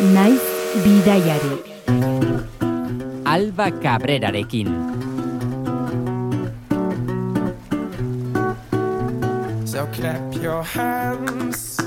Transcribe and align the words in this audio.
naiz 0.00 0.42
bidaiari. 0.82 1.54
Alba 3.24 3.70
Cabrerarekin. 3.70 4.68
So 9.64 9.86
clap 9.92 10.34
your 10.42 10.62
hands, 10.62 11.78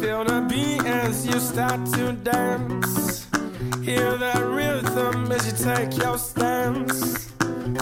feel 0.00 0.24
the 0.24 0.44
beat 0.48 0.84
as 0.86 1.26
you 1.26 1.38
start 1.40 1.80
to 1.92 2.12
dance. 2.12 3.26
Hear 3.82 4.18
the 4.18 4.34
rhythm 4.46 5.30
as 5.30 5.46
you 5.46 5.54
take 5.58 5.96
your 5.98 6.18
stance. 6.18 7.28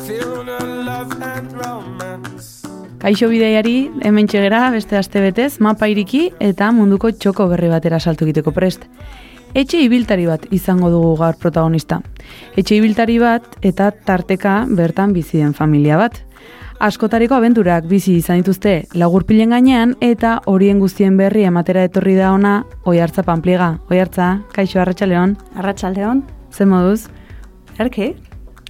Feel 0.06 0.44
the 0.44 0.64
love 0.64 1.12
and 1.22 1.52
romance. 1.52 2.64
Kaixo 3.00 3.30
bideiari, 3.32 3.90
hemen 4.04 4.28
txegera, 4.28 4.70
beste 4.74 4.98
aste 4.98 5.20
betez, 5.24 5.58
mapa 5.60 5.88
iriki 5.88 6.32
eta 6.38 6.68
munduko 6.72 7.08
txoko 7.12 7.48
berri 7.48 7.70
batera 7.72 8.00
saltu 8.00 8.26
egiteko 8.28 8.52
prest. 8.52 8.84
Etxe 9.50 9.80
ibiltari 9.82 10.28
bat 10.28 10.44
izango 10.54 10.90
dugu 10.92 11.16
gaur 11.18 11.34
protagonista. 11.40 12.00
Etxe 12.56 12.76
ibiltari 12.78 13.18
bat 13.18 13.56
eta 13.66 13.90
tarteka 13.90 14.64
bertan 14.68 15.12
bizi 15.12 15.40
den 15.42 15.54
familia 15.54 15.96
bat. 15.98 16.20
Askotariko 16.80 17.34
abenturak 17.34 17.88
bizi 17.90 18.14
izan 18.16 18.38
dituzte 18.40 18.86
lagurpilen 18.96 19.50
gainean 19.52 19.96
eta 20.00 20.38
horien 20.48 20.78
guztien 20.80 21.16
berri 21.18 21.42
ematera 21.44 21.82
etorri 21.84 22.14
da 22.16 22.30
ona 22.32 22.62
Oihartza 22.88 23.24
Panpliega. 23.26 23.74
Oihartza, 23.90 24.30
kaixo 24.54 24.80
Arratsaldeon. 24.80 25.34
Arratsaldeon. 25.58 26.22
Ze 26.54 26.64
moduz? 26.66 27.08
Erki? 27.78 28.14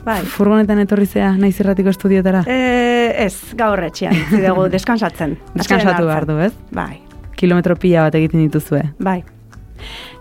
Bai. 0.05 0.23
Furgonetan 0.25 0.81
etorri 0.81 1.07
zea 1.07 1.35
naiz 1.37 1.59
irratiko 1.61 1.93
estudiotara. 1.93 2.41
E, 2.49 3.13
ez, 3.27 3.53
gaur 3.57 3.85
etxean, 3.85 4.17
dugu 4.33 4.65
deskansatzen. 4.73 5.37
Deskansatu 5.61 6.09
behar 6.09 6.27
du, 6.27 6.39
ez? 6.41 6.55
Bai, 6.73 7.03
Kilometro 7.37 7.77
pila 7.77 8.09
bat 8.09 8.17
egiten 8.17 8.41
dituzue. 8.49 8.83
bai. 8.99 9.21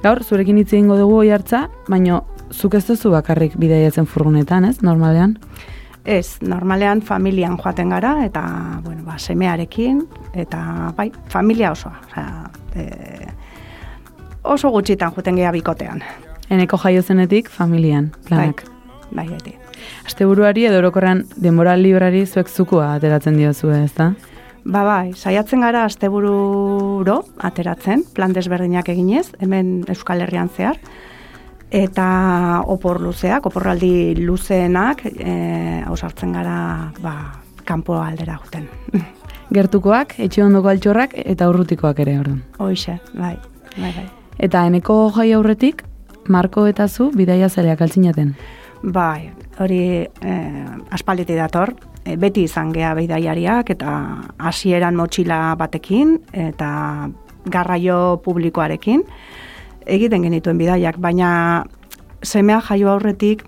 Gaur, 0.03 0.23
zurekin 0.23 0.57
hitz 0.61 0.71
egingo 0.73 0.97
dugu 0.99 1.19
oihartza, 1.23 1.67
baino 1.87 2.23
zuk 2.51 2.75
ez 2.79 2.85
duzu 2.87 3.11
bakarrik 3.13 3.57
bidaiatzen 3.59 4.07
furgonetan, 4.09 4.65
ez, 4.65 4.79
normalean? 4.81 5.37
Ez, 6.05 6.39
normalean 6.41 7.01
familian 7.05 7.57
joaten 7.59 7.91
gara, 7.93 8.15
eta, 8.25 8.43
bueno, 8.85 9.03
ba, 9.05 9.19
semearekin, 9.19 10.01
eta, 10.33 10.93
bai, 10.97 11.11
familia 11.29 11.73
osoa. 11.75 11.99
Osea, 12.07 12.49
e, 12.73 13.29
oso 14.43 14.71
gutxitan 14.73 15.13
joaten 15.13 15.37
gea 15.37 15.51
bikotean. 15.53 16.03
Eneko 16.49 16.79
jaio 16.81 17.03
zenetik, 17.03 17.49
familian, 17.53 18.11
planak. 18.27 18.63
Bai, 19.11 19.27
beti. 19.27 19.55
Asteburuari 20.05 20.65
edo 20.69 20.79
orokorrean 20.81 21.23
denbora 21.37 21.75
librari 21.77 22.25
zuek 22.25 22.49
zukua 22.49 22.93
ateratzen 22.95 23.37
diozue, 23.37 23.83
ez 23.83 23.93
da? 23.97 24.11
Ba, 24.65 24.83
bai, 24.83 25.13
saiatzen 25.15 25.61
gara 25.63 25.85
astebururo 25.87 27.19
ateratzen, 27.37 28.03
plan 28.13 28.33
desberdinak 28.35 28.89
eginez, 28.91 29.29
hemen 29.39 29.85
Euskal 29.89 30.21
Herrian 30.21 30.49
zehar, 30.49 30.79
eta 31.71 32.63
opor 32.67 32.99
luzeak, 33.01 33.45
oporraldi 33.45 34.15
luzeenak, 34.19 35.05
e, 35.05 35.83
ausartzen 35.87 36.33
gara, 36.35 36.91
ba, 37.01 37.15
kanpo 37.65 37.99
aldera 38.01 38.39
juten. 38.43 38.67
Gertukoak, 39.55 40.15
etxe 40.21 40.43
ondoko 40.45 40.69
altxorrak 40.69 41.15
eta 41.23 41.47
urrutikoak 41.49 41.99
ere 42.03 42.19
orduan. 42.19 42.41
Hoixe, 42.61 42.99
bai, 43.15 43.35
bai, 43.77 43.93
bai. 43.95 44.07
Eta 44.39 44.65
eneko 44.69 45.07
jai 45.15 45.31
aurretik, 45.33 45.85
Marko 46.29 46.67
eta 46.69 46.85
zu 46.87 47.09
bidaia 47.15 47.49
zaleak 47.49 47.81
altzinaten. 47.81 48.35
Bai, 48.83 49.31
hori 49.59 49.79
e, 50.05 50.33
aspaliti 50.93 51.33
dator, 51.35 51.73
e, 52.09 52.17
beti 52.17 52.47
izan 52.49 52.73
gea 52.73 52.95
bidaiariak 52.97 53.69
eta 53.75 53.93
hasieran 54.49 54.97
motxila 54.97 55.55
batekin 55.59 56.17
eta 56.33 56.71
garraio 57.45 58.19
publikoarekin 58.25 59.05
egiten 59.89 60.25
genituen 60.25 60.57
bidaiak, 60.57 60.99
baina 61.01 61.65
semea 62.23 62.59
jaio 62.61 62.91
aurretik 62.93 63.43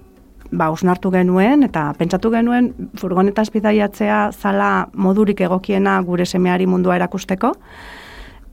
ba, 0.51 0.69
osnartu 0.71 1.11
genuen 1.13 1.63
eta 1.67 1.91
pentsatu 1.97 2.31
genuen 2.33 2.71
furgonetaz 2.99 3.49
bidaiatzea 3.53 4.21
zala 4.31 4.89
modurik 4.93 5.41
egokiena 5.41 5.99
gure 6.07 6.25
semeari 6.25 6.67
mundua 6.67 6.97
erakusteko. 6.99 7.55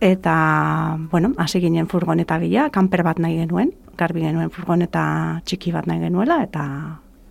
Eta, 0.01 0.97
bueno, 1.11 1.33
hasi 1.43 1.59
ginen 1.59 1.89
furgoneta 1.91 2.37
bila, 2.39 2.69
kanper 2.71 3.03
bat 3.03 3.19
nahi 3.19 3.41
genuen, 3.41 3.73
garbi 3.99 4.23
genuen 4.23 4.53
furgoneta 4.55 5.03
txiki 5.43 5.73
bat 5.75 5.89
nahi 5.91 5.99
genuela, 6.05 6.37
eta 6.45 6.63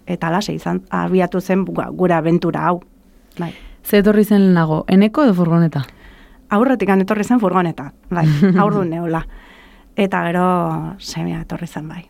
eta 0.07 0.31
lase 0.31 0.53
izan, 0.53 0.81
abiatu 0.89 1.41
zen 1.41 1.65
gu- 1.65 1.91
gure 1.95 2.13
abentura 2.13 2.65
hau. 2.67 2.81
Bai. 3.39 3.53
Ze 3.83 3.99
etorri 3.99 4.23
zen 4.23 4.41
lehenago, 4.41 4.83
eneko 4.87 5.23
edo 5.23 5.33
furgoneta? 5.33 5.85
Aurretik 6.49 6.89
etorri 6.89 7.23
zen 7.23 7.39
furgoneta, 7.39 7.91
bai, 8.09 8.25
aurdun 8.63 8.89
neola. 8.89 9.25
Eta 9.97 10.23
gero 10.27 10.47
semea 10.99 11.41
etorri 11.41 11.67
zen 11.67 11.87
bai. 11.87 12.05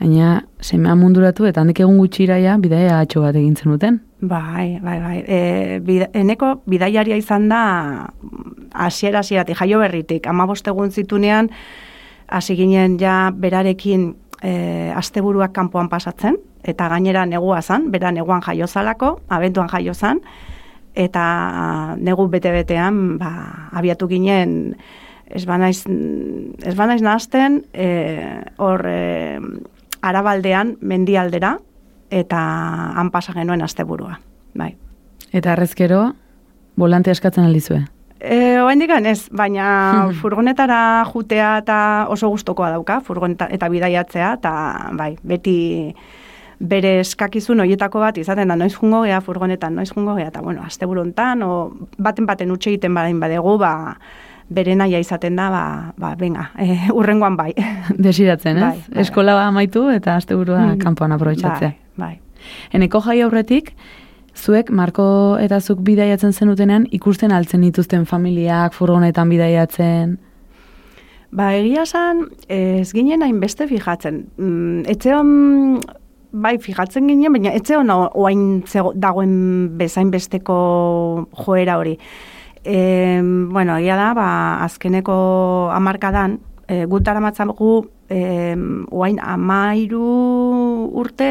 Gaina, 0.00 0.46
semea 0.64 0.94
munduratu 0.96 1.44
eta 1.44 1.60
handik 1.60 1.82
egun 1.84 1.98
gutxiraia 2.00 2.56
bidaia 2.58 3.00
atxo 3.02 3.20
bat 3.20 3.36
egin 3.36 3.54
zenuten. 3.56 4.00
Bai, 4.20 4.78
bai, 4.80 4.96
bai. 5.00 5.18
E, 5.28 5.80
bida, 5.84 6.08
eneko 6.16 6.62
bidaiaria 6.66 7.18
izan 7.20 7.48
da 7.50 7.60
hasiera 8.72 9.20
hasieratik 9.20 9.58
jaio 9.60 9.78
berritik. 9.78 10.26
Amabost 10.26 10.66
egun 10.72 10.90
zitunean 10.90 11.50
hasi 12.28 12.56
ginen 12.56 12.96
ja 13.00 13.30
berarekin 13.34 14.14
e, 14.42 14.92
asteburuak 14.96 15.52
kanpoan 15.52 15.88
pasatzen 15.88 16.38
eta 16.62 16.88
gainera 16.88 17.26
negua 17.26 17.62
zan, 17.62 17.90
bera 17.90 18.12
neguan 18.12 18.42
jaio 18.44 18.66
zalako, 18.66 19.20
abentuan 19.28 19.68
jaio 19.68 19.94
zan 19.94 20.20
eta 20.94 21.96
negu 21.98 22.26
bete-betean 22.28 23.18
ba, 23.18 23.30
abiatu 23.72 24.08
ginen 24.10 24.74
ez 25.30 25.44
banaiz, 25.46 25.84
ez 25.86 26.74
banaiz 26.76 27.00
nahazten 27.02 27.62
e, 27.72 27.88
hor 28.58 28.84
e, 28.86 29.38
arabaldean 30.02 30.76
mendialdera 30.80 31.56
eta 32.10 32.40
han 32.98 33.12
pasa 33.14 33.32
genuen 33.36 33.62
asteburua. 33.62 34.18
Bai. 34.58 34.74
Eta 35.30 35.52
arrezkero, 35.52 36.02
volante 36.76 37.12
askatzen 37.12 37.46
aldizue. 37.46 37.84
E, 38.20 38.60
Oaindik 38.60 38.90
ez, 39.06 39.28
baina 39.32 39.66
furgonetara 40.20 41.04
jutea 41.12 41.58
eta 41.62 42.06
oso 42.08 42.28
gustokoa 42.28 42.70
dauka, 42.70 43.00
furgoneta 43.00 43.48
eta 43.50 43.68
bidaiatzea, 43.68 44.32
eta 44.38 44.52
bai, 44.92 45.16
beti 45.22 45.94
bere 46.60 46.98
eskakizun 47.00 47.60
horietako 47.64 48.00
bat 48.02 48.18
izaten 48.20 48.48
da 48.52 48.56
noiz 48.56 48.74
jungo 48.76 49.00
gea 49.06 49.20
furgonetan, 49.24 49.74
noiz 49.74 49.88
jungo 49.94 50.14
gea, 50.18 50.28
eta 50.28 50.42
bueno, 50.44 50.60
asteburu 50.66 51.00
hontan 51.00 51.42
o 51.42 51.70
baten 51.98 52.26
baten 52.28 52.50
utxe 52.52 52.68
egiten 52.74 52.92
badain 52.94 53.20
badegu, 53.20 53.54
ba, 53.58 53.94
bere 54.50 54.74
naia 54.76 54.98
izaten 55.00 55.36
da, 55.40 55.48
ba, 55.48 55.62
ba 55.96 56.14
venga, 56.20 56.50
e, 56.60 56.90
urrengoan 56.92 57.38
bai. 57.40 57.54
Desiratzen, 58.08 58.58
ez? 58.58 58.62
Bai, 58.66 58.82
bai. 58.90 59.00
Eskola 59.06 59.38
amaitu 59.46 59.88
eta 59.88 60.18
asteburua 60.20 60.60
Mm. 60.74 60.78
kanpoan 60.84 61.12
aprobetxatzea. 61.16 61.72
Bai, 61.96 62.18
bai. 62.18 62.20
Eneko 62.76 63.00
jai 63.00 63.20
aurretik, 63.24 63.72
zuek 64.36 64.70
Marko 64.70 65.36
eta 65.40 65.60
zuk 65.60 65.80
bidaiatzen 65.86 66.32
zenutenean 66.32 66.86
ikusten 66.90 67.32
altzen 67.32 67.62
dituzten 67.66 68.06
familiak 68.06 68.74
furgonetan 68.74 69.28
bidaiatzen. 69.28 70.18
Ba, 71.30 71.52
egia 71.54 71.84
esan, 71.86 72.24
ez 72.50 72.90
ginen 72.90 73.22
hainbeste 73.22 73.68
fijatzen. 73.70 74.24
Mm, 74.36 74.82
etxeon, 74.90 75.28
bai, 76.32 76.56
fijatzen 76.58 77.06
ginen, 77.06 77.36
baina 77.36 77.52
etxeon 77.54 77.90
oain 77.94 78.42
dagoen 78.98 79.34
bezain 79.78 80.10
besteko 80.10 80.56
joera 81.44 81.78
hori. 81.78 81.94
E, 82.64 83.20
bueno, 83.22 83.78
egia 83.78 83.96
da, 83.96 84.10
ba, 84.18 84.30
azkeneko 84.66 85.14
amarkadan, 85.76 86.40
e, 86.66 86.82
gutara 86.90 87.22
matzagu, 87.22 87.84
e, 88.10 88.56
oain 88.90 89.22
amairu 89.22 90.02
urte 90.98 91.30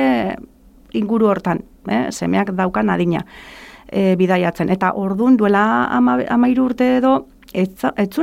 inguru 0.93 1.27
hortan, 1.27 1.63
eh, 1.87 2.07
semeak 2.11 2.53
daukan 2.55 2.89
adina 2.89 3.25
e, 3.91 4.15
bidaiatzen. 4.15 4.69
Eta 4.69 4.93
ordun 4.95 5.37
duela 5.37 5.85
ama, 5.91 6.19
amairu 6.29 6.69
urte 6.69 6.97
edo, 6.97 7.27
ez 7.53 7.69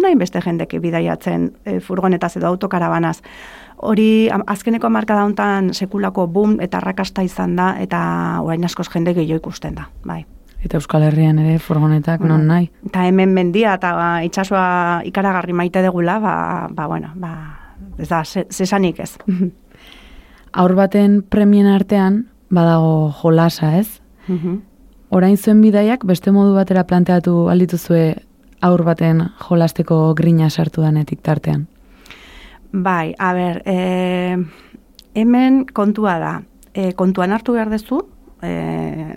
nahi 0.03 0.15
beste 0.15 0.41
jendek 0.41 0.77
bidaiatzen 0.81 1.51
e, 1.65 1.81
furgonetaz 1.81 2.37
edo 2.37 2.47
autokarabanaz. 2.47 3.21
Hori 3.77 4.29
azkeneko 4.47 4.89
marka 4.91 5.17
dauntan 5.19 5.75
sekulako 5.75 6.27
boom 6.27 6.61
eta 6.61 6.79
arrakasta 6.79 7.23
izan 7.23 7.57
da 7.57 7.75
eta 7.81 8.41
orain 8.43 8.65
askoz 8.65 8.89
jende 8.93 9.15
gehiago 9.15 9.43
ikusten 9.43 9.75
da, 9.75 9.91
bai. 10.05 10.25
Eta 10.65 10.79
Euskal 10.79 11.05
Herrian 11.05 11.39
ere 11.39 11.59
furgonetak 11.59 12.23
non 12.25 12.47
nahi. 12.49 12.71
Eta 12.87 13.05
hemen 13.07 13.35
mendia 13.35 13.75
eta 13.77 13.93
ba, 13.95 14.07
itsasoa 14.25 15.03
ikaragarri 15.05 15.53
maite 15.53 15.83
degula, 15.83 16.19
ba, 16.19 16.35
ba 16.71 16.87
bueno, 16.87 17.13
ba, 17.15 17.35
ez 17.99 18.09
da, 18.09 18.25
ze- 18.25 18.47
zesanik 18.51 19.01
ez. 19.01 19.19
Aur 20.57 20.75
baten 20.75 21.21
premien 21.29 21.67
artean, 21.69 22.25
badago 22.51 23.13
jolasa, 23.23 23.77
ez? 23.79 24.01
Mhm. 24.29 24.63
Orain 25.11 25.37
zuen 25.37 25.61
bidaiak 25.63 26.05
beste 26.05 26.33
modu 26.33 26.55
batera 26.55 26.85
planteatu 26.85 27.49
aldituzue 27.49 28.17
aur 28.61 28.83
baten 28.85 29.23
jolasteko 29.49 30.15
grina 30.19 30.51
sartu 30.51 30.83
danetik 30.83 31.23
tartean. 31.23 31.67
Bai, 32.73 33.15
a 33.19 33.33
ber, 33.33 33.63
e, 33.65 34.37
hemen 35.15 35.65
kontua 35.73 36.19
da. 36.19 36.33
E, 36.75 36.93
kontuan 36.93 37.33
hartu 37.33 37.55
behar 37.57 37.71
dezu, 37.71 38.03
e, 38.43 39.15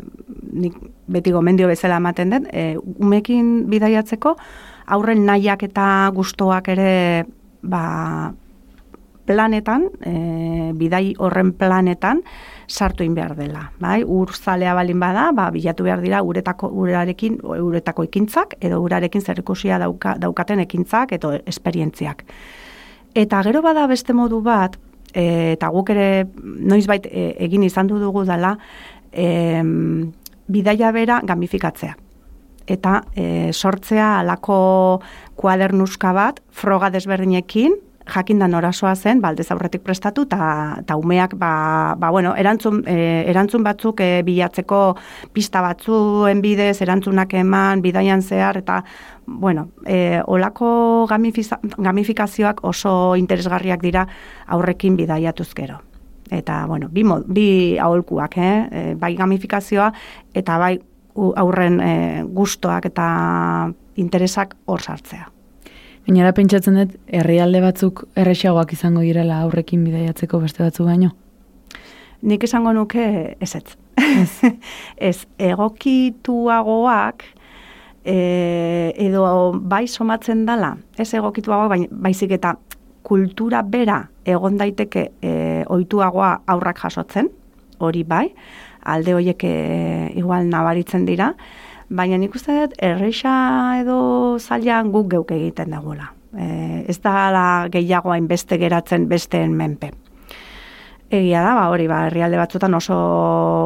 nik 0.53 0.75
beti 1.07 1.33
gomendio 1.35 1.67
bezala 1.67 1.97
ematen 1.99 2.35
dut, 2.35 2.45
e, 2.53 2.77
umekin 2.77 3.65
bidaiatzeko, 3.71 4.35
aurren 4.87 5.25
nahiak 5.25 5.65
eta 5.67 5.87
gustoak 6.15 6.69
ere 6.75 7.25
ba, 7.61 8.31
planetan, 9.29 9.89
e, 10.01 10.71
bidai 10.77 11.15
horren 11.19 11.51
planetan, 11.57 12.23
sartu 12.69 13.03
in 13.03 13.15
behar 13.15 13.35
dela. 13.35 13.71
Bai? 13.79 14.03
Ur 14.05 14.31
zalea 14.33 14.73
balin 14.77 14.99
bada, 14.99 15.29
ba, 15.35 15.49
bilatu 15.51 15.83
behar 15.83 16.01
dira 16.01 16.21
uretako, 16.23 16.69
urarekin, 16.69 17.39
uretako 17.43 18.05
ekintzak, 18.07 18.55
edo 18.61 18.79
urarekin 18.83 19.21
zerrikusia 19.21 19.79
dauka, 19.81 20.15
daukaten 20.21 20.61
ekintzak, 20.63 21.11
edo 21.17 21.33
esperientziak. 21.45 22.23
Eta 23.17 23.41
gero 23.43 23.63
bada 23.65 23.87
beste 23.89 24.13
modu 24.13 24.41
bat, 24.45 24.77
e, 25.13 25.55
eta 25.55 25.71
guk 25.73 25.89
ere 25.95 26.27
noizbait 26.37 27.09
e, 27.09 27.33
egin 27.49 27.65
izan 27.65 27.89
du 27.89 27.99
dugu 27.99 28.23
dela, 28.29 28.55
e, 29.11 29.63
bidaia 30.47 30.93
bera 30.93 31.19
gamifikatzea. 31.25 31.97
Eta 32.69 32.99
e, 33.17 33.49
sortzea 33.51 34.19
alako 34.19 35.01
kuadernuska 35.35 36.13
bat, 36.13 36.43
froga 36.53 36.91
desberdinekin, 36.93 37.79
jakindan 38.09 38.53
orasoa 38.57 38.95
zen, 38.95 39.21
baldez 39.21 39.47
aurretik 39.51 39.83
prestatu, 39.85 40.25
eta 40.25 40.95
umeak, 40.97 41.35
ba, 41.39 41.95
ba, 41.97 42.09
bueno, 42.11 42.35
erantzun, 42.35 42.83
e, 42.87 43.23
erantzun 43.29 43.63
batzuk 43.63 44.01
e, 44.01 44.21
bilatzeko 44.25 44.81
pista 45.33 45.61
batzuen 45.61 46.41
bidez, 46.41 46.81
erantzunak 46.81 47.33
eman, 47.39 47.81
bidaian 47.81 48.21
zehar, 48.21 48.57
eta, 48.57 48.83
bueno, 49.25 49.69
e, 49.85 50.21
olako 50.25 51.07
gamifikazioak 51.09 52.63
oso 52.63 53.15
interesgarriak 53.15 53.81
dira 53.81 54.07
aurrekin 54.47 54.97
bidaiatuz 54.97 55.53
gero. 55.55 55.81
Eta, 56.29 56.65
bueno, 56.67 56.89
bi, 56.91 57.03
mod, 57.03 57.25
bi 57.25 57.77
aholkuak, 57.81 58.37
eh? 58.37 58.53
E, 58.71 58.85
bai 58.99 59.15
gamifikazioa, 59.17 59.89
eta 60.37 60.57
bai 60.61 60.77
aurren 61.15 61.79
e, 61.81 61.91
gustoak 62.23 62.85
eta 62.91 63.09
interesak 63.99 64.55
hor 64.65 64.81
sartzea. 64.81 65.38
Gainera 66.09 66.31
pentsatzen 66.33 66.73
dut, 66.73 66.93
herrialde 67.13 67.59
batzuk 67.61 67.99
erresagoak 68.17 68.71
izango 68.73 69.03
direla 69.05 69.43
aurrekin 69.43 69.83
bidaiatzeko 69.85 70.39
beste 70.41 70.63
batzu 70.63 70.87
baino? 70.87 71.11
Nik 72.25 72.47
esango 72.47 72.71
nuke 72.73 73.03
ez 73.37 73.51
ez. 73.59 73.75
ez, 75.09 75.19
egokituagoak 75.37 77.27
e, 78.01 78.15
edo 79.05 79.21
bai 79.53 79.83
somatzen 79.85 80.47
dala, 80.49 80.71
ez 80.97 81.11
egokituagoak, 81.13 81.69
bai, 81.75 81.85
baizik 82.09 82.33
eta 82.39 82.55
kultura 83.05 83.61
bera 83.61 84.01
egon 84.25 84.57
daiteke 84.57 85.11
e, 85.21 85.35
oituagoa 85.69 86.39
aurrak 86.49 86.81
jasotzen, 86.87 87.29
hori 87.77 88.01
bai, 88.01 88.31
alde 88.81 89.13
horiek 89.13 89.45
e, 89.45 89.55
igual 90.17 90.49
nabaritzen 90.49 91.05
dira, 91.05 91.35
baina 91.89 92.17
nik 92.17 92.35
uste 92.35 92.55
dut 92.55 92.75
erreixa 92.85 93.31
edo 93.81 93.99
zailan 94.39 94.91
guk 94.93 95.09
geuk 95.15 95.31
egiten 95.35 95.73
dagoela. 95.73 96.13
E, 96.37 96.85
ez 96.87 96.99
da 97.01 97.31
la 97.33 97.47
gehiago 97.71 98.13
hainbeste 98.13 98.59
geratzen 98.61 99.07
besteen 99.09 99.55
menpe. 99.57 99.91
Egia 101.09 101.39
da, 101.41 101.55
ba, 101.57 101.63
hori, 101.73 101.87
ba, 101.89 102.03
herrialde 102.05 102.37
batzutan 102.37 102.75
oso 102.77 102.95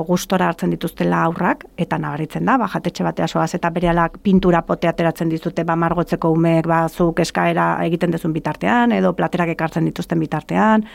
gustora 0.07 0.47
hartzen 0.47 0.71
dituztela 0.71 1.25
aurrak, 1.25 1.65
eta 1.75 1.97
nabaritzen 1.99 2.47
da, 2.47 2.55
ba, 2.61 2.69
jatetxe 2.71 3.03
batea 3.03 3.27
soaz, 3.27 3.49
eta 3.57 3.67
bere 3.75 3.91
pintura 4.23 4.61
pote 4.63 4.87
ateratzen 4.87 5.27
dizute, 5.27 5.65
ba, 5.67 5.75
margotzeko 5.75 6.31
umeek, 6.31 6.69
ba, 6.71 6.85
zuk 6.87 7.19
eskaera 7.19 7.83
egiten 7.83 8.15
dezun 8.15 8.31
bitartean, 8.31 8.95
edo 8.95 9.11
platerak 9.13 9.51
ekartzen 9.57 9.83
dituzten 9.91 10.23
bitartean, 10.23 10.87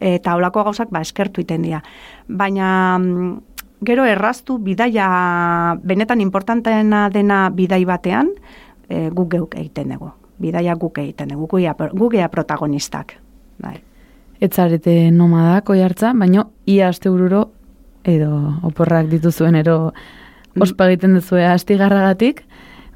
eta 0.00 0.32
holako 0.34 0.64
gauzak, 0.70 0.88
ba, 0.90 1.04
eskertu 1.04 1.44
iten 1.44 1.68
dira. 1.68 1.82
Baina, 2.26 2.96
mm, 2.98 3.51
gero 3.82 4.04
erraztu 4.06 4.58
bidaia 4.62 5.76
benetan 5.82 6.20
importanteena 6.20 7.08
dena 7.10 7.50
bidai 7.50 7.84
batean 7.84 8.30
e, 8.88 9.08
guk 9.10 9.30
geuk 9.34 9.56
egiten 9.58 9.94
dugu. 9.94 10.12
Bidaia 10.42 10.74
guk 10.78 10.98
egiten 10.98 11.34
dugu, 11.34 11.48
guk 11.50 12.12
gea 12.12 12.28
protagonistak. 12.28 13.16
Bai. 13.62 13.76
Etzarete 14.42 15.10
nomadak 15.14 15.70
oi 15.70 15.82
hartza, 15.82 16.12
baina 16.18 16.46
ia 16.66 16.88
aste 16.88 17.10
ururo 17.10 17.50
edo 18.04 18.30
oporrak 18.66 19.06
dituzuen 19.10 19.54
ero 19.54 19.92
ospa 20.60 20.88
egiten 20.90 21.14
duzue 21.14 21.44
astigarragatik, 21.46 22.42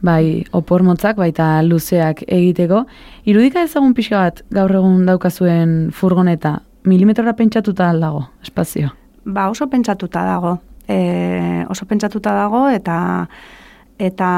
bai 0.02 0.44
opor 0.52 0.82
motzak, 0.82 1.16
baita 1.16 1.62
luzeak 1.62 2.24
egiteko. 2.26 2.84
Irudika 3.24 3.62
ezagun 3.62 3.94
pixka 3.94 4.18
bat 4.18 4.42
gaur 4.50 4.74
egun 4.80 5.06
daukazuen 5.06 5.76
furgoneta, 5.94 6.58
milimetrora 6.84 7.36
pentsatuta 7.38 7.90
aldago, 7.90 8.26
espazio? 8.42 8.90
Ba 9.24 9.48
oso 9.50 9.66
pentsatuta 9.70 10.22
dago 10.26 10.58
e, 10.88 11.64
oso 11.68 11.86
pentsatuta 11.86 12.32
dago 12.34 12.68
eta 12.68 12.96
eta 13.98 14.30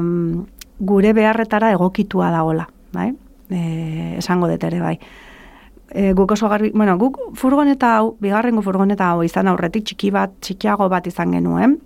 mm, 0.00 0.44
gure 0.80 1.12
beharretara 1.12 1.72
egokitua 1.72 2.30
dagola, 2.30 2.66
bai? 2.92 3.10
E, 3.50 3.60
esango 4.18 4.48
dut 4.50 4.64
ere 4.64 4.80
bai. 4.80 4.96
E, 5.90 6.12
guk 6.14 6.32
oso 6.36 6.48
garbi, 6.48 6.70
bueno, 6.74 6.96
guk 6.98 7.18
furgoneta 7.38 7.96
hau, 7.98 8.14
bigarrengo 8.22 8.62
furgoneta 8.62 9.10
hau 9.10 9.24
izan 9.26 9.50
aurretik 9.50 9.88
txiki 9.88 10.12
bat, 10.14 10.36
txikiago 10.40 10.88
bat 10.88 11.06
izan 11.10 11.34
genuen, 11.34 11.78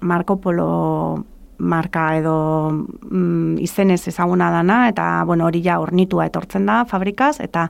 Marco 0.00 0.36
Polo 0.42 1.24
marka 1.58 2.16
edo 2.18 2.36
mm, 2.72 3.58
izenez 3.62 4.02
ezaguna 4.10 4.50
dana, 4.50 4.88
eta 4.90 5.24
bueno, 5.24 5.46
hori 5.46 5.62
ja 5.62 5.78
ornitua 5.80 6.26
etortzen 6.26 6.66
da 6.66 6.82
fabrikaz, 6.90 7.38
eta 7.40 7.68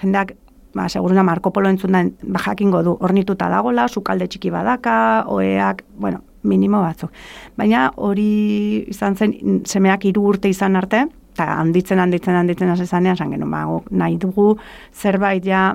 jendeak 0.00 0.34
ba, 0.74 0.88
seguruna 0.88 1.22
Marco 1.22 1.52
Polo 1.52 1.68
entzun 1.68 1.92
ba, 2.22 2.40
jakingo 2.40 2.82
du, 2.82 2.96
ornituta 3.00 3.48
dagola, 3.48 3.88
sukalde 3.88 4.28
txiki 4.28 4.50
badaka, 4.50 5.24
oeak, 5.28 5.84
bueno, 5.98 6.20
minimo 6.42 6.80
batzuk. 6.82 7.12
Baina 7.56 7.88
hori 7.96 8.84
izan 8.90 9.16
zen, 9.16 9.34
semeak 9.64 10.04
hiru 10.04 10.26
urte 10.34 10.50
izan 10.50 10.76
arte, 10.76 11.06
eta 11.34 11.48
handitzen, 11.58 11.98
handitzen, 11.98 12.36
handitzen 12.38 12.70
hasi 12.70 12.86
zanean, 12.86 13.16
esan 13.16 13.32
genuen, 13.34 13.50
ba, 13.50 13.64
nahi 13.90 14.18
dugu 14.20 14.54
zerbait 14.92 15.44
ja, 15.46 15.70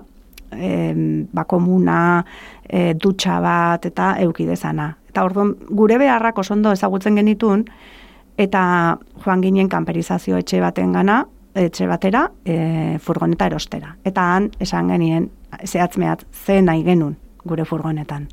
e, 0.52 0.94
ba, 1.34 1.46
komuna, 1.46 2.00
e, 2.68 2.94
dutxa 2.94 3.40
bat, 3.44 3.86
eta 3.90 4.14
eukidezana. 4.26 4.94
Eta 5.10 5.26
orduan, 5.26 5.56
gure 5.74 5.98
beharrak 5.98 6.38
osondo 6.44 6.72
ezagutzen 6.76 7.18
genitun, 7.18 7.66
eta 8.40 8.62
joan 9.26 9.42
ginen 9.44 9.68
kanperizazio 9.72 10.38
etxe 10.40 10.62
baten 10.64 10.94
gana, 10.96 11.24
etxe 11.56 11.88
batera, 11.88 12.28
e, 12.46 12.98
furgoneta 13.02 13.48
erostera. 13.50 13.96
Eta 14.06 14.26
han, 14.36 14.50
esan 14.60 14.90
genien, 14.94 15.30
zehatz 15.66 15.98
mehatz, 15.98 16.26
ze 16.32 16.62
nahi 16.62 16.84
genun 16.84 17.16
gure 17.46 17.66
furgonetan. 17.66 18.28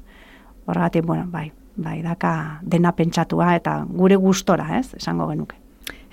Horregatik, 0.66 1.06
bueno, 1.06 1.26
bai, 1.30 1.52
bai, 1.76 2.00
daka 2.02 2.60
dena 2.62 2.92
pentsatua 2.92 3.54
eta 3.56 3.84
gure 3.88 4.16
gustora, 4.16 4.78
ez, 4.78 4.94
esango 4.98 5.28
genuke. 5.30 5.56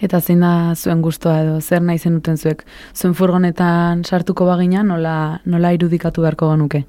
Eta 0.03 0.19
zein 0.19 0.41
da 0.43 0.73
zuen 0.75 1.01
gustoa 1.01 1.39
edo, 1.43 1.59
zer 1.61 1.81
nahi 1.81 1.99
zenuten 1.99 2.37
zuek, 2.37 2.65
zuen 2.93 3.13
furgonetan 3.15 4.03
sartuko 4.03 4.45
bagina, 4.45 4.83
nola, 4.83 5.39
nola 5.45 5.71
irudikatu 5.73 6.25
beharko 6.25 6.51
genuke? 6.51 6.83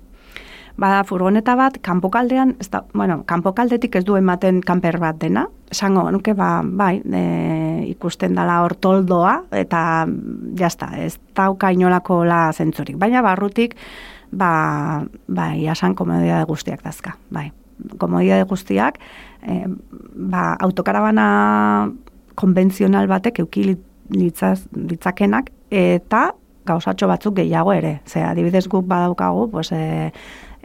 Bada, 0.74 1.04
furgoneta 1.06 1.54
bat, 1.54 1.76
kanpokaldean, 1.86 2.56
ez 2.58 2.66
da, 2.72 2.80
bueno, 2.98 3.20
kanpokaldetik 3.30 3.94
ez 3.94 4.02
du 4.04 4.16
ematen 4.18 4.58
kanper 4.66 4.98
bat 4.98 5.20
dena, 5.22 5.44
esango, 5.70 6.08
nuke, 6.10 6.34
ba, 6.34 6.48
bai, 6.66 6.96
e, 6.98 7.20
ikusten 7.92 8.34
dala 8.34 8.56
hor 8.64 8.74
toldoa, 8.82 9.36
eta 9.54 9.84
jazta, 10.58 10.90
ez 10.98 11.14
dauka 11.36 11.70
inolako 11.70 12.24
la 12.26 12.48
zentzurik. 12.52 12.98
Baina 12.98 13.22
barrutik, 13.22 13.76
ba, 14.34 15.04
bai, 15.28 15.62
jasan 15.62 15.94
komodia 15.94 16.42
de 16.42 16.50
guztiak 16.50 16.82
dazka, 16.82 17.14
bai. 17.30 17.52
Komodia 17.98 18.40
de 18.42 18.50
guztiak, 18.50 18.98
e, 19.46 19.62
ba, 19.70 20.56
autokarabana 20.58 21.28
konbentzional 22.34 23.06
batek 23.06 23.44
eukil 23.46 23.76
litzaz, 24.10 24.64
litzakenak, 24.74 25.52
eta 25.70 26.32
gauzatxo 26.66 27.06
batzuk 27.06 27.36
gehiago 27.38 27.74
ere. 27.76 28.00
Ze, 28.08 28.24
adibidez 28.24 28.66
guk 28.72 28.88
badaukagu, 28.90 29.50
pues, 29.52 29.70
e, 29.72 30.10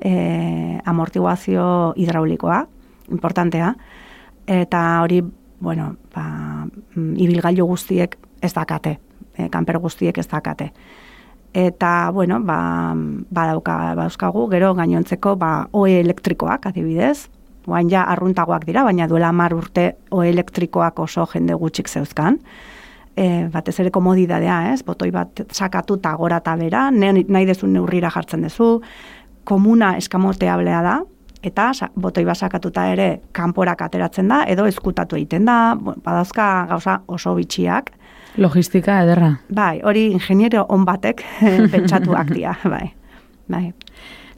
e, 0.02 0.80
amortiguazio 0.86 1.94
hidraulikoa, 1.96 2.64
importantea, 3.12 3.74
eta 4.48 5.02
hori, 5.04 5.22
bueno, 5.60 5.96
ba, 6.16 6.26
mm, 6.96 7.16
ibilgailu 7.18 7.66
guztiek 7.66 8.18
ez 8.42 8.54
dakate, 8.54 8.98
e, 9.36 9.50
kanper 9.50 9.80
guztiek 9.80 10.18
ez 10.18 10.28
dakate. 10.28 10.72
Eta, 11.54 12.12
bueno, 12.14 12.40
ba, 12.46 12.94
badauka, 13.30 13.96
bauzkagu, 13.98 14.48
gero 14.52 14.74
gainontzeko, 14.78 15.36
ba, 15.36 15.68
oe 15.72 16.00
elektrikoak, 16.00 16.70
adibidez, 16.70 17.30
guain 17.66 17.90
ja 17.90 18.04
arruntagoak 18.10 18.66
dira, 18.66 18.84
baina 18.84 19.08
duela 19.08 19.32
mar 19.36 19.54
urte 19.54 19.94
oe 20.12 20.30
elektrikoak 20.30 21.00
oso 21.00 21.26
jende 21.30 21.58
gutxik 21.58 21.90
zeuzkan, 21.90 22.40
e, 23.16 23.48
batez 23.52 23.76
ere 23.84 23.92
komodidadea, 23.92 24.60
ez? 24.74 24.82
Botoi 24.86 25.12
bat 25.12 25.44
sakatu 25.52 26.00
eta 26.00 26.14
gora 26.20 26.40
eta 26.44 26.56
bera, 26.60 26.90
nahi 26.92 27.46
dezun 27.50 27.74
neurrira 27.76 28.12
jartzen 28.14 28.48
duzu, 28.48 28.80
komuna 29.50 29.96
eskamoteablea 29.98 30.82
da, 30.86 31.00
eta 31.46 31.72
botoi 31.96 32.26
basakatuta 32.28 32.86
ere 32.94 33.10
kanporak 33.36 33.82
ateratzen 33.86 34.28
da, 34.32 34.44
edo 34.48 34.68
ezkutatu 34.70 35.18
egiten 35.20 35.48
da, 35.48 35.76
badazka 35.80 36.68
gauza 36.70 37.00
oso 37.08 37.36
bitxiak. 37.38 37.94
Logistika 38.40 39.02
ederra. 39.04 39.34
Bai, 39.50 39.80
hori 39.84 40.10
ingeniero 40.14 40.66
on 40.70 40.86
batek 40.86 41.24
pentsatuak 41.74 42.34
dira, 42.36 42.56
bai. 42.74 42.88
bai. 43.50 43.66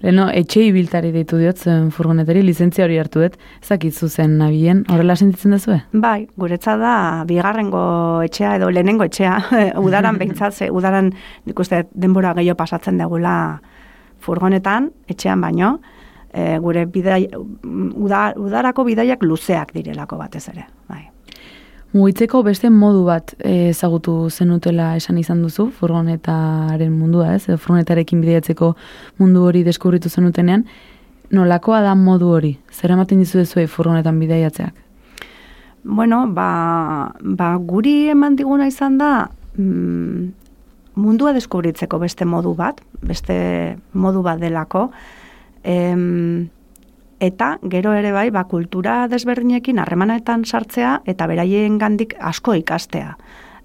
Leno, 0.02 0.32
etxe 0.34 0.64
ibiltari 0.66 1.12
deitu 1.14 1.38
diot 1.38 1.60
zen 1.62 1.92
furgonetari, 1.94 2.42
lizentzia 2.42 2.88
hori 2.88 2.96
hartu 2.98 3.22
dut, 3.22 3.36
zakizu 3.62 4.08
zen 4.10 4.40
nabien, 4.40 4.82
horrela 4.90 5.14
sentitzen 5.14 5.54
dezue? 5.54 5.78
Bai, 5.94 6.26
guretza 6.42 6.74
da 6.82 6.94
bigarrengo 7.30 7.84
etxea 8.26 8.56
edo 8.58 8.72
lehenengo 8.74 9.06
etxea, 9.06 9.36
udaran 9.86 10.18
behintzat, 10.18 10.58
ze 10.58 10.72
udaran 10.74 11.12
nik 11.46 11.62
denbora 11.94 12.34
gehiago 12.40 12.58
pasatzen 12.64 12.98
degula 12.98 13.36
furgonetan, 14.22 14.92
etxean 15.10 15.42
baino, 15.42 15.78
e, 16.34 16.58
gure 16.64 16.86
bidai, 16.86 17.26
uda, 17.94 18.32
udarako 18.40 18.86
bidaiak 18.88 19.24
luzeak 19.24 19.74
direlako 19.76 20.20
batez 20.22 20.48
ere. 20.54 20.68
Bai. 20.90 21.06
Mugitzeko 21.92 22.40
beste 22.48 22.70
modu 22.72 23.04
bat 23.04 23.34
ezagutu 23.44 24.30
zenutela 24.30 24.94
esan 24.96 25.18
izan 25.20 25.42
duzu, 25.44 25.68
furgonetaren 25.76 26.94
mundua, 26.96 27.34
ez? 27.36 27.50
Furgonetarekin 27.50 28.22
bidaiatzeko 28.24 28.72
mundu 29.20 29.44
hori 29.44 29.66
deskubritu 29.68 30.10
zenutenean, 30.10 30.64
nolakoa 31.36 31.82
da 31.84 31.96
modu 31.96 32.32
hori? 32.32 32.54
Zer 32.72 32.96
ematen 32.96 33.20
dizu 33.20 33.44
zuei 33.44 33.68
furgonetan 33.68 34.24
bidaiatzeak? 34.24 34.88
Bueno, 35.84 36.28
ba, 36.32 37.12
ba 37.20 37.56
guri 37.58 38.12
eman 38.14 38.36
diguna 38.38 38.68
izan 38.70 38.98
da 39.02 39.28
mm, 39.58 40.41
mundua 40.96 41.34
deskubritzeko 41.34 42.00
beste 42.00 42.26
modu 42.26 42.56
bat, 42.56 42.82
beste 43.02 43.78
modu 43.94 44.24
bat 44.26 44.40
delako. 44.40 44.90
Em, 45.64 46.50
eta 47.22 47.58
gero 47.70 47.94
ere 47.94 48.12
bai, 48.12 48.30
ba, 48.34 48.46
kultura 48.50 49.08
desberdinekin 49.08 49.80
harremanetan 49.80 50.46
sartzea 50.46 51.02
eta 51.06 51.28
beraien 51.28 51.78
gandik 51.78 52.16
asko 52.20 52.56
ikastea. 52.58 53.16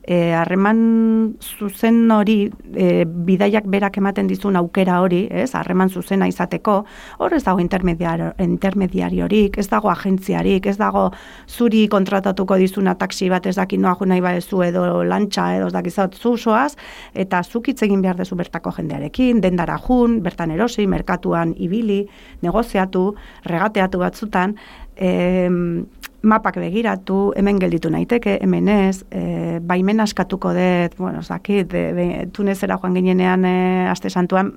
E, 0.06 0.32
harreman 0.38 1.34
zuzen 1.42 2.12
hori, 2.14 2.50
e, 2.78 3.04
bidaiak 3.04 3.64
berak 3.66 3.96
ematen 3.98 4.28
dizun 4.30 4.54
aukera 4.56 5.00
hori, 5.02 5.24
ez, 5.30 5.48
harreman 5.58 5.90
zuzena 5.90 6.28
izateko, 6.30 6.76
hor 7.18 7.34
ez 7.34 7.42
dago 7.42 7.58
intermediario, 7.58 8.28
intermediariorik, 8.38 9.58
ez 9.58 9.66
dago 9.72 9.90
agentziarik, 9.90 10.68
ez 10.70 10.76
dago 10.78 11.08
zuri 11.48 11.86
kontratatuko 11.90 12.54
dizuna 12.62 12.94
taksi 12.94 13.32
bat 13.32 13.50
ez 13.50 13.56
daki 13.58 13.80
noa 13.82 13.96
nahi 14.06 14.22
badezu 14.22 14.62
edo 14.62 15.02
lantxa 15.02 15.48
edo 15.56 15.66
ez 15.66 15.74
dakizat 15.74 16.14
zuzoaz, 16.14 16.76
eta 17.14 17.42
zuk 17.42 17.72
hitz 17.72 17.82
egin 17.82 18.02
behar 18.04 18.16
dezu 18.16 18.38
bertako 18.38 18.70
jendearekin, 18.78 19.42
dendara 19.42 19.80
jun, 19.82 20.20
bertan 20.22 20.54
erosi, 20.54 20.86
merkatuan 20.86 21.54
ibili, 21.58 22.04
negoziatu, 22.46 23.08
regateatu 23.44 23.98
batzutan, 23.98 24.54
em, 24.96 25.86
mapak 26.26 26.58
begiratu, 26.60 27.32
hemen 27.38 27.60
gelditu 27.62 27.90
naiteke, 27.92 28.38
hemen 28.42 28.68
ez, 28.68 29.04
e, 29.10 29.60
baimen 29.62 30.02
askatuko 30.02 30.52
dut, 30.56 30.98
bueno, 30.98 31.22
zakit, 31.22 31.70
de, 31.70 31.86
de, 31.94 32.06
tunezera 32.34 32.78
joan 32.82 32.98
ginenean 32.98 33.46
e, 33.46 33.56
aste 33.90 34.10
santuan, 34.10 34.52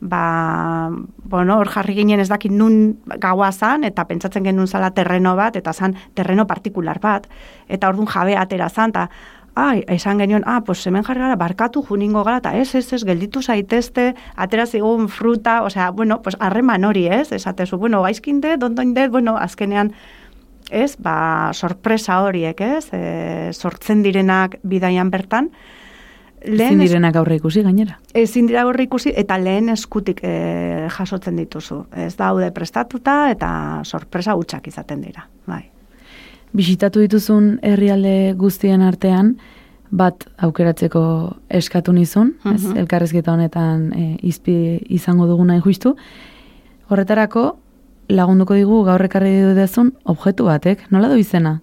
ba, 0.00 0.90
bueno, 1.24 1.58
hor 1.58 1.70
jarri 1.70 1.94
ginen 1.98 2.22
ez 2.22 2.28
dakit 2.30 2.54
nun 2.54 2.98
gaua 3.22 3.52
zan, 3.52 3.84
eta 3.84 4.06
pentsatzen 4.06 4.46
genuen 4.46 4.66
zala 4.66 4.90
terreno 4.94 5.36
bat, 5.38 5.56
eta 5.56 5.72
zan 5.72 5.94
terreno 6.14 6.46
partikular 6.46 6.98
bat, 7.02 7.28
eta 7.68 7.90
orduan 7.90 8.10
jabe 8.10 8.36
atera 8.38 8.68
zan, 8.70 8.94
eta 8.94 9.08
ai, 9.54 9.84
esan 9.92 10.18
genuen, 10.22 10.46
ah, 10.46 10.62
pues 10.64 10.86
hemen 10.86 11.04
jarri 11.04 11.20
gara, 11.20 11.36
barkatu 11.36 11.84
juningo 11.86 12.24
gara, 12.24 12.40
eta 12.42 12.54
ez, 12.58 12.74
ez, 12.74 12.86
ez, 12.92 13.02
gelditu 13.04 13.42
zaitezte, 13.42 14.12
atera 14.34 14.66
zigun 14.66 15.08
fruta, 15.08 15.60
osea, 15.62 15.90
bueno, 15.90 16.22
pues 16.22 16.36
harreman 16.40 16.84
hori, 16.84 17.06
ez, 17.06 17.30
esatezu, 17.32 17.78
bueno, 17.78 18.02
gaizkinde, 18.02 18.56
dondoin 18.56 18.94
bueno, 19.10 19.36
azkenean, 19.36 19.92
ez, 20.72 20.96
ba, 20.98 21.50
sorpresa 21.52 22.22
horiek, 22.24 22.60
ez, 22.60 22.88
e, 22.92 23.52
sortzen 23.52 24.02
direnak 24.02 24.56
bidaian 24.64 25.10
bertan. 25.12 25.50
Ezin 26.42 26.80
direnak 26.82 27.14
aurre 27.20 27.36
ikusi 27.38 27.62
gainera. 27.62 28.00
Ezin 28.18 28.48
dira 28.50 28.64
aurre 28.66 28.82
ikusi 28.88 29.12
eta 29.14 29.36
lehen 29.38 29.68
eskutik 29.70 30.24
e, 30.26 30.88
jasotzen 30.90 31.36
dituzu. 31.38 31.84
Ez 31.94 32.16
daude 32.18 32.50
prestatuta 32.50 33.30
eta 33.30 33.50
sorpresa 33.84 34.34
hutsak 34.34 34.66
izaten 34.66 35.04
dira. 35.06 35.28
Bai. 35.46 35.62
Bisitatu 36.52 37.00
dituzun 37.00 37.58
herrialde 37.62 38.34
guztien 38.36 38.82
artean, 38.82 39.36
bat 39.92 40.24
aukeratzeko 40.40 41.36
eskatu 41.52 41.92
nizun, 41.92 42.34
ez, 42.54 42.64
Mhm. 42.64 42.76
elkarrezketa 42.78 43.32
honetan 43.32 43.92
e, 43.92 44.16
izpi 44.22 44.80
izango 44.88 45.26
duguna 45.26 45.60
justu. 45.60 45.94
Horretarako, 46.88 47.58
lagunduko 48.08 48.54
digu 48.58 48.82
gaur 48.86 49.02
ekarri 49.04 49.34
dudazun 49.42 49.92
objektu 50.08 50.46
batek, 50.48 50.86
nola 50.90 51.10
du 51.12 51.18
izena? 51.20 51.60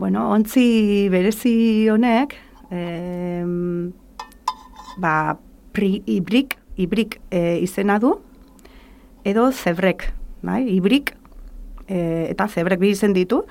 Bueno, 0.00 0.30
ontzi 0.32 1.08
berezi 1.12 1.88
honek, 1.92 2.36
em, 2.70 3.92
ba, 4.96 5.36
pri, 5.72 6.00
ibrik, 6.06 6.56
ibrik 6.80 7.18
e, 7.30 7.58
izena 7.60 7.98
du, 8.00 8.14
edo 9.24 9.50
zebrek, 9.52 10.06
bai? 10.42 10.64
ibrik 10.72 11.12
e, 11.86 12.30
eta 12.30 12.48
zebrek 12.48 12.80
bi 12.80 12.94
izen 12.94 13.12
ditu, 13.12 13.42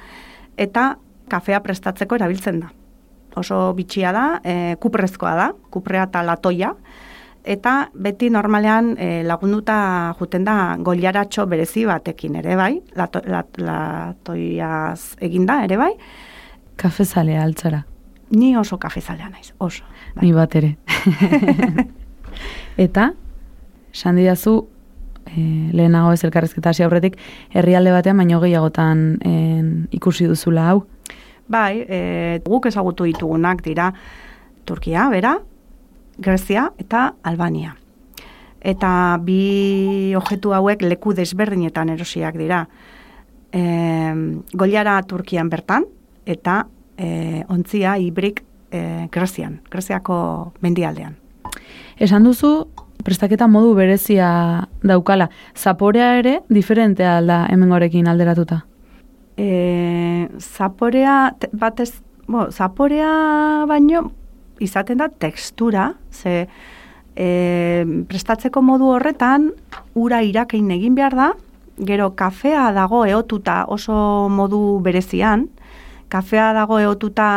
eta 0.58 0.96
kafea 1.30 1.62
prestatzeko 1.62 2.18
erabiltzen 2.18 2.64
da. 2.64 2.74
Oso 3.38 3.70
bitxia 3.78 4.12
da, 4.12 4.26
e, 4.42 4.76
kuprezkoa 4.82 5.36
da, 5.38 5.52
kuprea 5.70 6.08
eta 6.10 6.26
latoia, 6.26 6.74
eta 7.44 7.90
beti 7.94 8.30
normalean 8.30 8.96
e, 8.98 9.24
lagunduta 9.24 10.16
juten 10.20 10.44
da 10.46 10.76
goliaratxo 10.80 11.46
berezi 11.48 11.86
batekin 11.86 12.36
ere 12.42 12.56
bai, 12.56 12.74
lato, 12.96 13.22
lat, 13.26 13.58
latoiaz 13.58 15.16
eginda 15.22 15.64
ere 15.64 15.78
bai, 15.78 15.94
Kafezalea 16.80 17.44
altzara, 17.44 17.84
Ni 18.32 18.56
oso 18.58 18.78
kafezalea 18.78 19.30
naiz, 19.30 19.54
oso. 19.58 19.84
Bai. 20.16 20.26
ni 20.26 20.34
bat 20.34 20.54
ere. 20.56 20.76
Eta, 22.86 23.10
esan 23.92 24.20
didazu, 24.20 24.54
e, 25.26 25.42
lehenago 25.74 26.14
ez 26.14 26.24
elkarrezketa 26.24 26.70
hasi 26.70 26.86
aurretik, 26.86 27.18
herrialde 27.52 27.92
batean 27.92 28.22
baino 28.22 28.40
gehiagotan 28.44 29.04
en, 29.26 29.72
ikusi 29.92 30.30
duzula 30.30 30.70
hau. 30.70 30.84
Bai, 31.50 31.82
e, 31.82 32.00
guk 32.46 32.70
ezagutu 32.70 33.10
ditugunak 33.10 33.64
dira 33.66 33.90
Turkia, 34.70 35.10
bera, 35.10 35.40
Grezia 36.20 36.70
eta 36.78 37.14
Albania. 37.24 37.76
Eta 38.60 39.18
bi 39.24 40.14
objektu 40.20 40.52
hauek 40.54 40.82
leku 40.84 41.14
desberdinetan 41.16 41.90
erosiak 41.96 42.36
dira. 42.38 42.66
E, 43.56 43.62
Goliara 44.54 44.98
Turkian 45.08 45.50
bertan, 45.50 45.88
eta 46.28 46.66
e, 46.98 47.44
ontzia 47.48 47.96
ibrik 47.98 48.44
e, 48.72 49.08
Grezian, 49.12 49.62
Greziako 49.72 50.52
mendialdean. 50.62 51.16
Esan 52.00 52.28
duzu, 52.28 52.68
prestaketa 53.04 53.48
modu 53.48 53.74
berezia 53.76 54.68
daukala. 54.84 55.30
Zaporea 55.56 56.18
ere, 56.20 56.42
diferentea 56.50 57.18
alda 57.18 57.46
hemengorekin 57.50 58.08
alderatuta. 58.12 58.66
E, 59.40 60.28
zaporea, 60.40 61.34
te- 61.40 61.50
batez, 61.54 61.94
bo, 62.28 62.50
zaporea 62.52 63.66
baino 63.68 64.10
izaten 64.60 65.00
da 65.00 65.10
tekstura, 65.10 65.94
ze 66.12 66.48
e, 67.16 67.86
prestatzeko 68.08 68.62
modu 68.62 68.94
horretan, 68.96 69.52
ura 69.96 70.22
irakein 70.24 70.72
egin 70.72 70.96
behar 70.96 71.16
da, 71.16 71.30
gero 71.80 72.12
kafea 72.16 72.72
dago 72.76 73.06
eotuta 73.08 73.64
oso 73.68 74.30
modu 74.30 74.80
berezian, 74.84 75.48
kafea 76.10 76.52
dago 76.54 76.80
eotuta 76.80 77.30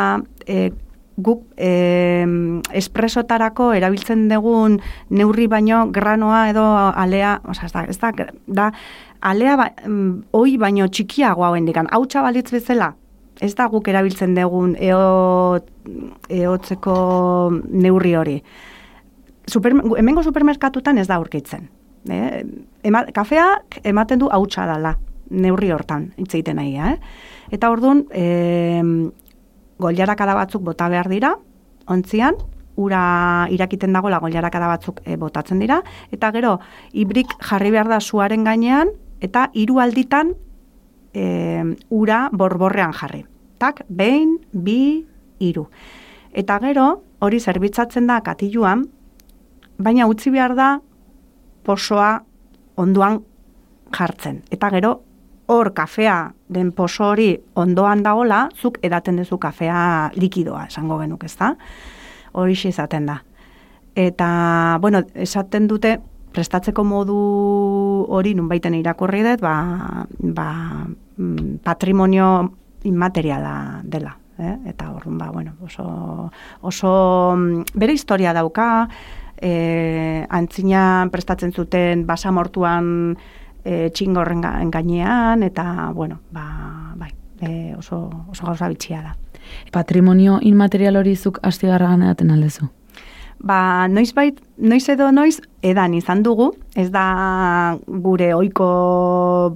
e, 0.47 0.73
guk 1.17 1.45
e, 1.61 2.25
espresotarako 2.73 3.73
erabiltzen 3.77 4.29
dugun 4.31 4.79
neurri 5.11 5.47
baino 5.47 5.87
granoa 5.93 6.47
edo 6.51 6.65
alea, 6.89 7.39
osea, 7.49 7.69
ez 7.69 7.73
da, 7.73 7.85
ez 7.85 7.99
da, 8.01 8.31
da 8.47 8.71
alea 9.21 9.57
ba, 9.57 9.69
mm, 9.87 10.33
oi 10.33 10.57
baino 10.59 10.89
txikiago 10.89 11.45
hauen 11.47 11.69
dikan, 11.69 11.91
hautsa 11.93 12.25
balitz 12.25 12.51
bezala, 12.53 12.95
ez 13.43 13.55
da 13.59 13.69
guk 13.71 13.89
erabiltzen 13.89 14.35
dugun 14.39 14.75
eo, 14.81 15.61
eotzeko 16.29 16.95
neurri 17.69 18.15
hori. 18.17 18.37
Super, 19.47 19.75
hemengo 19.99 20.23
supermerkatutan 20.23 20.99
ez 20.99 21.09
da 21.09 21.17
aurkitzen. 21.17 21.69
Eh? 22.11 22.43
Ema, 22.87 23.05
kafeak 23.15 23.81
ematen 23.87 24.23
du 24.23 24.29
hautsa 24.33 24.67
dala, 24.67 24.97
neurri 25.31 25.71
hortan, 25.73 26.11
hitz 26.19 26.33
egiten 26.35 26.59
nahi, 26.59 26.75
eh? 26.77 26.97
Eta 27.55 27.71
orduan, 27.73 28.05
e, 28.11 28.83
goliarakada 29.83 30.35
batzuk 30.37 30.65
bota 30.67 30.89
behar 30.93 31.09
dira, 31.11 31.35
ontzian, 31.91 32.39
ura 32.77 33.47
irakiten 33.53 33.93
dagoela 33.93 34.21
goliarakada 34.23 34.71
batzuk 34.71 35.03
e, 35.05 35.17
botatzen 35.21 35.61
dira, 35.63 35.83
eta 36.13 36.33
gero, 36.35 36.59
ibrik 36.93 37.35
jarri 37.43 37.73
behar 37.75 37.91
da 37.91 38.01
suaren 38.01 38.45
gainean, 38.45 38.93
eta 39.23 39.49
hiru 39.55 39.79
alditan 39.83 40.35
e, 41.15 41.25
ura 41.91 42.27
borborrean 42.33 42.95
jarri. 42.97 43.25
Tak, 43.63 43.85
behin, 43.89 44.39
bi, 44.53 45.05
hiru. 45.43 45.69
Eta 46.33 46.59
gero, 46.63 47.03
hori 47.21 47.41
zerbitzatzen 47.41 48.07
da 48.09 48.21
katiluan, 48.25 48.87
baina 49.79 50.07
utzi 50.09 50.33
behar 50.33 50.55
da 50.57 50.69
posoa 51.65 52.23
ondoan 52.81 53.21
jartzen. 53.93 54.41
Eta 54.51 54.71
gero, 54.73 54.95
hor 55.53 55.73
kafea 55.77 56.33
den 56.49 56.73
poso 56.73 57.11
hori 57.13 57.35
ondoan 57.59 58.03
dagola, 58.03 58.47
zuk 58.57 58.79
edaten 58.83 59.21
duzu 59.21 59.39
kafea 59.39 60.13
likidoa, 60.17 60.67
esango 60.71 60.99
genuk, 61.03 61.25
ez 61.25 61.37
da? 61.37 61.53
Hori 62.33 62.57
izaten 62.57 63.07
da. 63.07 63.19
Eta, 63.95 64.79
bueno, 64.81 65.03
esaten 65.15 65.69
dute, 65.69 65.99
prestatzeko 66.33 66.85
modu 66.85 67.19
hori 68.09 68.33
nunbaiten 68.35 68.75
irakurri 68.79 69.21
dut, 69.27 69.45
ba, 69.45 70.07
ba, 70.09 70.49
mm, 71.19 71.61
patrimonio 71.65 72.33
inmateriala 72.89 73.83
dela. 73.85 74.22
Eh? 74.43 74.57
Eta 74.67 74.91
orduan, 74.91 75.19
ba, 75.19 75.31
bueno, 75.31 75.55
oso, 75.63 76.31
oso 76.61 77.35
mm, 77.37 77.63
bere 77.75 77.93
historia 77.93 78.33
dauka, 78.35 78.89
e, 79.41 80.27
antzina 80.29 81.09
prestatzen 81.13 81.53
zuten 81.53 82.07
basamortuan 82.07 83.17
e, 83.65 83.91
txingorren 83.95 84.43
ga- 84.43 84.59
gainean, 84.71 85.43
eta, 85.43 85.91
bueno, 85.95 86.21
ba, 86.31 86.95
bai, 86.97 87.11
e, 87.41 87.75
oso, 87.79 88.05
oso 88.29 88.47
gauza 88.47 88.69
bitxia 88.69 89.03
da. 89.03 89.17
Patrimonio 89.73 90.39
inmaterial 90.43 90.97
hori 90.97 91.17
zuk 91.17 91.39
astigarra 91.43 91.89
ganeaten 91.95 92.31
aldezu. 92.31 92.69
Ba, 93.43 93.89
noiz 93.91 94.13
bait, 94.15 94.37
noiz 94.57 94.85
edo 94.93 95.09
noiz, 95.11 95.41
edan 95.67 95.97
izan 95.99 96.23
dugu, 96.23 96.53
ez 96.79 96.89
da 96.95 97.77
gure 97.87 98.29
ohiko 98.37 98.67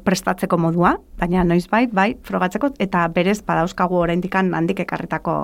prestatzeko 0.03 0.59
modua, 0.59 0.97
baina 1.21 1.45
noiz 1.47 1.69
bait, 1.71 1.93
bai, 1.95 2.17
frogatzeko, 2.27 2.73
eta 2.83 3.07
berez 3.15 3.39
badauzkagu 3.47 4.01
oraindikan 4.01 4.51
handik 4.59 4.83
ekarritako 4.83 5.37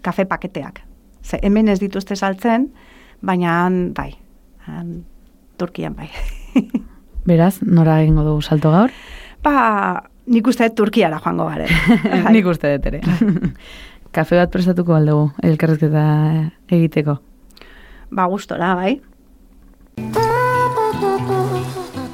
kafe 0.00 0.24
paketeak. 0.24 0.80
Ze 1.22 1.38
hemen 1.42 1.68
ez 1.68 1.78
dituzte 1.80 2.16
saltzen, 2.16 2.70
baina 3.20 3.60
han, 3.64 3.92
bai, 3.92 4.14
han, 4.64 5.04
Turkian 5.60 5.94
bai. 5.94 6.08
Beraz, 7.28 7.58
nora 7.62 8.00
egingo 8.02 8.24
dugu 8.24 8.42
salto 8.42 8.72
gaur? 8.72 8.92
ba, 9.44 10.00
nik 10.26 10.46
uste 10.48 10.68
Turkiara 10.76 11.20
joango 11.20 11.48
garen. 11.50 11.68
Bai. 12.04 12.32
Nik 12.38 12.48
uste 12.48 12.72
dut 12.76 12.88
ere. 12.92 13.02
Kafe 14.14 14.38
bat 14.38 14.52
prestatuko 14.52 14.94
aldegu, 14.96 15.28
elkarrezketa 15.42 16.04
egiteko. 16.72 17.18
Ba, 18.14 18.26
gustora, 18.30 18.76
bai. 18.78 19.00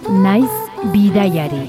Naiz 0.09 0.54
bidaiari. 0.95 1.64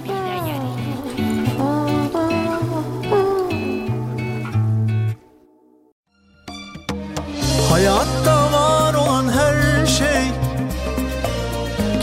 Hayatta 7.70 8.38
var 8.54 8.94
olan 8.94 9.28
her 9.30 9.86
şey 9.86 10.24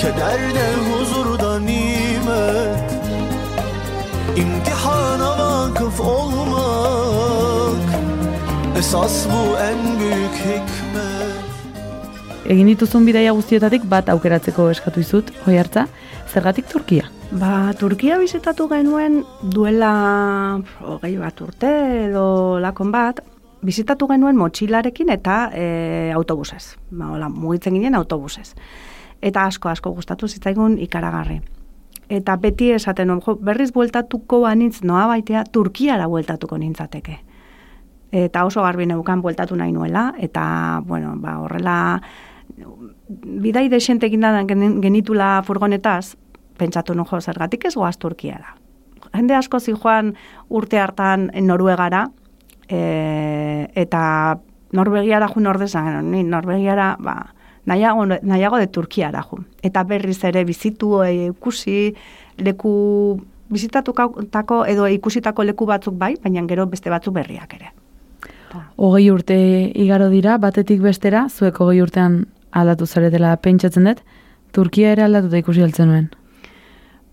Kederde 0.01 0.67
huzurda 0.89 1.59
nimet 1.59 2.93
İmtihana 4.37 5.39
vakıf 5.39 6.01
olmak 6.01 7.89
Esas 8.79 9.27
bu 9.27 9.59
en 9.59 10.01
büyük 10.01 10.35
hikmet 10.35 10.78
Egin 12.49 12.71
dituzun 12.71 13.05
bidaia 13.05 13.35
guztietatik 13.37 13.83
bat 13.85 14.07
aukeratzeko 14.09 14.71
eskatu 14.73 15.03
izut, 15.03 15.29
hoi 15.45 15.59
hartza, 15.61 15.83
zergatik 16.33 16.65
Turkia? 16.71 17.11
Ba, 17.37 17.75
Turkia 17.77 18.17
bizitatu 18.17 18.65
genuen 18.71 19.19
duela 19.53 19.91
hogei 20.81 21.19
bat 21.21 21.43
urte 21.45 21.73
edo 22.07 22.23
lakon 22.65 22.89
bat, 22.95 23.21
bizitatu 23.61 24.09
genuen 24.09 24.39
motxilarekin 24.41 25.13
eta 25.13 25.37
e, 25.53 25.67
autobusez. 26.17 26.79
Ba, 26.89 27.11
hola, 27.19 27.29
mugitzen 27.29 27.77
ginen 27.77 27.99
autobusez. 27.99 28.55
Eta 29.21 29.45
asko, 29.45 29.69
asko 29.69 29.93
gustatu 29.99 30.25
zitzaigun 30.25 30.79
ikaragarri. 30.87 31.43
Eta 32.09 32.39
beti 32.41 32.71
esaten, 32.73 33.13
jo, 33.27 33.37
berriz 33.45 33.75
bueltatuko 33.77 34.41
banitz 34.47 34.79
noa 34.89 35.05
baitea, 35.13 35.45
Turkiara 35.53 36.09
bueltatuko 36.09 36.57
nintzateke. 36.57 37.19
Eta 38.25 38.47
oso 38.49 38.65
garbi 38.65 38.89
neukan 38.89 39.21
bueltatu 39.21 39.61
nahi 39.61 39.77
nuela, 39.77 40.15
eta, 40.17 40.81
bueno, 40.89 41.13
ba, 41.21 41.37
horrela, 41.45 41.77
bidai 43.09 43.69
desentekin 43.69 44.21
da 44.21 44.45
geni- 44.45 44.81
genitula 44.81 45.43
furgonetaz, 45.47 46.17
pentsatu 46.59 46.95
nu 46.95 47.05
jo, 47.05 47.21
zergatik 47.21 47.65
ez 47.65 47.75
goaz 47.75 47.97
Turkiara. 47.99 48.57
Jende 49.15 49.35
asko 49.35 49.61
zijoan 49.61 50.15
urte 50.49 50.79
hartan 50.79 51.31
Noruegara, 51.41 52.09
e, 52.69 53.69
eta 53.75 54.39
Norvegiara 54.73 55.29
jun 55.33 55.47
ordezan, 55.47 56.11
ni 56.11 56.23
Norvegiara, 56.25 56.97
ba, 57.01 57.35
nahiago, 57.65 58.05
nahiago 58.07 58.59
de 58.59 58.67
Turkiara 58.67 59.23
jun. 59.23 59.47
Eta 59.63 59.85
berriz 59.85 60.23
ere 60.25 60.45
bizitu, 60.45 60.99
ikusi, 61.05 61.95
leku, 62.37 63.21
bizitatutako 63.49 64.65
edo 64.67 64.87
ikusitako 64.87 65.45
leku 65.45 65.67
batzuk 65.67 65.95
bai, 65.97 66.17
baina 66.23 66.45
gero 66.47 66.67
beste 66.67 66.91
batzuk 66.91 67.15
berriak 67.15 67.55
ere. 67.55 67.73
Hogei 68.77 69.11
urte 69.11 69.37
igaro 69.75 70.09
dira, 70.09 70.39
batetik 70.39 70.81
bestera, 70.81 71.27
zuek 71.29 71.57
hogei 71.61 71.81
urtean 71.83 72.27
aldatu 72.53 72.87
zaretela 72.87 73.37
pentsatzen 73.37 73.85
dut, 73.91 74.03
Turkia 74.53 74.93
ere 74.95 75.05
aldatuta 75.05 75.39
ikusi 75.41 75.63
altzen 75.63 75.91
nuen. 75.91 76.09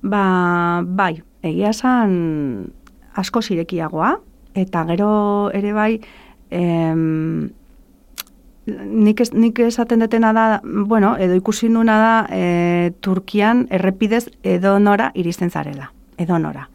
Ba, 0.06 0.82
bai, 0.86 1.18
egia 1.44 1.72
esan 1.74 2.72
asko 3.20 3.42
zirekiagoa, 3.42 4.16
eta 4.56 4.86
gero 4.92 5.10
ere 5.56 5.74
bai, 5.76 5.92
em, 6.52 7.50
nik, 8.68 9.22
ez, 9.22 9.32
nik 9.34 9.60
esaten 9.66 10.04
detena 10.06 10.32
da, 10.34 10.46
bueno, 10.64 11.16
edo 11.20 11.36
ikusi 11.36 11.70
nuna 11.70 11.98
da, 12.02 12.14
e, 12.32 12.94
Turkian 13.02 13.66
errepidez 13.70 14.30
edo 14.44 14.78
nora 14.80 15.12
iristen 15.16 15.52
zarela, 15.52 15.92
edo 16.18 16.40
nora. 16.40 16.70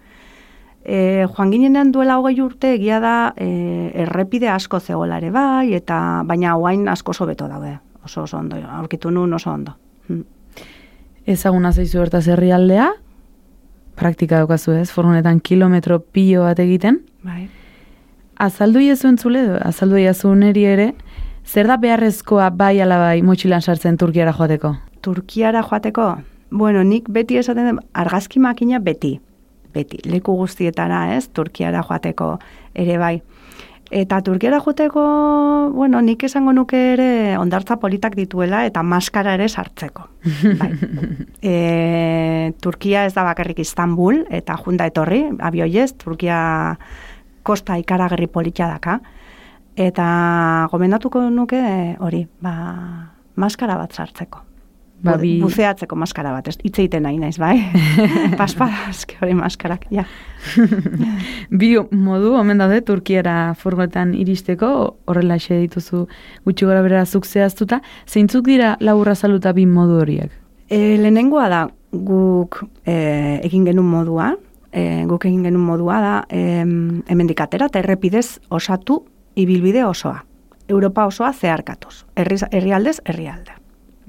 E, 0.80 1.26
joan 1.36 1.52
ginenean 1.52 1.92
duela 1.92 2.16
hogei 2.18 2.40
urte 2.40 2.74
egia 2.74 3.00
da 3.00 3.34
e, 3.36 3.92
errepide 4.04 4.48
asko 4.48 4.80
zegoela 4.80 5.20
ere 5.20 5.30
bai, 5.30 5.74
eta 5.76 6.22
baina 6.26 6.54
hauain 6.54 6.88
asko 6.88 7.12
oso 7.16 7.28
beto 7.28 7.48
daude. 7.48 7.78
Oso 8.10 8.22
oso 8.22 8.38
ondo, 8.38 8.56
aurkitu 8.56 9.10
nun 9.10 9.32
oso 9.34 9.52
ondo. 9.52 9.76
Mm. 10.08 10.24
Ezaguna 11.30 11.70
zaizu 11.70 12.00
hortaz 12.02 12.24
herrialdea, 12.26 12.88
praktika 13.94 14.40
daukazu 14.40 14.72
ez, 14.74 14.88
furgonetan 14.90 15.38
kilometro 15.40 16.00
pilo 16.00 16.42
bat 16.42 16.58
egiten, 16.58 16.98
Bai. 17.22 17.44
azaldu 18.34 18.82
iezu 18.82 19.06
entzule, 19.12 19.44
azaldu 19.62 20.00
iezu 20.02 20.34
neri 20.34 20.64
ere, 20.66 20.88
zer 21.46 21.70
da 21.70 21.76
beharrezkoa 21.78 22.50
bai 22.50 22.80
ala 22.82 22.98
bai 22.98 23.22
motxilan 23.22 23.62
sartzen 23.62 23.96
Turkiara 24.00 24.34
joateko? 24.34 24.74
Turkiara 25.06 25.62
joateko? 25.62 26.10
Bueno, 26.50 26.82
nik 26.82 27.06
beti 27.14 27.38
esaten 27.38 27.70
den, 27.70 27.78
argazki 27.94 28.42
makina 28.42 28.82
beti. 28.82 29.20
Beti, 29.70 30.02
leku 30.10 30.34
guztietara, 30.34 31.14
ez, 31.14 31.28
Turkiara 31.28 31.86
joateko 31.86 32.40
ere 32.74 32.98
bai. 32.98 33.20
Eta 33.90 34.20
Turkiara 34.22 34.60
joateko, 34.62 35.02
bueno, 35.74 35.98
nik 36.00 36.22
esango 36.22 36.52
nuke 36.54 36.78
ere 36.92 37.36
ondartza 37.38 37.74
politak 37.82 38.14
dituela 38.14 38.62
eta 38.68 38.84
maskara 38.86 39.34
ere 39.34 39.48
sartzeko. 39.48 40.04
Bai. 40.60 40.70
E, 41.42 41.54
Turkia 42.62 43.02
ez 43.08 43.14
da 43.16 43.24
bakarrik 43.26 43.58
Istanbul 43.58 44.22
eta 44.30 44.54
junda 44.62 44.86
etorri, 44.86 45.24
abioiez, 45.40 45.90
Turkia 45.98 46.38
kosta 47.42 47.80
ikaragarri 47.82 48.28
politia 48.30 48.68
daka. 48.70 49.00
Eta 49.74 50.06
gomendatuko 50.70 51.24
nuke 51.34 51.64
hori, 51.98 52.26
ba, 52.44 52.54
maskara 53.34 53.78
bat 53.80 53.96
sartzeko. 53.96 54.49
Ba, 55.02 55.14
bi- 55.16 55.38
Buzeatzeko 55.40 55.96
maskara 55.96 56.32
bat, 56.34 56.48
hitz 56.60 56.76
egiten 56.78 57.06
nahi 57.06 57.16
naiz, 57.18 57.38
bai? 57.40 57.54
Paspada, 58.40 58.90
hori 59.22 59.32
maskarak, 59.38 59.86
ja. 59.94 60.04
Bi 61.60 61.70
modu, 61.96 62.34
omen 62.36 62.60
daude, 62.60 62.82
Turkiara 62.84 63.54
furgonetan 63.56 64.12
iristeko, 64.18 64.68
horrela 65.08 65.38
xe 65.40 65.58
dituzu 65.62 66.04
gutxi 66.44 66.68
gora 66.68 66.82
bera 66.84 67.04
zuk 67.06 67.24
zehaztuta, 67.24 67.80
zeintzuk 68.08 68.44
dira 68.46 68.74
laburra 68.80 69.14
zaluta 69.14 69.54
bi 69.56 69.64
modu 69.66 70.00
horiek? 70.02 70.32
E, 70.68 70.96
lehenengoa 71.00 71.48
da 71.48 71.62
guk 71.92 72.60
e, 72.84 73.40
egin 73.44 73.64
genuen 73.66 73.88
modua, 73.88 74.34
e, 74.72 75.04
guk 75.08 75.24
egin 75.26 75.42
genuen 75.48 75.64
modua 75.64 76.00
da 76.04 76.12
e, 76.28 76.60
hemendik 77.08 77.40
atera 77.40 77.70
eta 77.72 77.80
errepidez 77.82 78.38
osatu 78.50 79.00
ibilbide 79.40 79.84
osoa. 79.84 80.20
Europa 80.70 81.08
osoa 81.08 81.32
zeharkatuz. 81.32 82.04
Herrialdez, 82.14 83.00
herrialde. 83.04 83.56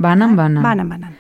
Banan, 0.02 0.36
banan. 0.36 0.64
Banan, 0.64 0.90
banan. 0.90 1.16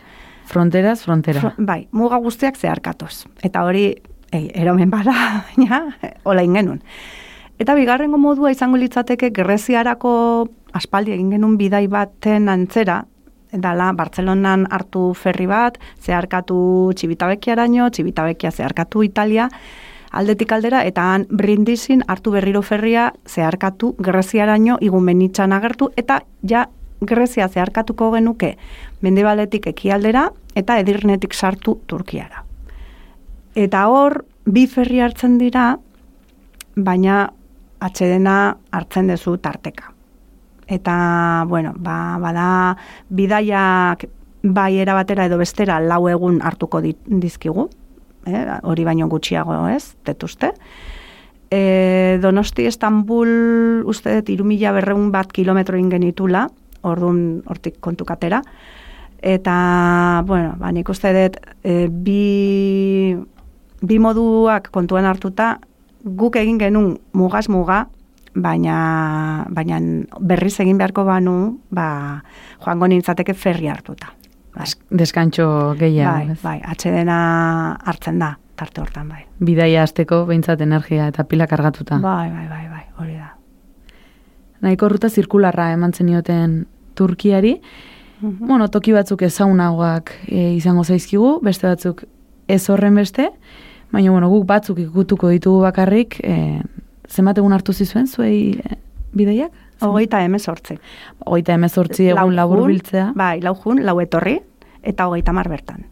Fronteraz, 0.51 1.01
frontera. 1.05 1.39
Fro- 1.39 1.53
bai, 1.57 1.87
muga 1.91 2.17
guztiak 2.17 2.57
zeharkatuz. 2.57 3.25
Eta 3.43 3.63
hori, 3.63 3.85
ei, 4.31 4.49
eromen 4.53 4.89
bada, 4.91 5.13
baina, 5.47 5.83
hola 6.23 6.43
ingenun. 6.43 6.81
Eta 7.61 7.75
bigarrengo 7.77 8.17
modua 8.17 8.51
izango 8.51 8.79
litzateke 8.81 9.29
Greziarako 9.29 10.11
aspaldi 10.73 11.13
egin 11.13 11.29
genuen 11.35 11.57
bidai 11.59 11.85
baten 11.91 12.49
antzera, 12.49 13.03
dala 13.51 13.91
Bartzelonan 13.93 14.65
hartu 14.71 15.11
ferri 15.13 15.45
bat, 15.45 15.77
zeharkatu 16.01 16.57
Txibitabekiaraino, 16.95 17.89
Txibitabekia 17.91 18.51
zeharkatu 18.51 19.03
Italia, 19.03 19.49
aldetik 20.11 20.51
aldera, 20.55 20.83
eta 20.87 21.09
han 21.13 21.25
brindizin 21.29 22.01
hartu 22.07 22.31
berriro 22.31 22.61
ferria 22.63 23.11
zeharkatu 23.27 23.93
Greziaraino 23.99 24.77
igumenitxan 24.81 25.53
agertu, 25.53 25.91
eta 25.97 26.21
ja 26.47 26.65
Grezia 27.01 27.47
zeharkatuko 27.49 28.11
genuke 28.13 28.55
mendebaletik 29.01 29.65
ekialdera, 29.71 30.27
eta 30.53 30.77
edirnetik 30.77 31.33
sartu 31.33 31.79
Turkiara. 31.89 32.43
Eta 33.57 33.87
hor, 33.89 34.19
bi 34.45 34.67
ferri 34.69 35.01
hartzen 35.01 35.39
dira, 35.41 35.73
baina 36.77 37.23
atxedena 37.81 38.35
hartzen 38.69 39.09
dezu 39.09 39.35
tarteka. 39.41 39.89
Eta, 40.69 40.95
bueno, 41.49 41.73
ba, 41.75 42.19
bada 42.21 42.77
bidaiak 43.09 44.05
bai 44.43 44.77
era 44.77 44.93
batera 44.93 45.25
edo 45.25 45.41
bestera 45.41 45.79
lau 45.81 46.05
egun 46.09 46.39
hartuko 46.45 46.83
dizkigu, 46.85 47.67
eh, 48.29 48.45
hori 48.61 48.85
baino 48.85 49.09
gutxiago 49.09 49.57
ez, 49.73 49.95
detuzte. 50.05 50.53
E, 51.51 52.17
Donosti 52.21 52.63
Istanbul 52.69 53.83
uste 53.89 54.21
dut 54.21 54.29
irumila 54.29 54.71
berreun 54.71 55.09
bat 55.11 55.33
kilometro 55.33 55.77
ingenitula, 55.77 56.47
orduan 56.87 57.41
hortik 57.45 57.79
kontukatera. 57.79 58.41
Eta, 59.21 60.23
bueno, 60.25 60.55
ba, 60.57 60.71
nik 60.73 60.89
uste 60.89 61.11
dut 61.13 61.37
e, 61.61 61.85
bi, 61.87 63.13
bi 63.85 63.99
moduak 64.01 64.71
kontuan 64.73 65.05
hartuta, 65.05 65.59
guk 66.01 66.39
egin 66.41 66.57
genuen 66.57 66.95
mugaz 67.13 67.45
muga, 67.53 67.83
baina, 68.33 69.45
baina 69.53 69.79
berriz 70.19 70.55
egin 70.63 70.79
beharko 70.81 71.05
banu, 71.05 71.35
ba, 71.69 72.23
joango 72.63 72.89
nintzateke 72.89 73.35
ferri 73.37 73.69
hartuta. 73.69 74.09
Bai, 74.55 74.67
Deskantxo 74.89 75.45
gehiago, 75.79 76.33
bai, 76.33 76.37
bai, 76.41 76.57
atxedena 76.73 77.19
hartzen 77.87 78.19
da, 78.19 78.33
tarte 78.59 78.81
hortan, 78.81 79.07
bai. 79.13 79.23
Bidaia 79.39 79.85
hasteko 79.85 80.25
behintzat 80.27 80.65
energia 80.65 81.07
eta 81.11 81.23
pila 81.23 81.47
kargatuta. 81.47 82.01
Bai, 82.03 82.27
bai, 82.33 82.47
bai, 82.49 82.65
bai, 82.73 82.83
hori 82.97 83.15
da. 83.19 83.29
Nahiko 84.61 84.89
ruta 84.89 85.09
zirkularra 85.09 85.71
eman 85.73 85.93
zenioten 85.93 86.65
Turkiari. 86.95 87.55
Mhm. 88.21 88.47
Bueno, 88.47 88.67
toki 88.69 88.93
batzuk 88.93 89.23
ezaunagoak 89.25 90.11
e, 90.27 90.53
izango 90.53 90.83
zaizkigu, 90.83 91.39
beste 91.41 91.67
batzuk 91.67 92.03
ez 92.47 92.61
horren 92.69 92.95
beste, 92.95 93.31
baina 93.91 94.11
bueno, 94.11 94.29
guk 94.29 94.45
batzuk 94.45 94.79
ikutuko 94.83 95.31
ditugu 95.33 95.63
bakarrik, 95.65 96.19
e, 96.23 96.61
zenbat 97.09 97.41
egun 97.41 97.53
hartu 97.53 97.73
zizuen 97.73 98.07
zuei 98.07 98.59
e, 98.61 98.77
bidaiak? 99.17 99.51
Hogeita 99.81 100.21
emezortzi. 100.21 100.77
Hogeita 101.25 101.55
emezortzi 101.57 102.11
egun 102.13 102.35
labur 102.37 102.67
biltzea. 102.67 103.11
Bai, 103.17 103.39
lau 103.41 103.55
jun, 103.57 103.81
lau 103.85 103.97
etorri, 104.03 104.37
eta 104.85 105.07
hogeita 105.09 105.33
mar 105.33 105.49
bertan. 105.49 105.87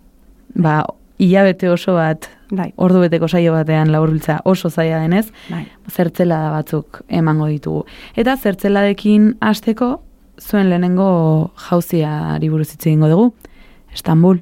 Ba, 0.54 0.84
hilabete 1.20 1.70
oso 1.70 1.94
bat, 1.98 2.30
Bai, 2.50 2.72
ordu 2.82 3.04
beteko 3.04 3.28
saio 3.30 3.54
batean 3.54 3.92
laburbiltzea 3.94 4.40
oso 4.50 4.72
zaila 4.72 5.04
denez, 5.04 5.28
bai. 5.52 5.68
zertzelada 5.92 6.50
batzuk 6.56 7.04
emango 7.08 7.46
ditugu. 7.52 7.84
Eta 8.18 8.36
zertzeladekin 8.38 9.36
hasteko 9.40 10.00
zuen 10.42 10.70
lehenengo 10.72 11.52
jauziari 11.70 12.50
buruz 12.50 12.72
hitz 12.72 12.86
egingo 12.88 13.10
dugu, 13.12 13.34
Istanbul. 13.94 14.40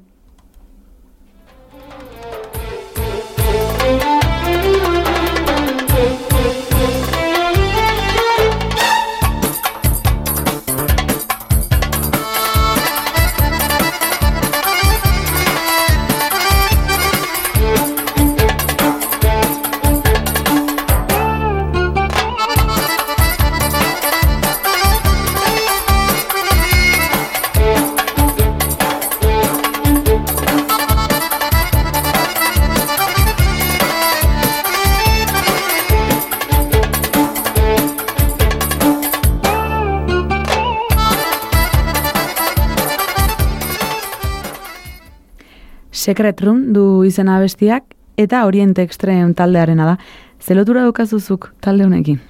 Secret 46.07 46.39
Room 46.39 46.69
du 46.71 47.03
izena 47.03 47.35
bestiak 47.43 47.83
eta 48.15 48.45
Orient 48.47 48.77
Extreme 48.79 49.33
taldearena 49.35 49.89
da. 49.89 49.95
Zelotura 50.39 50.85
daukazuzuk 50.85 51.49
talde 51.59 51.83
honekin? 51.83 52.21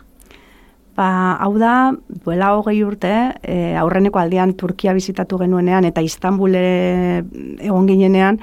Ba, 0.97 1.35
hau 1.45 1.51
da, 1.61 1.91
duela 2.25 2.55
hogei 2.57 2.79
urte, 2.81 3.11
e, 3.45 3.75
aurreneko 3.77 4.17
aldean 4.17 4.55
Turkia 4.57 4.95
bizitatu 4.97 5.37
genuenean 5.43 5.85
eta 5.85 6.01
Istanbule 6.01 6.63
egon 7.61 7.85
ginenean, 7.85 8.39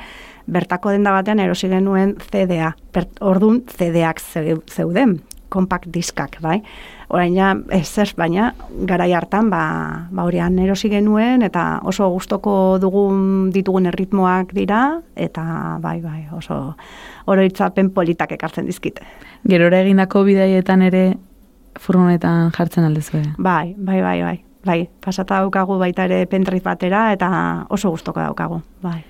bertako 0.47 0.95
denda 0.95 1.11
batean 1.17 1.43
erosi 1.43 1.67
genuen 1.73 2.15
CDA. 2.31 2.71
Per, 2.95 3.09
ordun 3.27 3.65
CD-ak 3.75 4.23
zeu- 4.23 4.63
zeuden, 4.71 5.17
compact 5.51 5.91
diskak, 5.91 6.39
bai? 6.45 6.61
Orain 7.15 7.37
ja, 7.37 7.53
ez 7.71 7.87
ez, 8.03 8.09
baina, 8.19 8.49
garai 8.89 9.13
hartan, 9.15 9.47
ba, 9.53 9.63
ba 10.11 10.25
horian 10.27 10.57
erosi 10.59 10.89
genuen, 10.91 11.45
eta 11.47 11.79
oso 11.87 12.09
gustoko 12.11 12.55
dugun 12.83 13.53
ditugun 13.55 13.87
erritmoak 13.87 14.51
dira, 14.57 14.81
eta 15.15 15.45
bai, 15.83 16.01
bai, 16.03 16.25
oso 16.35 16.75
oroitzapen 17.31 17.93
politak 17.95 18.35
ekartzen 18.35 18.67
dizkite. 18.67 19.07
Gerora 19.47 19.85
egindako 19.85 20.25
bidaietan 20.27 20.83
ere 20.83 21.05
furgonetan 21.79 22.51
jartzen 22.57 22.89
aldezue. 22.89 23.23
Bai, 23.39 23.75
bai, 23.79 24.01
bai, 24.03 24.19
bai. 24.23 24.37
Bai, 24.65 24.79
pasata 25.05 25.43
daukagu 25.45 25.77
baita 25.79 26.07
ere 26.09 26.25
pendrive 26.27 26.65
batera 26.65 27.11
eta 27.13 27.29
oso 27.69 27.91
gustoko 27.93 28.23
daukagu. 28.25 28.63
Bai. 28.83 29.03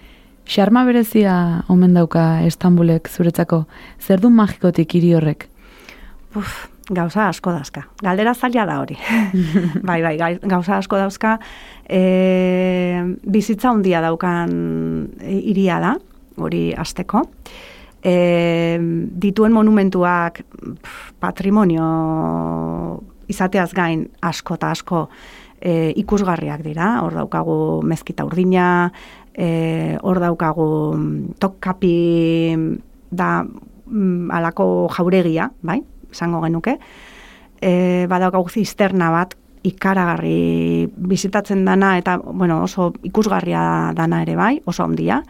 Xarma 0.44 0.82
berezia 0.84 1.64
omen 1.72 1.94
dauka 1.94 2.42
Istanbulek 2.44 3.08
zuretzako. 3.08 3.64
Zer 4.02 4.20
du 4.20 4.30
magikotik 4.34 4.96
hiri 4.98 5.14
horrek? 5.14 5.46
Uf, 6.34 6.66
gauza 6.90 7.28
asko 7.28 7.52
dauzka. 7.52 7.84
Galdera 8.02 8.34
zaila 8.34 8.66
da 8.66 8.78
hori. 8.80 8.96
bai, 9.88 10.00
bai, 10.02 10.16
gauza 10.42 10.78
asko 10.78 10.98
dauzka. 11.00 11.38
E, 11.88 12.00
bizitza 13.24 13.70
handia 13.70 14.02
daukan 14.04 14.52
hiria 15.22 15.80
da, 15.80 15.94
hori 16.36 16.66
asteko. 16.76 17.24
E, 18.04 18.76
dituen 19.24 19.54
monumentuak 19.56 20.42
patrimonio 21.20 21.86
izateaz 23.32 23.70
gain 23.72 24.04
asko 24.20 24.58
eta 24.58 24.74
asko 24.76 25.06
e, 25.60 25.94
ikusgarriak 26.04 26.64
dira. 26.66 26.98
Hor 27.00 27.16
daukagu 27.16 27.56
mezkita 27.86 28.26
urdina, 28.28 28.90
e, 29.32 29.96
hor 30.02 30.20
daukagu 30.20 30.68
mm, 30.98 31.40
tokkapi 31.40 31.96
da 33.14 33.30
mm, 33.44 34.30
alako 34.34 34.88
jauregia, 34.92 35.48
bai, 35.62 35.80
esango 36.14 36.40
genuke. 36.44 36.78
E, 37.60 38.06
badaukagu 38.10 38.50
zisterna 38.50 39.10
bat 39.14 39.34
ikaragarri 39.64 40.88
bizitatzen 40.94 41.64
dana 41.64 41.94
eta 41.98 42.18
bueno, 42.18 42.62
oso 42.64 42.92
ikusgarria 43.02 43.92
dana 43.96 44.22
ere 44.22 44.36
bai, 44.36 44.58
oso 44.64 44.84
handia. 44.84 45.22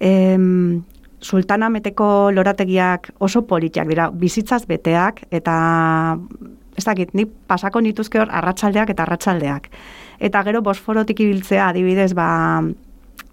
Em, 0.00 0.82
Sultana 1.26 1.70
meteko 1.72 2.30
lorategiak 2.30 3.08
oso 3.24 3.46
politiak 3.48 3.88
dira, 3.88 4.10
bizitzaz 4.12 4.66
beteak 4.68 5.24
eta 5.32 5.54
ez 6.76 6.84
dakit, 6.84 7.14
nik 7.16 7.32
pasako 7.48 7.80
nituzke 7.80 8.20
hor 8.20 8.28
arratsaldeak 8.30 8.92
eta 8.92 9.06
arratsaldeak. 9.06 9.70
Eta 10.20 10.42
gero 10.44 10.60
bosforotik 10.64 11.22
ibiltzea 11.24 11.70
adibidez, 11.70 12.12
ba, 12.14 12.60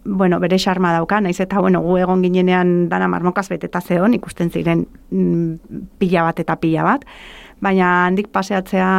bueno, 0.06 0.40
bere 0.40 0.58
xarma 0.60 0.92
dauka, 0.94 1.22
naiz 1.22 1.40
eta 1.40 1.60
bueno, 1.60 1.82
gu 1.82 1.98
egon 1.98 2.24
ginenean 2.24 2.90
dana 2.90 3.08
marmokaz 3.08 3.48
beteta 3.50 3.82
zeon, 3.82 4.14
ikusten 4.14 4.52
ziren 4.52 4.86
mm, 5.12 5.80
pila 6.00 6.24
bat 6.28 6.40
eta 6.44 6.58
pila 6.60 6.84
bat, 6.84 7.06
baina 7.64 7.90
handik 8.08 8.28
paseatzea 8.36 8.90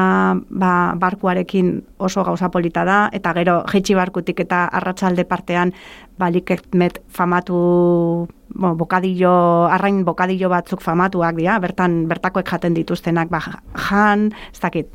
ba, 0.48 0.72
barkuarekin 0.96 1.82
oso 1.98 2.24
gauza 2.24 2.48
polita 2.50 2.84
da, 2.88 2.98
eta 3.12 3.34
gero 3.36 3.58
jetxi 3.68 3.96
barkutik 3.98 4.40
eta 4.46 4.64
arratsalde 4.72 5.26
partean 5.28 5.74
baliketmet 6.18 7.02
famatu 7.08 7.58
bo, 8.54 8.74
bokadillo, 8.74 9.34
arrain 9.68 10.04
bokadillo 10.04 10.48
batzuk 10.48 10.80
famatuak 10.80 11.36
dira, 11.36 11.58
bertan 11.60 12.04
bertakoek 12.08 12.48
jaten 12.48 12.74
dituztenak, 12.78 13.28
ba, 13.28 13.42
jan, 13.88 14.30
ez 14.52 14.60
dakit, 14.62 14.88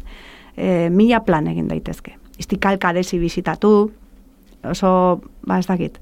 e, 0.56 0.90
mila 0.90 1.22
plan 1.26 1.48
egin 1.52 1.70
daitezke. 1.70 2.18
Istikalka 2.40 2.94
desi 2.96 3.20
bizitatu, 3.20 3.92
oso, 4.64 5.22
ba 5.46 5.60
ez 5.60 5.68
dakit, 5.68 6.00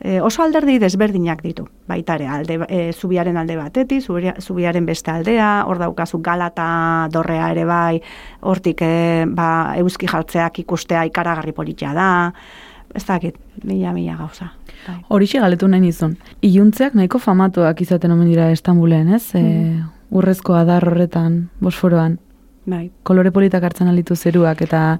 e, 0.00 0.20
oso 0.20 0.42
alderdi 0.42 0.78
desberdinak 0.78 1.42
ditu, 1.42 1.66
baita 1.88 2.14
ere, 2.16 2.26
alde, 2.26 2.58
e, 2.68 2.92
zubiaren 2.92 3.36
alde 3.36 3.56
batetik, 3.56 4.02
zubia- 4.02 4.36
zubiaren 4.40 4.86
beste 4.86 5.10
aldea, 5.10 5.64
hor 5.66 5.78
daukazu 5.78 6.20
galata 6.22 7.08
dorrea 7.12 7.50
ere 7.52 7.64
bai, 7.64 8.00
hortik 8.40 8.82
e, 8.82 9.26
ba, 9.28 9.74
euski 9.76 10.06
jartzeak 10.06 10.58
ikustea 10.64 11.04
ikaragarri 11.06 11.52
politia 11.52 11.92
da, 11.94 12.32
ez 12.94 13.04
dakit, 13.06 13.36
mila, 13.64 13.92
mila 13.92 14.16
gauza. 14.16 14.52
Bai. 14.86 14.96
Horixe 15.08 15.38
galetu 15.38 15.68
nahi 15.68 15.80
nizun. 15.84 16.16
Iluntzeak 16.42 16.94
nahiko 16.94 17.18
famatuak 17.18 17.80
izaten 17.84 18.10
omen 18.10 18.28
dira 18.32 18.50
Istanbulen, 18.50 19.12
ez? 19.14 19.34
E, 19.34 19.82
urrezko 20.10 20.54
adar 20.54 20.88
horretan, 20.88 21.50
bosforoan. 21.60 22.18
Bai. 22.66 22.90
Kolore 23.02 23.30
politak 23.30 23.62
hartzen 23.64 23.88
alitu 23.88 24.16
zeruak 24.16 24.62
eta 24.62 24.98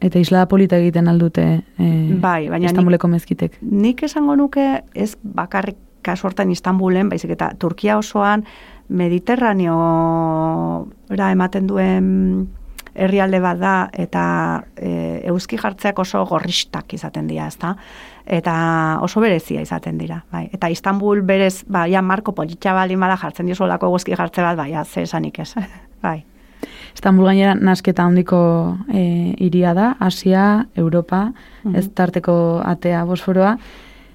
eta 0.00 0.18
islada 0.18 0.46
polita 0.48 0.76
egiten 0.76 1.08
aldute 1.08 1.44
e, 1.78 1.86
Bai, 2.20 2.48
baina 2.48 2.66
nik- 2.66 2.70
Istanbuleko 2.72 3.08
mezkitek. 3.08 3.58
Nik 3.62 4.02
esango 4.02 4.36
nuke 4.36 4.82
ez 4.94 5.16
bakarrik 5.22 5.76
kasu 6.02 6.26
hortan 6.28 6.50
Istanbulen, 6.50 7.08
baizik 7.08 7.30
eta 7.34 7.50
Turkia 7.58 7.96
osoan 7.98 8.44
Mediterraneo 8.88 10.86
ematen 11.10 11.66
duen 11.66 12.48
herrialde 12.96 13.40
bat 13.44 13.58
da 13.60 13.72
eta 13.92 14.22
e, 14.76 15.20
euski 15.28 15.58
jartzeak 15.60 15.98
oso 15.98 16.22
gorristak 16.24 16.94
izaten 16.96 17.26
dira, 17.28 17.46
ezta? 17.50 17.74
Eta 18.24 18.54
oso 19.04 19.20
berezia 19.20 19.60
izaten 19.60 19.98
dira, 19.98 20.22
bai. 20.32 20.46
Eta 20.52 20.70
Istanbul 20.72 21.20
berez, 21.22 21.64
ba, 21.68 21.84
ja 21.90 22.00
Marko 22.02 22.32
Politxa 22.34 22.72
balin 22.74 23.00
bada 23.00 23.18
jartzen 23.20 23.46
diozolako 23.46 23.90
eguzki 23.92 24.16
jartze 24.16 24.42
bat, 24.42 24.56
bai, 24.56 24.72
ze 24.84 25.02
esanik 25.02 25.38
ez, 25.44 25.52
bai. 26.02 26.24
Istanbul 26.96 27.28
gainera 27.28 27.54
nasketa 27.54 28.06
handiko 28.08 28.38
e, 28.88 29.34
iria 29.44 29.74
da, 29.76 29.96
Asia, 30.00 30.66
Europa, 30.74 31.32
Mhm. 31.64 31.76
ez 31.76 31.88
tarteko 31.94 32.62
atea 32.64 33.04
bosforoa, 33.04 33.58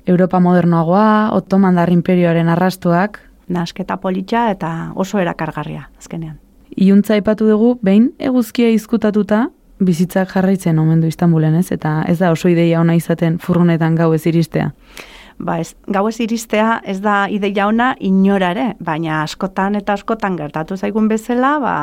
Europa 0.06 0.39
modernoagoa, 0.39 1.30
Ottomandar 1.34 1.91
imperioaren 1.91 2.50
arrastuak, 2.50 3.20
Nasketa 3.52 3.98
politxa 3.98 4.50
eta 4.52 4.91
oso 4.96 5.20
erakargarria, 5.20 5.89
azkenean. 6.00 6.38
Iuntza 6.78 7.13
aipatu 7.17 7.46
dugu, 7.50 7.74
behin 7.84 8.13
eguzkia 8.17 8.70
izkutatuta, 8.72 9.50
bizitzak 9.80 10.30
jarraitzen 10.32 10.80
omen 10.80 11.02
du 11.02 11.08
Istanbulen, 11.08 11.56
ez? 11.56 11.72
Eta 11.72 12.06
ez 12.08 12.17
da 12.20 12.32
oso 12.32 12.48
ideia 12.48 12.80
ona 12.80 12.96
izaten 12.96 13.39
furrunetan 13.39 13.96
gau 13.96 14.13
ez 14.13 14.26
iristea. 14.26 14.72
Ba 15.41 15.58
ez, 15.62 15.73
gau 15.89 16.06
ez 16.10 16.19
iristea 16.21 16.82
ez 16.86 16.99
da 17.01 17.25
ideia 17.32 17.65
ona 17.67 17.91
inora 17.99 18.51
ere, 18.54 18.65
baina 18.80 19.23
askotan 19.23 19.75
eta 19.80 19.95
askotan 19.97 20.36
gertatu 20.38 20.77
zaigun 20.77 21.08
bezala, 21.10 21.56
ba, 21.63 21.75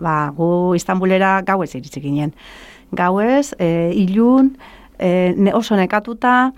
ba 0.00 0.14
gu 0.36 0.74
Istanbulera 0.78 1.40
gau 1.44 1.60
ez 1.62 1.74
iritsi 1.74 2.00
ginen. 2.00 2.32
Gau 2.92 3.18
ez, 3.20 3.52
e, 3.58 3.92
ilun, 3.96 4.54
e, 4.98 5.34
ne, 5.36 5.52
oso 5.54 5.76
nekatuta, 5.76 6.52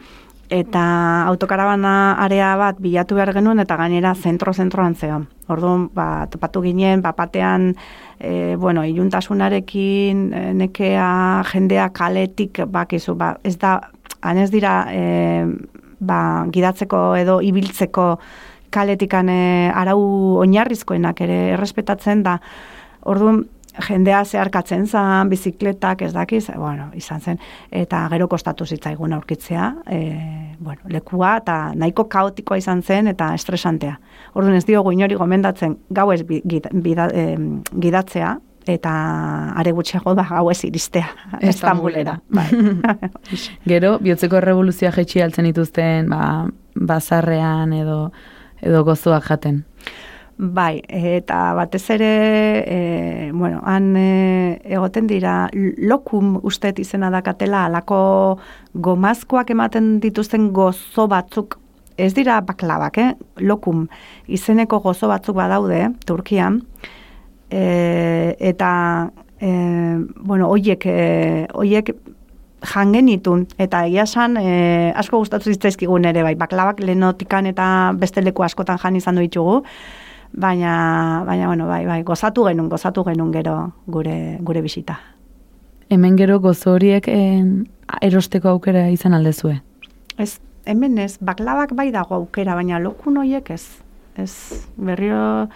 eta 0.54 0.84
autokarabana 1.26 2.14
area 2.22 2.54
bat 2.60 2.78
bilatu 2.78 3.16
behar 3.18 3.32
genuen 3.34 3.62
eta 3.62 3.78
gainera 3.80 4.14
zentro-zentroan 4.14 4.94
zeon. 4.94 5.26
Orduan, 5.50 5.88
ba, 5.94 6.26
topatu 6.30 6.62
ginen, 6.62 7.02
bapatean, 7.02 7.72
e, 8.20 8.54
bueno, 8.60 8.84
iluntasunarekin, 8.86 10.26
e, 10.32 10.44
nekea, 10.54 11.08
jendea 11.50 11.88
kaletik, 11.90 12.62
bakizu, 12.70 13.16
ba, 13.18 13.34
ez 13.42 13.56
da, 13.58 13.80
han 14.22 14.38
ez 14.38 14.50
dira, 14.54 14.84
e, 14.92 15.74
ba, 16.06 16.46
gidatzeko 16.52 17.14
edo 17.20 17.40
ibiltzeko 17.44 18.18
kaletikan 18.74 19.28
e, 19.30 19.70
arau 19.74 20.00
oinarrizkoenak 20.42 21.20
ere 21.26 21.40
errespetatzen 21.54 22.24
da. 22.26 22.38
Orduan, 23.04 23.44
jendea 23.82 24.22
zeharkatzen 24.24 24.86
zan, 24.86 25.28
bizikletak, 25.30 26.02
ez 26.06 26.12
dakiz, 26.14 26.46
bueno, 26.56 26.88
izan 26.94 27.20
zen, 27.20 27.40
eta 27.74 28.04
gero 28.12 28.28
kostatu 28.30 28.66
zitzaigun 28.66 29.12
aurkitzea, 29.16 29.70
e, 29.90 30.00
bueno, 30.58 30.80
lekua, 30.90 31.36
eta 31.42 31.58
nahiko 31.74 32.06
kaotikoa 32.10 32.58
izan 32.60 32.82
zen, 32.82 33.10
eta 33.10 33.32
estresantea. 33.34 33.98
Orduan 34.34 34.56
ez 34.60 34.64
diogu 34.68 34.94
inori 34.94 35.18
gomendatzen 35.18 35.78
gauez 35.90 36.22
bida- 36.24 37.10
em, 37.12 37.62
gidatzea, 37.74 38.36
eta 38.66 38.92
are 39.57 39.72
gutxiago 39.72 40.14
da 40.14 40.24
gauez 40.29 40.64
iristea 40.64 41.09
Estambulera. 41.40 42.18
Bai. 42.29 42.46
Gero, 43.70 43.98
bihotzeko 44.00 44.40
revoluzioa 44.40 44.92
jetxi 44.96 45.22
altzen 45.22 45.50
dituzten, 45.50 46.09
ba, 46.09 46.48
bazarrean 46.74 47.72
edo 47.72 47.98
edo 48.64 48.85
gozoak 48.85 49.27
jaten. 49.29 49.62
Bai, 50.35 50.81
eta 50.88 51.53
batez 51.55 51.85
ere, 51.94 52.07
e, 52.66 52.79
bueno, 53.33 53.61
han 53.62 53.92
e, 53.96 54.59
egoten 54.66 55.07
dira, 55.07 55.48
lokum 55.55 56.40
ustet 56.42 56.81
izena 56.83 57.11
dakatela, 57.14 57.66
alako 57.68 58.40
gomazkoak 58.74 59.53
ematen 59.55 60.00
dituzten 60.03 60.48
gozo 60.53 61.07
batzuk, 61.07 61.61
ez 61.96 62.11
dira 62.16 62.40
baklabak, 62.42 62.98
eh? 62.98 63.12
lokum 63.38 63.87
izeneko 64.27 64.81
gozo 64.83 65.07
batzuk 65.12 65.38
badaude, 65.38 65.92
Turkian, 66.05 66.64
e, 67.50 68.37
eta, 68.38 69.11
e, 69.40 69.50
bueno, 70.20 70.48
oiek, 70.48 70.87
e, 70.87 71.46
oiek 71.54 71.94
jangen 72.64 73.09
itun, 73.12 73.44
eta 73.61 73.85
egia 73.88 74.07
esan 74.09 74.38
e, 74.40 74.92
asko 74.96 75.20
gustatu 75.20 75.52
zitzaizkigun 75.52 76.07
ere, 76.09 76.24
bai, 76.24 76.35
baklabak 76.40 76.80
lehenotikan 76.80 77.46
eta 77.50 77.66
beste 78.00 78.24
leku 78.24 78.44
askotan 78.46 78.80
jan 78.80 78.96
izan 78.96 79.20
ditugu, 79.20 79.61
baina, 80.33 81.22
baina, 81.26 81.46
bueno, 81.46 81.68
bai, 81.68 81.85
bai, 81.87 82.02
gozatu 82.02 82.46
genuen, 82.48 82.70
gozatu 82.72 83.04
genuen 83.04 83.33
gero 83.33 83.59
gure, 83.87 84.38
gure 84.40 84.62
bisita. 84.64 84.98
Hemen 85.92 86.16
gero 86.16 86.40
gozo 86.40 86.74
horiek 86.74 87.07
en, 87.12 87.68
erosteko 88.02 88.48
aukera 88.57 88.88
izan 88.90 89.14
aldezue. 89.14 89.61
Ez, 90.18 90.38
hemen 90.64 90.98
ez, 90.98 91.16
baklabak 91.20 91.74
bai 91.76 91.90
dago 91.92 92.16
aukera, 92.16 92.57
baina 92.57 92.80
lokun 92.80 93.20
horiek 93.20 93.50
ez. 93.54 93.64
Ez, 94.16 94.64
berriro 94.76 95.48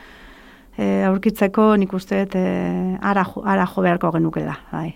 e, 0.79 1.03
aurkitzeko 1.09 1.73
nik 1.81 1.93
uste 1.99 2.23
dut, 2.25 2.39
e, 2.39 2.97
ara, 3.03 3.27
ara 3.45 3.67
jo 3.67 3.85
beharko 3.85 4.13
genukela, 4.15 4.57
bai. 4.73 4.93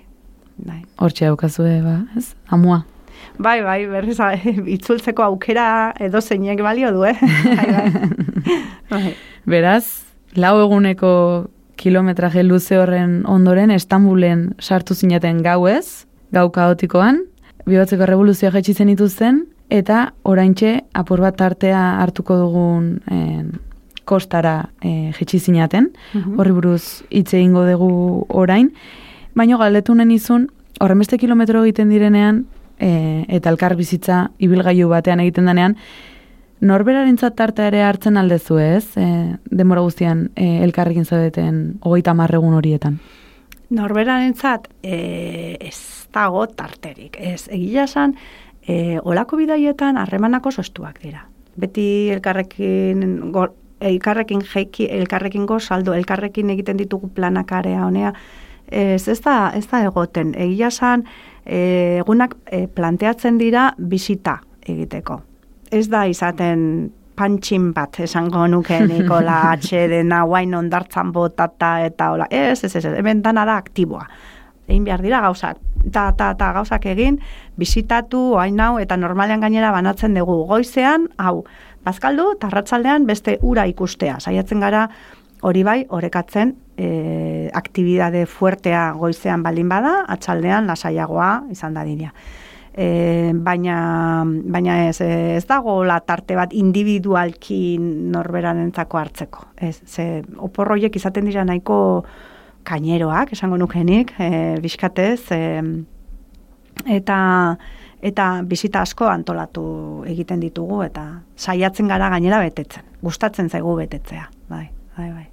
bai. 0.57 0.81
Hortxe 1.03 1.27
daukazue, 1.29 1.81
ba, 1.85 1.99
ez? 2.17 2.33
Amua. 2.55 2.83
Bai, 3.43 3.61
bai, 3.65 3.81
berriz 3.91 4.19
itzultzeko 4.77 5.27
aukera 5.27 5.67
edo 6.01 6.21
zeinek 6.21 6.63
balio 6.63 6.93
du, 6.95 7.05
eh? 7.09 7.17
bai, 7.59 7.67
bai. 7.73 8.55
bai. 8.91 9.15
Beraz, 9.47 10.05
lau 10.39 10.55
eguneko 10.63 11.13
kilometraje 11.83 12.45
luze 12.47 12.79
horren 12.79 13.23
ondoren 13.27 13.73
Estambulen 13.75 14.53
sartu 14.61 14.95
zinaten 14.95 15.43
gauez, 15.43 16.07
gau 16.33 16.49
kaotikoan, 16.55 17.25
bihotzeko 17.67 18.07
revoluzioa 18.07 18.53
jetxi 18.55 18.75
zen 18.75 18.93
dituzten, 18.93 19.43
eta 19.73 20.13
oraintxe 20.29 20.77
apur 20.99 21.23
bat 21.25 21.37
tartea 21.41 21.81
hartuko 22.03 22.37
dugun 22.39 22.89
en, 23.11 23.53
kostara 24.05 24.71
e, 24.83 25.13
jetxi 25.19 25.39
zinaten, 25.39 25.93
Mhm. 26.15 26.39
horri 26.39 26.53
buruz 26.53 27.05
hitz 27.11 27.35
egingo 27.35 27.65
dugu 27.67 28.27
orain, 28.29 28.73
baino 29.35 29.59
galdetu 29.59 29.95
nahi 29.95 30.07
nizun, 30.07 30.49
horren 30.81 30.99
beste 30.99 31.19
kilometro 31.19 31.63
egiten 31.65 31.89
direnean, 31.91 32.47
e, 32.79 33.25
eta 33.29 33.51
elkar 33.51 33.77
bizitza 33.77 34.31
ibilgailu 34.39 34.89
batean 34.89 35.21
egiten 35.21 35.47
denean, 35.47 35.77
Norberarentzat 36.63 37.35
tartea 37.35 37.67
ere 37.73 37.81
hartzen 37.83 38.17
aldezu 38.17 38.59
ez, 38.63 38.97
e, 38.97 39.35
denbora 39.51 39.81
guztian 39.83 40.29
e, 40.37 40.63
elkarrekin 40.63 41.05
zaudeten 41.05 41.57
hogeita 41.83 42.15
marregun 42.15 42.55
horietan. 42.55 43.01
Norberarentzat 43.71 44.69
e, 44.85 45.57
ez 45.61 46.07
dago 46.15 46.47
tarterik. 46.47 47.17
Ez, 47.19 47.49
egia 47.51 47.89
esan, 47.89 48.15
e, 48.63 49.01
olako 49.03 49.41
bidaietan 49.41 49.97
harremanak 49.99 50.47
oso 50.47 50.63
estuak 50.63 51.01
dira. 51.03 51.25
Beti 51.57 52.11
elkarrekin, 52.15 53.33
go, 53.33 53.49
elkarrekin 53.89 54.43
jeiki, 54.47 54.89
elkarrekin 54.91 55.47
gozaldo, 55.47 55.95
elkarrekin 55.95 56.51
egiten 56.55 56.81
ditugu 56.81 57.11
planak 57.15 57.53
area 57.53 57.87
honea, 57.87 58.13
ez, 58.71 59.09
ez, 59.09 59.21
da, 59.21 59.53
ez 59.55 59.67
da 59.71 59.83
egoten. 59.87 60.33
Egia 60.39 60.71
esan, 60.73 61.05
e, 61.45 61.99
egunak 62.01 62.37
e, 62.47 62.67
planteatzen 62.67 63.39
dira 63.39 63.71
bisita 63.79 64.39
egiteko. 64.69 65.21
Ez 65.73 65.89
da 65.91 66.05
izaten 66.09 66.91
pantxin 67.19 67.73
bat 67.77 68.01
esango 68.01 68.47
nuke 68.49 68.81
Nikola 68.91 69.39
atxedena 69.53 70.23
guain 70.29 70.55
ondartzan 70.55 71.13
botata 71.13 71.79
eta 71.87 72.13
hola. 72.15 72.29
Ez, 72.31 72.63
ez, 72.65 72.75
ez, 72.77 72.85
ez, 72.85 72.95
hemen 72.99 73.23
dana 73.25 73.45
da 73.49 73.59
aktiboa. 73.61 74.07
Egin 74.69 74.87
behar 74.87 75.03
dira 75.03 75.21
gauzak, 75.25 75.59
ta, 75.93 76.13
ta, 76.17 76.31
ta 76.39 76.53
gauzak 76.55 76.87
egin, 76.87 77.19
bisitatu, 77.59 78.21
oain 78.39 78.61
hau, 78.63 78.77
eta 78.81 78.97
normalean 78.97 79.43
gainera 79.43 79.73
banatzen 79.75 80.15
dugu 80.17 80.45
goizean, 80.49 81.09
hau, 81.19 81.43
bazkaldu, 81.85 82.33
eta 82.37 82.49
arratsaldean 82.51 83.07
beste 83.07 83.39
ura 83.43 83.67
ikustea. 83.71 84.19
Saiatzen 84.21 84.63
gara, 84.63 84.87
hori 85.43 85.65
bai, 85.67 85.81
orekatzen, 85.91 86.55
e, 86.79 87.51
aktibidade 87.55 88.25
fuertea 88.31 88.93
goizean 88.99 89.43
baldin 89.43 89.69
bada, 89.69 90.03
atxaldean 90.15 90.71
lasaiagoa 90.71 91.33
izan 91.51 91.75
da 91.75 91.85
dira. 91.87 92.13
E, 92.73 93.33
baina, 93.35 94.25
baina 94.25 94.79
ez, 94.87 94.97
ez 95.05 95.45
dago 95.49 95.83
la 95.85 95.99
tarte 96.01 96.39
bat 96.39 96.55
individualki 96.57 97.77
norberarentzako 97.79 99.01
hartzeko. 99.03 99.49
Ez, 99.61 99.77
ze 99.85 100.07
oporroiek 100.39 100.97
izaten 100.97 101.29
dira 101.29 101.45
nahiko 101.45 101.77
kaineroak, 102.65 103.35
esango 103.35 103.59
nukenik, 103.61 104.15
e, 104.23 104.57
bizkatez, 104.63 105.21
e, 105.35 105.43
eta 106.87 107.19
eta 108.03 108.43
bizita 108.47 108.83
asko 108.83 109.07
antolatu 109.09 109.65
egiten 110.11 110.41
ditugu 110.43 110.83
eta 110.83 111.05
saiatzen 111.37 111.89
gara 111.89 112.11
gainera 112.11 112.41
betetzen. 112.43 112.85
Gustatzen 113.03 113.49
zaigu 113.49 113.77
betetzea. 113.79 114.27
Bai, 114.51 114.69
bai, 114.99 115.11
bai. 115.11 115.27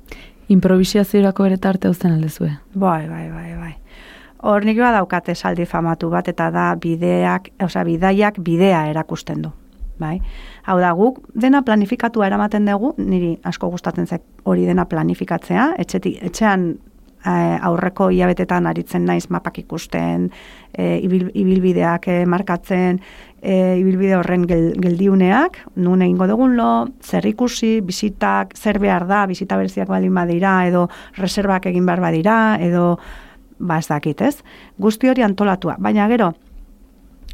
Improvisaziorako 0.50 1.46
ere 1.46 1.58
tarte 1.58 1.90
uzten 1.90 2.14
aldezue. 2.14 2.52
Bai, 2.74 3.08
bai, 3.10 3.30
bai, 3.30 3.54
bai. 3.58 3.74
Hor 4.50 4.64
nik 4.66 4.78
daukate 4.78 5.36
saldi 5.36 5.66
famatu 5.66 6.10
bat 6.10 6.28
eta 6.28 6.50
da 6.52 6.76
bideak, 6.76 7.50
osea 7.62 7.84
bidaiak 7.84 8.40
bidea 8.40 8.86
erakusten 8.90 9.42
du. 9.42 9.52
Bai. 10.00 10.22
Hau 10.64 10.80
da 10.80 10.94
guk 10.96 11.20
dena 11.36 11.62
planifikatua 11.62 12.28
eramaten 12.28 12.66
dugu, 12.66 12.94
niri 12.98 13.38
asko 13.44 13.68
gustatzen 13.70 14.08
zait 14.08 14.24
hori 14.46 14.66
dena 14.66 14.86
planifikatzea, 14.86 15.74
etxetik 15.78 16.24
etxean 16.24 16.78
aurreko 17.26 18.10
hilabetetan 18.14 18.68
aritzen 18.68 19.06
naiz 19.06 19.30
mapak 19.30 19.58
ikusten, 19.60 20.30
eh, 20.74 21.00
ibil, 21.04 21.30
ibilbideak 21.34 22.08
eh, 22.08 22.26
markatzen, 22.26 23.00
eh, 23.42 23.78
ibilbide 23.80 24.16
horren 24.16 24.46
gel, 24.48 24.74
geldiuneak, 24.80 25.58
nun 25.76 26.02
egingo 26.02 26.28
dugun 26.28 26.56
lo, 26.56 26.88
zer 27.04 27.26
ikusi, 27.26 27.80
bisitak, 27.82 28.56
zer 28.56 28.80
behar 28.80 29.08
da, 29.08 29.26
bisita 29.28 29.58
berziak 29.58 29.90
baldin 29.90 30.14
badira, 30.16 30.66
edo 30.68 30.88
reservak 31.18 31.66
egin 31.66 31.86
behar 31.86 32.02
badira, 32.02 32.58
edo 32.62 32.98
ba 33.60 33.80
ez 33.80 33.88
dakit, 33.88 34.22
ez? 34.22 34.38
Guzti 34.80 35.10
hori 35.10 35.24
antolatua, 35.24 35.76
baina 35.80 36.08
gero, 36.08 36.34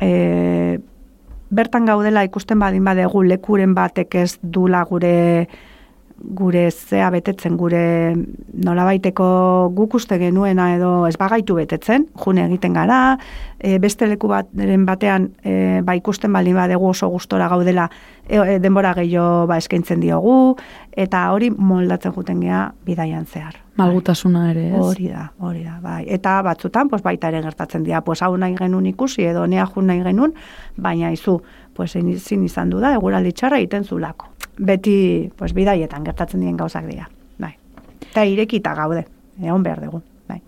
e, 0.01 0.79
bertan 1.53 1.85
gaudela 1.85 2.23
ikusten 2.25 2.59
badin 2.59 2.83
badegu 2.83 3.21
lekuren 3.23 3.75
batek 3.77 4.15
ez 4.23 4.31
dula 4.41 4.83
gure 4.89 5.47
gure 6.17 6.69
zea 6.71 7.09
betetzen, 7.11 7.57
gure 7.59 8.15
nolabaiteko 8.53 9.25
guk 9.75 9.97
uste 9.99 10.17
genuena 10.19 10.69
edo 10.75 10.91
ez 11.07 11.15
bagaitu 11.19 11.57
betetzen, 11.59 12.07
june 12.23 12.45
egiten 12.45 12.73
gara, 12.73 13.17
e, 13.59 13.77
beste 13.83 14.07
leku 14.07 14.29
bateren 14.31 14.85
batean 14.87 15.29
e, 15.43 15.81
ba 15.83 15.95
ikusten 15.97 16.31
baldin 16.33 16.55
badegu 16.55 16.87
oso 16.89 17.09
gustora 17.11 17.49
gaudela 17.51 17.89
e, 18.27 18.37
e, 18.37 18.57
denbora 18.63 18.93
gehiago 18.95 19.45
ba 19.51 19.59
eskaintzen 19.59 19.99
diogu, 19.99 20.55
eta 20.95 21.27
hori 21.35 21.51
moldatzen 21.51 22.15
juten 22.15 22.39
gea 22.45 22.69
bidaian 22.87 23.25
zehar. 23.25 23.59
Malgutasuna 23.75 24.49
ere, 24.53 24.69
ez? 24.69 24.79
Hori 24.79 25.09
da, 25.11 25.25
hori 25.43 25.65
da, 25.65 25.79
bai. 25.83 26.05
Eta 26.07 26.37
batzutan, 26.47 26.87
pues, 26.87 27.03
baita 27.03 27.27
ere 27.27 27.41
gertatzen 27.43 27.83
dira, 27.83 27.99
pues, 28.07 28.21
hau 28.23 28.31
nahi 28.39 28.55
genuen 28.55 28.85
ikusi, 28.87 29.25
edo 29.27 29.43
nea 29.51 29.65
jun 29.67 29.91
nahi 29.91 29.99
genuen, 30.05 30.31
baina 30.79 31.11
izu, 31.11 31.41
pues, 31.75 31.91
zin 31.91 32.45
izan 32.45 32.71
du 32.71 32.79
da, 32.79 32.93
eguraldi 32.95 33.35
txarra 33.35 33.59
egiten 33.59 33.83
zulako. 33.83 34.31
Beti, 34.57 35.31
pues, 35.35 35.53
bidaietan 35.53 36.05
gertatzen 36.05 36.39
dien 36.41 36.57
gauzak 36.57 36.85
dira, 36.87 37.09
bai. 37.39 37.55
Eta 38.11 38.23
irekita 38.25 38.73
gaude, 38.75 39.05
egon 39.41 39.63
behar 39.63 39.81
dugu, 39.83 40.01
bai. 40.29 40.41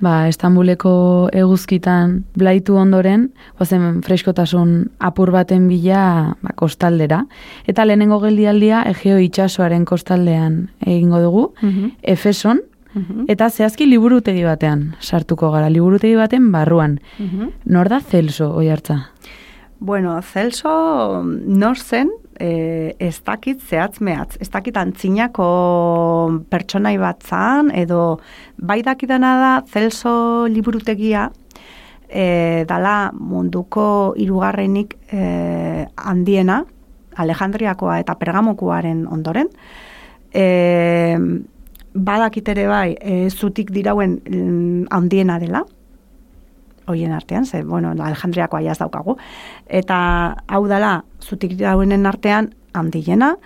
Ba, 0.00 0.28
Estambuleko 0.28 1.30
eguzkitan 1.32 2.24
blaitu 2.36 2.76
ondoren, 2.76 3.30
ozen 3.58 4.02
freskotasun 4.02 4.90
apur 4.98 5.30
baten 5.32 5.68
bila 5.68 6.36
ba, 6.42 6.50
kostaldera. 6.56 7.22
Eta 7.66 7.86
lehenengo 7.86 8.20
geldialdia 8.20 8.82
Egeo 8.90 9.18
itsasoaren 9.18 9.84
kostaldean 9.84 10.70
egingo 10.84 11.20
dugu, 11.20 11.52
Efeson, 12.02 12.60
Mhm. 12.94 13.24
eta 13.28 13.48
zehazki 13.50 13.86
liburutegi 13.86 14.44
batean 14.44 14.94
sartuko 15.00 15.50
gara, 15.50 15.70
liburutegi 15.70 16.14
baten 16.14 16.52
barruan. 16.52 17.00
Mhm. 17.18 17.48
Nor 17.64 17.88
da 17.88 18.00
Celso, 18.00 18.52
oi 18.54 18.68
hartza? 18.68 19.10
Bueno, 19.80 20.20
Celso 20.22 21.22
nor 21.24 21.76
zen, 21.78 22.10
e, 22.40 22.94
ez 22.98 23.16
dakit 23.24 23.62
zehatz 23.62 24.00
mehatz, 24.00 24.36
ez 24.40 24.48
dakit 24.50 24.76
antzinako 24.76 25.46
pertsonai 26.50 26.96
bat 26.98 27.22
zan, 27.22 27.70
edo 27.74 28.18
bai 28.56 28.82
dakidana 28.82 29.34
da 29.40 29.52
Celso 29.70 30.46
liburutegia, 30.50 31.30
e, 32.08 32.64
dala 32.68 33.12
munduko 33.14 34.14
hirugarrenik 34.16 34.96
e, 35.12 35.86
handiena, 35.96 36.64
Alejandriakoa 37.14 38.00
eta 38.02 38.16
Pergamokoaren 38.18 39.04
ondoren, 39.06 39.50
e, 40.34 41.16
badakit 41.94 42.48
ere 42.50 42.66
bai, 42.66 42.96
e, 42.98 43.28
zutik 43.30 43.70
dirauen 43.70 44.18
mm, 44.18 44.86
handiena 44.90 45.38
dela, 45.38 45.62
hoien 46.86 47.12
artean, 47.12 47.46
ze, 47.46 47.62
bueno, 47.62 47.90
Alejandriakoa 47.92 48.62
jaz 48.62 48.78
daukagu, 48.78 49.16
eta 49.66 50.36
hau 50.48 50.66
dela, 50.68 51.04
zutik 51.22 51.56
dauenen 51.58 52.06
artean 52.06 52.54
handiena, 52.72 53.36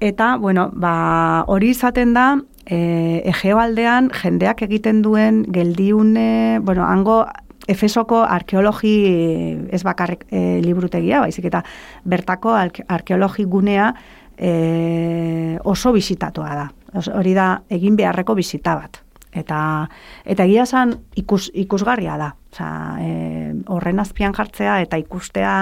eta, 0.00 0.36
bueno, 0.36 0.70
ba, 0.72 1.44
hori 1.46 1.70
izaten 1.74 2.14
da, 2.14 2.28
e, 2.66 3.22
Egeo 3.24 3.58
aldean 3.62 4.10
jendeak 4.12 4.62
egiten 4.66 5.02
duen 5.02 5.44
geldiune, 5.52 6.60
bueno, 6.62 6.84
hango 6.84 7.24
Efesoko 7.66 8.20
arkeologi 8.22 8.92
ez 9.74 9.82
bakarrik 9.82 10.22
e, 10.30 10.60
liburutegia, 10.62 11.18
baizik 11.24 11.48
eta 11.48 11.64
bertako 12.04 12.52
arke- 12.54 12.84
arkeologi 12.86 13.42
gunea 13.50 13.88
e, 14.38 15.58
oso 15.64 15.90
bisitatua 15.92 16.54
da. 16.54 16.68
Hori 17.16 17.34
da 17.34 17.48
egin 17.68 17.96
beharreko 17.98 18.36
bisita 18.38 18.76
bat. 18.78 19.02
Eta 19.36 19.60
eta 20.24 20.44
egia 20.48 20.64
esan 20.64 20.94
ikus, 21.14 21.50
ikusgarria 21.54 22.16
da. 22.16 22.32
Osea, 22.56 22.70
e, 23.00 23.54
horren 23.68 24.00
azpian 24.00 24.32
jartzea 24.36 24.80
eta 24.80 24.96
ikustea 24.96 25.56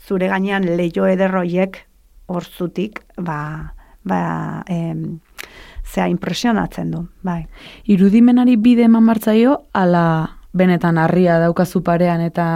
zure 0.00 0.30
gainean 0.32 0.64
leio 0.78 1.06
ederroiek 1.06 1.82
horzutik, 2.26 3.02
ba, 3.20 3.74
ba, 4.04 4.64
em, 4.72 5.20
zea 5.84 6.08
impresionatzen 6.08 6.90
du, 6.90 7.04
bai. 7.22 7.44
Irudimenari 7.84 8.56
bide 8.56 8.86
eman 8.88 9.04
martzaio, 9.04 9.58
ala 9.72 10.04
benetan 10.54 10.98
harria 10.98 11.38
daukazu 11.42 11.82
parean 11.84 12.22
eta 12.24 12.46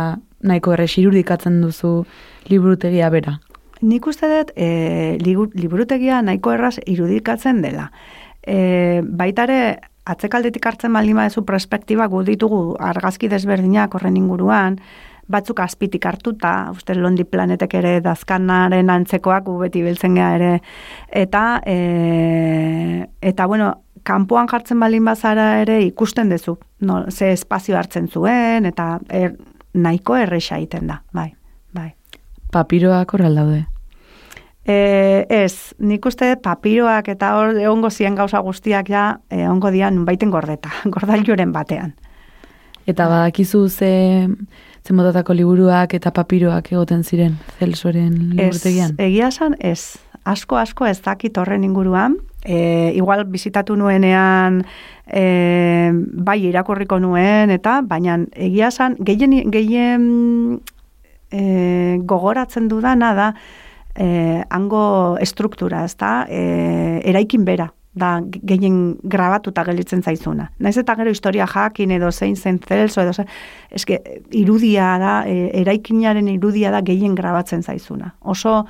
nahiko 0.40 0.72
errex 0.72 0.96
irudikatzen 1.02 1.60
duzu 1.60 2.06
liburutegia 2.48 3.10
bera. 3.10 3.38
Nik 3.82 4.06
uste 4.10 4.30
dut 4.30 4.52
e, 4.56 5.18
liburutegia 5.22 6.22
nahiko 6.22 6.54
erraz 6.54 6.78
irudikatzen 6.86 7.60
dela. 7.62 7.90
E, 8.42 9.02
baitare 9.02 9.58
atzekaldetik 10.08 10.66
hartzen 10.66 10.92
baldin 10.96 11.18
badezu 11.18 11.44
perspektiba 11.48 12.08
gu 12.08 12.22
ditugu 12.26 12.62
argazki 12.80 13.28
desberdinak 13.28 13.94
horren 13.94 14.16
inguruan, 14.16 14.78
batzuk 15.28 15.60
azpitik 15.60 16.06
hartuta, 16.08 16.70
uste 16.72 16.96
Londi 16.96 17.26
planetek 17.28 17.74
ere 17.82 17.98
dazkanaren 18.04 18.90
antzekoak 18.90 19.44
gu 19.44 19.58
beti 19.60 19.84
biltzen 19.84 20.16
gea 20.16 20.30
ere, 20.38 20.52
eta, 21.12 21.44
e, 21.68 23.04
eta 23.20 23.46
bueno, 23.46 23.74
kanpoan 24.08 24.48
jartzen 24.48 24.80
baldin 24.80 25.04
bazara 25.04 25.50
ere 25.60 25.82
ikusten 25.84 26.32
dezu, 26.32 26.56
no, 26.80 27.02
ze 27.10 27.32
espazio 27.34 27.76
hartzen 27.76 28.08
zuen, 28.08 28.68
eta 28.72 28.94
er, 29.12 29.34
nahiko 29.74 30.16
erresa 30.16 30.56
egiten 30.56 30.88
da, 30.88 31.02
bai, 31.12 31.34
bai. 31.76 31.90
Papiroak 32.52 33.12
horrel 33.12 33.36
daude. 33.36 33.66
E, 34.68 35.24
ez, 35.32 35.72
nik 35.80 36.04
uste 36.04 36.34
papiroak 36.44 37.06
eta 37.08 37.30
hor 37.38 37.56
egongo 37.56 37.88
ziren 37.88 38.18
gauza 38.18 38.42
guztiak 38.44 38.90
ja 38.92 39.04
egongo 39.32 39.70
dian 39.72 40.02
baiten 40.04 40.30
gordeta, 40.30 40.72
gordailuren 40.94 41.54
batean. 41.54 41.94
Eta 42.88 43.06
badakizu 43.08 43.68
ze, 43.68 44.28
ze 44.84 44.92
liburuak 45.34 45.94
eta 45.94 46.10
papiroak 46.10 46.72
egoten 46.72 47.02
ziren 47.04 47.38
Celsoren 47.58 48.12
liburutegian. 48.30 48.94
Ez, 48.98 49.06
egia 49.06 49.28
esan, 49.28 49.56
ez. 49.60 49.98
Asko, 50.24 50.56
asko 50.56 50.86
ez 50.86 51.00
dakit 51.00 51.36
horren 51.38 51.64
inguruan. 51.64 52.16
E, 52.44 52.92
igual 52.94 53.24
bizitatu 53.24 53.76
nuenean 53.76 54.64
e, 55.06 55.92
bai 56.12 56.44
irakurriko 56.44 56.98
nuen, 56.98 57.50
eta 57.50 57.80
baina 57.82 58.18
egia 58.36 58.68
esan, 58.68 58.96
gehien, 59.00 59.50
gehien 59.50 60.60
e, 61.30 61.98
gogoratzen 62.04 62.68
dudana 62.68 63.14
da 63.14 63.32
e, 63.98 64.44
hango 64.50 65.16
estruktura, 65.20 65.84
ez 65.84 65.96
da, 65.98 66.12
e, 66.30 67.02
eraikin 67.10 67.44
bera 67.44 67.68
da 67.98 68.18
gehien 68.22 68.98
grabatuta 69.02 69.64
gelditzen 69.66 70.04
zaizuna. 70.06 70.48
Naiz 70.62 70.76
eta 70.78 70.94
gero 70.98 71.10
historia 71.10 71.46
jakin 71.50 71.90
edo 71.96 72.12
zein 72.12 72.36
zen 72.36 72.60
zelso 72.62 73.02
edo 73.02 73.12
zein, 73.12 73.28
eske 73.74 73.98
irudia 74.38 74.92
da, 75.02 75.14
e, 75.26 75.50
eraikinaren 75.62 76.28
irudia 76.30 76.70
da 76.70 76.82
gehien 76.86 77.16
grabatzen 77.18 77.62
zaizuna. 77.62 78.14
Oso 78.20 78.60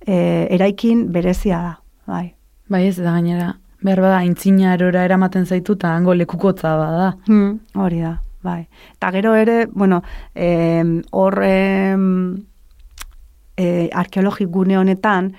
e, 0.00 0.48
eraikin 0.50 1.06
berezia 1.12 1.60
da, 1.62 1.76
bai. 2.10 2.34
Bai 2.68 2.86
ez 2.88 2.96
da 2.96 3.12
gainera. 3.12 3.52
Behar 3.84 4.00
bada, 4.00 4.22
intzina 4.24 4.74
eramaten 4.74 5.44
zaitu 5.44 5.74
eta 5.76 5.94
hango 5.94 6.14
lekukotza 6.14 6.76
bada. 6.80 7.12
Hmm, 7.28 7.58
hori 7.76 8.00
da, 8.00 8.16
bai. 8.42 8.64
Eta 8.96 9.10
gero 9.12 9.34
ere, 9.36 9.66
bueno, 9.66 10.02
em, 10.34 11.02
hor 11.12 11.42
em, 11.44 12.46
e, 13.56 13.88
arkeologi 13.92 14.46
gune 14.46 14.78
honetan, 14.78 15.34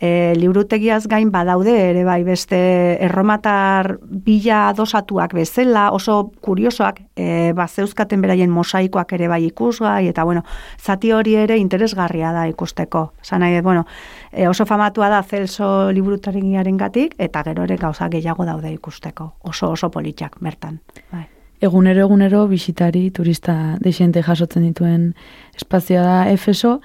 e, 0.00 0.34
liburutegiaz 0.36 1.06
gain 1.08 1.30
badaude 1.32 1.72
ere 1.90 2.04
bai 2.04 2.22
beste 2.26 2.58
erromatar 3.04 3.98
bila 4.02 4.72
dosatuak 4.76 5.34
bezala, 5.36 5.90
oso 5.92 6.32
kuriosoak, 6.44 7.00
e, 7.16 7.52
ba, 7.56 7.66
zeuzkaten 7.68 8.22
beraien 8.24 8.50
mosaikoak 8.50 9.14
ere 9.16 9.28
bai 9.28 9.44
ikusgai, 9.48 10.08
eta 10.10 10.24
bueno, 10.24 10.44
zati 10.80 11.12
hori 11.12 11.36
ere 11.44 11.58
interesgarria 11.58 12.32
da 12.32 12.46
ikusteko. 12.50 13.04
Dut, 13.24 13.62
bueno, 13.62 13.86
e, 14.32 14.48
oso 14.48 14.66
famatua 14.66 15.08
da 15.08 15.22
Celso 15.22 15.90
liburutarigiaren 15.92 16.76
gatik, 16.76 17.14
eta 17.18 17.44
gero 17.44 17.64
ere 17.64 17.76
gauza 17.76 18.08
gehiago 18.08 18.44
daude 18.44 18.72
ikusteko. 18.72 19.34
Oso 19.42 19.70
oso 19.70 19.90
politxak 19.90 20.40
bertan. 20.40 20.80
Bai. 21.12 21.28
Egunero 21.64 22.02
egunero 22.04 22.46
bisitari, 22.48 23.08
turista 23.10 23.78
desente 23.80 24.20
jasotzen 24.22 24.66
dituen 24.66 25.14
espazioa 25.56 26.02
da 26.02 26.16
Efeso, 26.28 26.80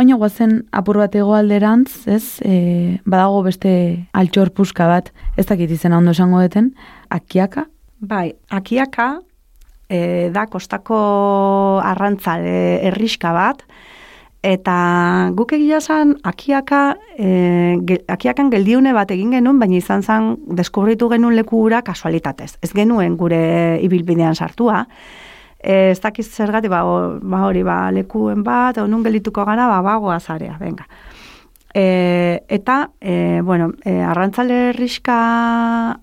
baina 0.00 0.16
guazen 0.16 0.62
apur 0.72 0.96
bat 0.96 1.14
alderantz, 1.20 2.06
ez, 2.08 2.40
e, 2.40 2.98
badago 3.04 3.42
beste 3.44 3.72
altxor 4.16 4.50
puska 4.56 4.86
bat, 4.88 5.12
ez 5.36 5.44
dakit 5.46 5.70
izena 5.70 5.98
ondo 6.00 6.10
esango 6.16 6.40
deten, 6.40 6.72
akiaka, 7.10 7.66
Bai, 8.00 8.32
akiaka 8.48 9.18
e, 9.92 10.30
da 10.32 10.46
kostako 10.48 10.96
arrantzale 11.84 12.80
herriska 12.88 13.32
bat, 13.36 13.60
eta 14.40 14.76
guk 15.36 15.52
egia 15.52 15.82
zan 15.84 16.14
akiaka, 16.24 16.96
e, 17.18 17.76
ge- 17.84 18.00
akiakan 18.08 18.48
geldiune 18.54 18.94
bat 18.96 19.10
egin 19.12 19.34
genuen, 19.36 19.58
baina 19.60 19.76
izan 19.76 20.00
zen 20.02 20.30
deskubritu 20.56 21.10
genuen 21.12 21.36
lekura 21.36 21.82
kasualitatez. 21.84 22.54
Ez 22.64 22.72
genuen 22.72 23.18
gure 23.20 23.42
ibilbidean 23.84 24.32
sartua, 24.34 24.86
e, 25.62 25.90
ez 25.92 26.00
dakiz 26.00 26.26
zergatik, 26.28 26.70
ba, 26.72 26.82
ba 27.22 27.44
hori, 27.46 27.62
ba, 27.66 27.90
lekuen 27.94 28.44
bat, 28.44 28.78
onun 28.82 29.04
geldituko 29.04 29.44
gara, 29.44 29.68
ba, 29.68 29.80
bagoa 29.84 30.18
zarea, 30.20 30.56
venga. 30.60 30.86
E, 31.74 32.42
eta, 32.48 32.90
e, 33.00 33.40
bueno, 33.44 33.72
e, 33.84 34.00
arrantzale 34.02 34.70
herriska 34.70 35.16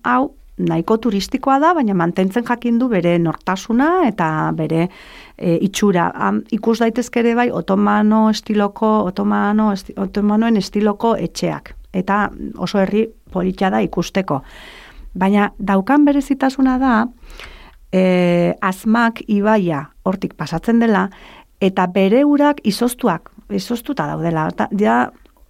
hau, 0.02 0.32
nahiko 0.58 0.96
turistikoa 0.98 1.58
da, 1.62 1.72
baina 1.74 1.94
mantentzen 1.94 2.44
jakin 2.46 2.78
du 2.80 2.88
bere 2.90 3.16
nortasuna 3.22 4.08
eta 4.08 4.50
bere 4.56 4.88
e, 5.36 5.54
itxura. 5.68 6.08
Am, 6.14 6.42
ikus 6.50 6.78
daitezke 6.82 7.22
ere 7.22 7.34
bai 7.38 7.48
otomano 7.54 8.28
estiloko, 8.30 8.90
otomano, 9.10 9.70
esti, 9.76 9.94
otomanoen 9.96 10.58
estiloko 10.58 11.14
etxeak. 11.16 11.74
Eta 11.94 12.26
oso 12.58 12.80
herri 12.82 13.06
politxa 13.32 13.70
da 13.70 13.80
ikusteko. 13.84 14.42
Baina 15.18 15.52
daukan 15.58 16.04
berezitasuna 16.04 16.76
da, 16.78 16.96
e, 17.92 18.54
azmak 18.60 19.22
ibaia 19.26 19.88
hortik 20.04 20.34
pasatzen 20.36 20.78
dela, 20.82 21.08
eta 21.60 21.86
bere 21.92 22.24
urak 22.24 22.60
izoztuak, 22.68 23.30
izoztuta 23.50 24.06
daudela. 24.06 24.48
Eta, 24.52 24.68
ja, 24.78 24.98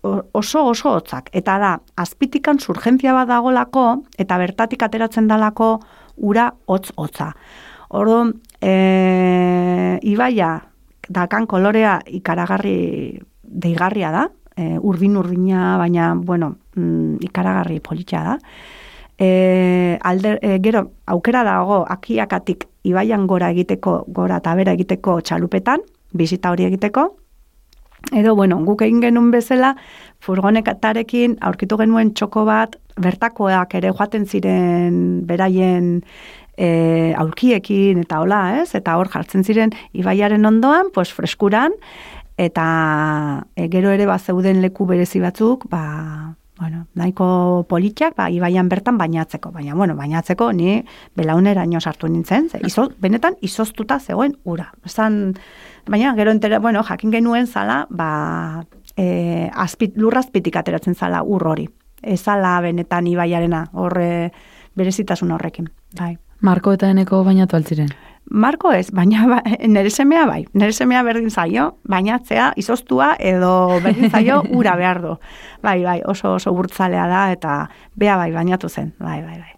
oso 0.02 0.64
oso 0.66 0.94
hotzak. 0.96 1.30
Eta 1.32 1.58
da, 1.58 1.72
azpitikan 1.96 2.58
surgentzia 2.58 3.12
bat 3.16 3.28
dagolako, 3.28 4.04
eta 4.18 4.38
bertatik 4.38 4.82
ateratzen 4.82 5.28
dalako 5.28 5.78
ura 6.16 6.52
hotz 6.66 6.90
hotza. 6.96 7.32
Orduan, 7.88 8.34
e, 8.60 9.98
ibaia, 10.02 10.58
dakan 11.08 11.46
kolorea 11.48 11.98
ikaragarri 12.06 13.18
deigarria 13.42 14.10
da, 14.12 14.26
e, 14.56 14.76
urdin 14.78 15.16
urdina, 15.16 15.76
baina, 15.80 16.12
bueno, 16.14 16.54
mm, 16.76 17.24
ikaragarri 17.30 17.80
politxa 17.80 18.24
da. 18.26 18.36
E, 19.18 19.98
alde, 20.02 20.38
e, 20.42 20.58
gero, 20.62 20.92
aukera 21.06 21.42
dago, 21.44 21.84
akiakatik 21.88 22.68
ibaian 22.86 23.26
gora 23.26 23.50
egiteko, 23.50 24.04
gora 24.08 24.38
eta 24.38 24.54
bera 24.54 24.76
egiteko 24.78 25.20
txalupetan, 25.20 25.82
bizita 26.14 26.52
hori 26.54 26.68
egiteko, 26.70 27.10
Edo, 28.14 28.34
bueno, 28.36 28.56
guk 28.64 28.82
egin 28.86 29.02
genuen 29.02 29.32
bezala, 29.34 29.74
furgonetarekin 30.24 31.34
aurkitu 31.44 31.76
genuen 31.80 32.12
txoko 32.16 32.44
bat, 32.46 32.78
bertakoak 32.96 33.74
ere 33.74 33.90
joaten 33.90 34.24
ziren 34.24 35.00
beraien 35.26 35.90
e, 36.56 37.12
aurkiekin 37.18 38.04
eta 38.06 38.22
hola, 38.22 38.40
ez? 38.62 38.70
Eta 38.78 38.96
hor 38.96 39.10
jartzen 39.12 39.44
ziren 39.44 39.74
ibaiaren 39.92 40.46
ondoan, 40.46 40.92
pues 40.94 41.10
freskuran, 41.12 41.74
eta 42.38 42.68
e, 43.56 43.68
gero 43.68 43.92
ere 43.92 44.06
bat 44.08 44.22
zeuden 44.22 44.62
leku 44.62 44.86
berezi 44.88 45.20
batzuk, 45.20 45.68
ba, 45.68 45.82
bueno, 46.58 46.86
nahiko 46.94 47.66
politxak, 47.68 48.16
ba, 48.16 48.28
ibaian 48.30 48.68
bertan 48.68 48.98
bainatzeko. 48.98 49.52
Baina, 49.54 49.74
bueno, 49.74 49.94
bainatzeko 49.96 50.50
ni 50.52 50.82
belauneraino 51.16 51.80
sartu 51.80 52.08
nintzen, 52.10 52.48
ze, 52.50 52.60
izo, 52.66 52.88
benetan 52.98 53.38
izoztuta 53.40 54.00
zegoen 54.00 54.36
ura. 54.44 54.72
Esan, 54.84 55.34
baina, 55.86 56.14
gero 56.18 56.34
entera, 56.34 56.58
bueno, 56.58 56.82
jakin 56.82 57.14
genuen 57.14 57.46
zala, 57.46 57.86
ba, 57.90 58.64
e, 58.96 59.50
azpit, 59.54 59.96
lurrazpitik 59.96 60.56
ateratzen 60.56 60.94
zala 60.94 61.22
ur 61.22 61.46
hori. 61.46 61.68
Ezala 62.02 62.58
benetan 62.62 63.06
ibaiarena, 63.06 63.68
horre 63.72 64.32
berezitasun 64.78 65.32
horrekin. 65.34 65.70
Bai. 65.98 66.16
Marko 66.40 66.72
eta 66.74 66.90
eneko 66.90 67.24
bainatu 67.26 67.56
altziren. 67.58 67.90
Marko 68.30 68.72
ez, 68.76 68.90
baina 68.92 69.24
ba, 69.28 69.38
nere 69.66 69.90
semea 69.90 70.26
bai. 70.28 70.42
Nere 70.52 70.72
semea 70.72 71.02
berdin 71.02 71.30
zaio, 71.30 71.78
bainatzea, 71.88 72.52
izoztua 72.60 73.14
edo 73.18 73.80
berdin 73.84 74.10
zaio 74.10 74.42
ura 74.60 74.76
behar 74.76 75.00
du. 75.02 75.14
Bai, 75.64 75.82
bai, 75.84 76.00
oso 76.04 76.34
oso 76.36 76.52
burtzalea 76.52 77.06
da 77.08 77.22
eta 77.32 77.58
bea 77.96 78.16
bai, 78.20 78.30
bainatu 78.32 78.68
zen. 78.68 78.92
Bai, 79.00 79.22
bai, 79.22 79.38
bai. 79.38 79.54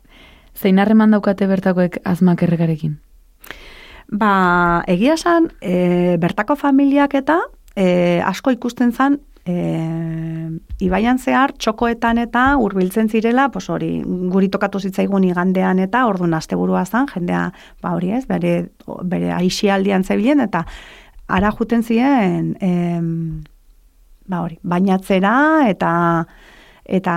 Zein 0.54 0.78
harreman 0.78 1.10
daukate 1.10 1.48
bertakoek 1.50 1.98
azmak 2.04 2.42
erregarekin? 2.46 2.98
Ba, 4.10 4.84
egia 4.90 5.14
esan, 5.18 5.50
e, 5.62 6.16
bertako 6.22 6.56
familiak 6.58 7.14
eta 7.14 7.40
e, 7.74 8.20
asko 8.26 8.52
ikusten 8.54 8.92
zan 8.92 9.20
e, 9.50 10.50
ibaian 10.84 11.18
zehar 11.18 11.52
txokoetan 11.58 12.18
eta 12.22 12.44
hurbiltzen 12.60 13.10
zirela, 13.10 13.48
pos 13.52 13.66
hori, 13.70 13.90
guri 14.32 14.48
tokatu 14.52 14.80
zitzaigun 14.80 15.26
igandean 15.28 15.82
eta 15.82 16.04
orduan 16.08 16.34
asteburua 16.38 16.84
zan, 16.86 17.08
jendea, 17.10 17.48
ba 17.82 17.94
hori 17.96 18.12
ez, 18.16 18.24
bere, 18.30 18.54
bere 19.04 19.32
aixialdian 19.36 20.04
zebilen 20.04 20.40
eta 20.46 20.64
ara 21.28 21.52
juten 21.58 21.82
ziren 21.82 22.54
em, 22.60 23.42
ba 24.30 24.42
hori, 24.46 24.58
bainatzera 24.62 25.34
eta 25.70 25.92
eta 26.84 27.14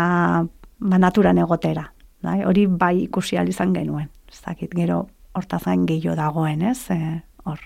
ba, 0.80 0.98
naturan 0.98 1.40
egotera. 1.42 1.90
Bai? 2.24 2.44
Hori 2.48 2.68
bai 2.68 2.96
ikusi 3.04 3.38
ahal 3.38 3.50
izan 3.52 3.74
genuen. 3.76 4.10
Ez 4.32 4.40
dakit, 4.46 4.72
gero 4.76 5.08
hortazan 5.36 5.86
gehiago 5.90 6.16
dagoen, 6.16 6.62
ez? 6.62 6.90
E, 6.94 7.00
hor. 7.44 7.60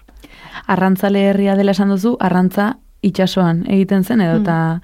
Arrantzale 0.66 1.28
herria 1.30 1.56
dela 1.60 1.76
esan 1.76 1.92
duzu, 1.94 2.16
arrantza 2.20 2.78
itsasoan 3.02 3.64
egiten 3.68 4.04
zen 4.04 4.22
edo 4.22 4.42
eta 4.42 4.82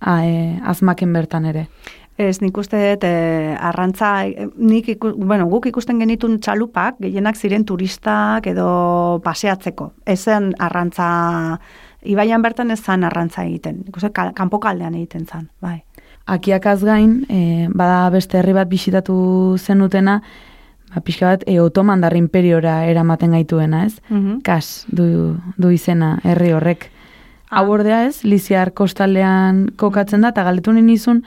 a, 0.00 0.16
e, 0.24 0.58
azmaken 0.64 1.12
bertan 1.12 1.46
ere. 1.46 1.68
Ez, 2.16 2.38
nik 2.44 2.56
uste 2.60 2.78
dut, 2.78 3.04
e, 3.08 3.56
arrantza, 3.58 4.26
e, 4.28 4.46
nik 4.56 4.88
iku, 4.92 5.10
bueno, 5.18 5.48
guk 5.50 5.66
ikusten 5.66 5.98
genitun 5.98 6.36
txalupak, 6.38 7.00
gehienak 7.02 7.34
ziren 7.36 7.64
turistak 7.66 8.46
edo 8.46 9.20
paseatzeko. 9.24 9.88
Ezen 10.06 10.52
arrantza, 10.62 11.58
ibaian 12.06 12.42
bertan 12.42 12.70
ez 12.70 12.78
zan 12.84 13.02
arrantza 13.04 13.42
egiten. 13.42 13.82
Nik 13.86 13.96
uste, 13.96 14.12
kal- 14.14 14.34
kanpokaldean 14.34 14.94
egiten 14.94 15.26
zan, 15.26 15.48
bai. 15.60 15.80
Akiakaz 16.26 16.84
gain, 16.84 17.24
e, 17.28 17.66
bada 17.74 18.08
beste 18.14 18.38
herri 18.38 18.52
bat 18.52 18.68
bisitatu 18.70 19.56
zenutena, 19.58 20.20
ba, 20.94 21.00
pixka 21.02 21.32
bat, 21.34 21.42
e, 21.50 21.58
otomandar 21.60 22.14
imperiora 22.16 22.84
eramaten 22.86 23.32
gaituena, 23.34 23.86
ez? 23.86 23.98
Mhm. 24.08 24.38
Kas, 24.46 24.86
du, 24.88 25.36
du 25.58 25.70
izena 25.74 26.20
herri 26.22 26.52
horrek. 26.52 26.92
Hau 27.54 27.68
ordea 27.70 28.00
ez, 28.08 28.24
Liziar 28.26 28.72
kostaldean 28.74 29.68
kokatzen 29.78 30.24
da, 30.24 30.32
eta 30.34 30.42
galdetu 30.42 30.72
nizun, 30.74 31.20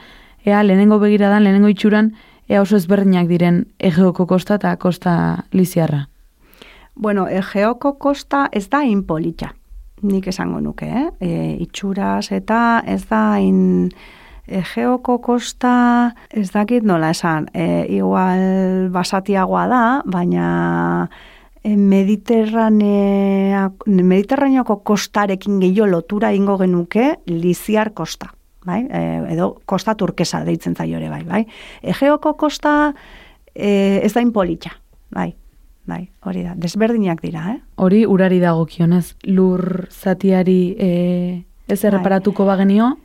ea 0.44 0.60
lehenengo 0.62 0.98
begiradan, 1.00 1.46
lehenengo 1.46 1.70
itxuran, 1.72 2.10
ea 2.48 2.60
oso 2.60 2.76
ezberdinak 2.76 3.30
diren 3.30 3.62
Egeoko 3.80 4.26
kosta 4.28 4.58
eta 4.60 4.74
kosta 4.76 5.14
Liziarra. 5.52 6.02
Bueno, 6.94 7.24
Egeoko 7.28 7.94
kosta 7.96 8.48
ez 8.52 8.66
da 8.68 8.82
inpolitxa, 8.84 9.54
nik 10.02 10.28
esango 10.28 10.60
nuke, 10.60 10.88
eh? 10.88 11.08
E, 11.20 11.32
itxuraz 11.64 12.28
eta 12.32 12.82
ez 12.86 13.04
da 13.08 13.24
in... 13.40 13.88
Egeoko 14.48 15.18
kosta, 15.20 16.14
ez 16.32 16.46
dakit 16.54 16.84
nola 16.88 17.10
esan, 17.12 17.50
e, 17.52 17.84
igual 17.92 18.88
basatiagoa 18.88 19.66
da, 19.68 19.80
baina 20.08 20.46
e, 21.62 21.76
Mediterranea, 21.76 23.72
Mediterraneoko 23.86 24.82
kostarekin 24.86 25.60
gehiago 25.60 25.90
lotura 25.90 26.32
ingo 26.32 26.58
genuke 26.58 27.18
Liziar 27.26 27.92
kosta. 27.94 28.34
Bai? 28.66 28.86
E, 28.90 29.32
edo 29.34 29.60
kosta 29.66 29.94
turkesa 29.94 30.44
deitzen 30.44 30.74
zaio 30.76 30.98
ere 30.98 31.08
bai, 31.10 31.24
bai. 31.24 31.46
Egeoko 31.82 32.34
kosta 32.36 32.94
e, 33.54 34.00
ez 34.02 34.12
da 34.14 34.20
inpolitxa, 34.24 34.70
bai. 35.10 35.34
Bai, 35.88 36.10
hori 36.28 36.42
da. 36.44 36.52
Desberdinak 36.52 37.22
dira, 37.24 37.46
eh? 37.54 37.60
Hori 37.80 38.02
urari 38.04 38.42
dagokionez, 38.42 39.14
lur 39.32 39.88
zatiari 39.88 40.76
e, 40.76 41.44
ez 41.64 41.84
erreparatuko 41.84 42.44
bagenio, 42.44 42.98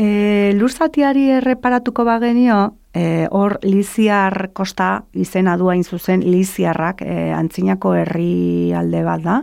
E, 0.00 0.52
lurzatiari 0.56 1.28
erreparatuko 1.36 2.04
bagenio, 2.08 2.72
e, 2.94 3.28
hor 3.30 3.58
Liziar 3.62 4.50
kosta 4.52 5.04
izena 5.12 5.56
du 5.56 5.70
hain 5.72 5.84
zuzen 5.84 6.24
Liziarrak, 6.24 7.02
e, 7.02 7.32
antzinako 7.36 7.94
herri 7.96 8.72
alde 8.76 9.02
bat 9.06 9.24
da. 9.24 9.38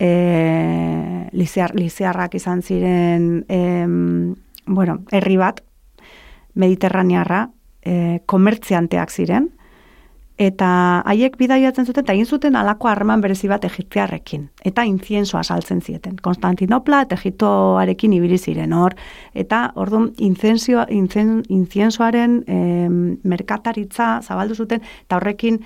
E, 0.00 0.10
Liziar, 1.32 1.74
Liziarrak 1.76 2.34
izan 2.34 2.62
ziren, 2.62 3.44
em, 3.48 4.34
bueno, 4.66 5.00
herri 5.12 5.36
bat, 5.40 5.62
mediterranearra, 6.54 7.48
e, 7.82 8.20
komertzianteak 8.26 9.10
ziren, 9.10 9.50
eta 10.40 10.68
haiek 11.04 11.34
bidaiatzen 11.36 11.84
zuten, 11.84 12.06
eta 12.06 12.14
egin 12.16 12.26
zuten 12.26 12.54
alako 12.56 12.88
harreman 12.88 13.20
berezi 13.20 13.48
bat 13.50 13.64
egiptearrekin. 13.68 14.46
Eta 14.64 14.86
inziensoa 14.88 15.42
saltzen 15.44 15.82
zieten. 15.84 16.16
Konstantinopla 16.22 17.02
eta 17.04 17.18
Egiptoarekin 17.20 18.14
ibili 18.16 18.38
ziren 18.38 18.72
hor. 18.72 18.96
Eta 19.36 19.66
orduan 19.76 20.08
inziensoa, 20.16 20.86
inzen, 20.96 21.42
inziensoaren 21.52 22.38
em, 22.48 22.96
merkataritza 23.22 24.08
zabaldu 24.24 24.56
zuten, 24.56 24.80
eta 25.04 25.18
horrekin 25.20 25.60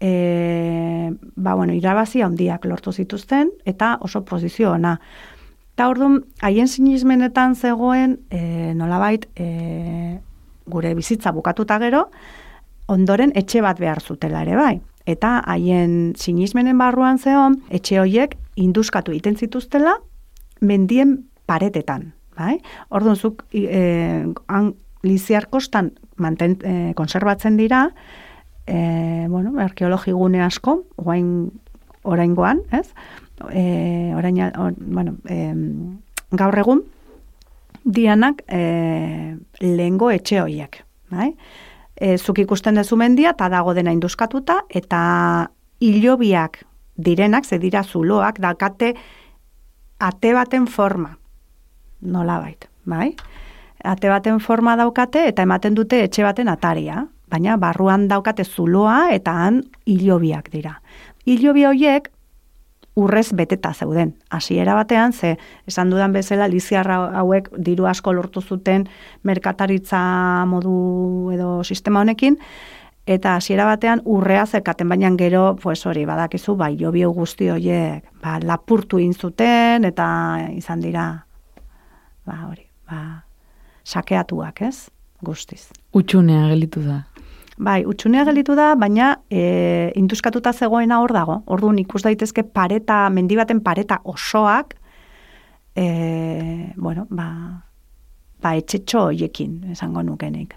e, 0.00 1.12
ba, 1.36 1.54
bueno, 1.54 1.76
irabazi 1.76 2.24
handiak 2.24 2.64
lortu 2.64 2.94
zituzten, 2.96 3.50
eta 3.68 3.98
oso 4.00 4.24
posizio 4.24 4.72
ona. 4.72 4.94
Eta 5.74 5.90
orduan, 5.92 6.22
haien 6.40 6.70
sinismenetan 6.70 7.58
zegoen, 7.60 8.22
e, 8.30 8.72
nolabait, 8.72 9.28
e, 9.36 10.16
gure 10.64 10.94
bizitza 10.96 11.34
bukatuta 11.36 11.76
gero, 11.82 12.06
ondoren 12.88 13.32
etxe 13.34 13.62
bat 13.64 13.78
behar 13.80 14.00
zutela 14.02 14.42
ere 14.42 14.56
bai. 14.56 14.80
Eta 15.06 15.38
haien 15.46 16.14
sinismenen 16.16 16.78
barruan 16.80 17.18
zeon, 17.18 17.60
etxe 17.68 17.98
hoiek 18.00 18.36
induzkatu 18.56 19.12
egiten 19.12 19.36
zituztela 19.36 19.98
mendien 20.60 21.18
paretetan. 21.46 22.12
Bai? 22.38 22.58
Orduan 22.90 23.16
zuk 23.16 23.44
e, 23.52 24.24
han, 24.48 24.74
Liziar 25.04 25.50
kostan 25.52 25.92
manten, 26.16 26.56
e, 26.64 26.94
konserbatzen 26.96 27.58
dira, 27.60 27.90
e, 28.66 29.26
bueno, 29.28 29.52
arkeologi 29.60 30.14
gune 30.16 30.40
asko, 30.40 30.78
orain 30.96 31.50
oraingoan, 32.08 32.62
ez? 32.72 32.88
E, 33.52 34.14
orain, 34.16 34.40
or, 34.56 34.72
bueno, 34.78 35.18
e, 35.28 35.52
gaur 36.32 36.56
egun, 36.58 36.80
dianak 37.84 38.40
e, 38.48 39.36
lehengo 39.60 40.08
etxe 40.14 40.40
hoiek. 40.40 40.80
Bai? 41.12 41.34
E, 42.04 42.18
zuk 42.18 42.38
ikusten 42.42 42.76
dezu 42.78 42.98
mendia, 43.00 43.32
eta 43.32 43.48
dago 43.52 43.74
dena 43.76 43.92
induzkatuta, 43.94 44.60
eta 44.68 45.00
hilobiak 45.80 46.60
direnak, 46.96 47.46
ze 47.48 47.58
dira 47.58 47.82
zuloak, 47.84 48.40
dakate 48.40 48.94
ate 50.04 50.32
baten 50.36 50.66
forma, 50.68 51.16
nola 52.00 52.38
bait, 52.42 52.68
bai? 52.84 53.14
Ate 53.84 54.08
baten 54.08 54.40
forma 54.40 54.76
daukate, 54.76 55.26
eta 55.30 55.44
ematen 55.44 55.74
dute 55.76 56.02
etxe 56.04 56.24
baten 56.24 56.48
ataria, 56.48 57.06
baina 57.32 57.56
barruan 57.60 58.06
daukate 58.08 58.44
zuloa, 58.44 59.08
eta 59.16 59.32
han 59.46 59.62
hilobiak 59.88 60.50
dira. 60.52 60.78
Hilobi 61.24 61.64
horiek, 61.64 62.10
urrez 62.94 63.32
beteta 63.34 63.72
zeuden. 63.74 64.14
Hasiera 64.30 64.74
batean, 64.74 65.12
ze 65.12 65.36
esan 65.66 65.90
dudan 65.90 66.12
bezala, 66.12 66.48
liziarra 66.48 66.96
hauek 67.20 67.50
diru 67.56 67.86
asko 67.90 68.12
lortu 68.12 68.40
zuten 68.40 68.86
merkataritza 69.22 70.44
modu 70.46 71.30
edo 71.34 71.64
sistema 71.64 72.00
honekin, 72.00 72.38
eta 73.06 73.36
hasiera 73.36 73.66
batean 73.68 74.00
urrea 74.04 74.46
zekaten, 74.46 74.88
baina 74.88 75.10
gero, 75.18 75.56
pues 75.62 75.84
hori, 75.86 76.04
badakizu, 76.06 76.56
bai, 76.56 76.76
jobio 76.80 77.10
guzti 77.12 77.50
horiek, 77.50 78.04
ba, 78.22 78.38
lapurtu 78.40 78.98
inzuten, 78.98 79.84
eta 79.84 80.06
izan 80.54 80.80
dira, 80.80 81.26
ba, 82.26 82.40
hori, 82.48 82.68
ba, 82.90 83.24
sakeatuak, 83.84 84.62
ez? 84.62 84.88
Guztiz. 85.24 85.70
Utxunea 85.92 86.48
gelitu 86.50 86.82
da. 86.84 87.04
Bai, 87.56 87.84
utxunea 87.86 88.24
gelitu 88.26 88.56
da, 88.58 88.72
baina 88.74 89.12
e, 89.30 89.92
induzkatuta 89.98 90.52
zegoena 90.52 90.98
hor 91.02 91.12
dago. 91.14 91.40
Orduan 91.46 91.78
ikus 91.78 92.02
daitezke 92.02 92.42
pareta, 92.42 93.04
mendi 93.14 93.36
baten 93.38 93.60
pareta 93.62 94.00
osoak, 94.04 94.74
e, 95.76 95.86
bueno, 96.76 97.06
ba, 97.10 97.28
ba 98.42 98.54
etxetxo 98.58 99.06
hoiekin, 99.08 99.60
esango 99.70 100.02
nukenik. 100.02 100.54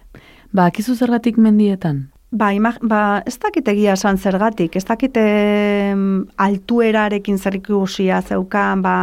Ba, 0.51 0.65
akizu 0.71 0.95
zergatik 0.95 1.37
mendietan? 1.37 2.07
Ba, 2.31 2.49
ima, 2.51 2.73
ba, 2.83 3.21
ez 3.29 3.37
dakit 3.39 3.69
egia 3.71 3.93
esan 3.95 4.17
zergatik, 4.17 4.75
ez 4.75 4.83
dakit 4.83 5.15
em, 5.21 6.25
altuerarekin 6.43 7.37
zer 7.37 7.55
ikusia 7.55 8.19
zeukan, 8.21 8.81
ba, 8.83 8.95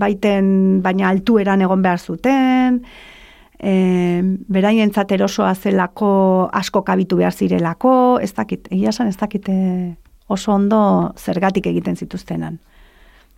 baiten, 0.00 0.80
baina 0.84 1.10
altueran 1.10 1.60
egon 1.66 1.82
behar 1.84 2.00
zuten, 2.00 2.80
e, 3.62 4.22
beraien 4.48 4.90
erosoa 5.08 5.54
zelako 5.54 6.48
asko 6.52 6.82
kabitu 6.82 7.16
behar 7.16 7.32
zirelako, 7.32 8.18
ez 8.20 8.34
dakit, 8.34 8.68
egia 8.70 8.90
esan 8.90 9.08
ez 9.08 9.16
dakit 9.16 9.48
eh, 9.48 9.94
oso 10.28 10.52
ondo 10.52 11.12
zergatik 11.16 11.66
egiten 11.66 11.96
zituztenan. 11.96 12.58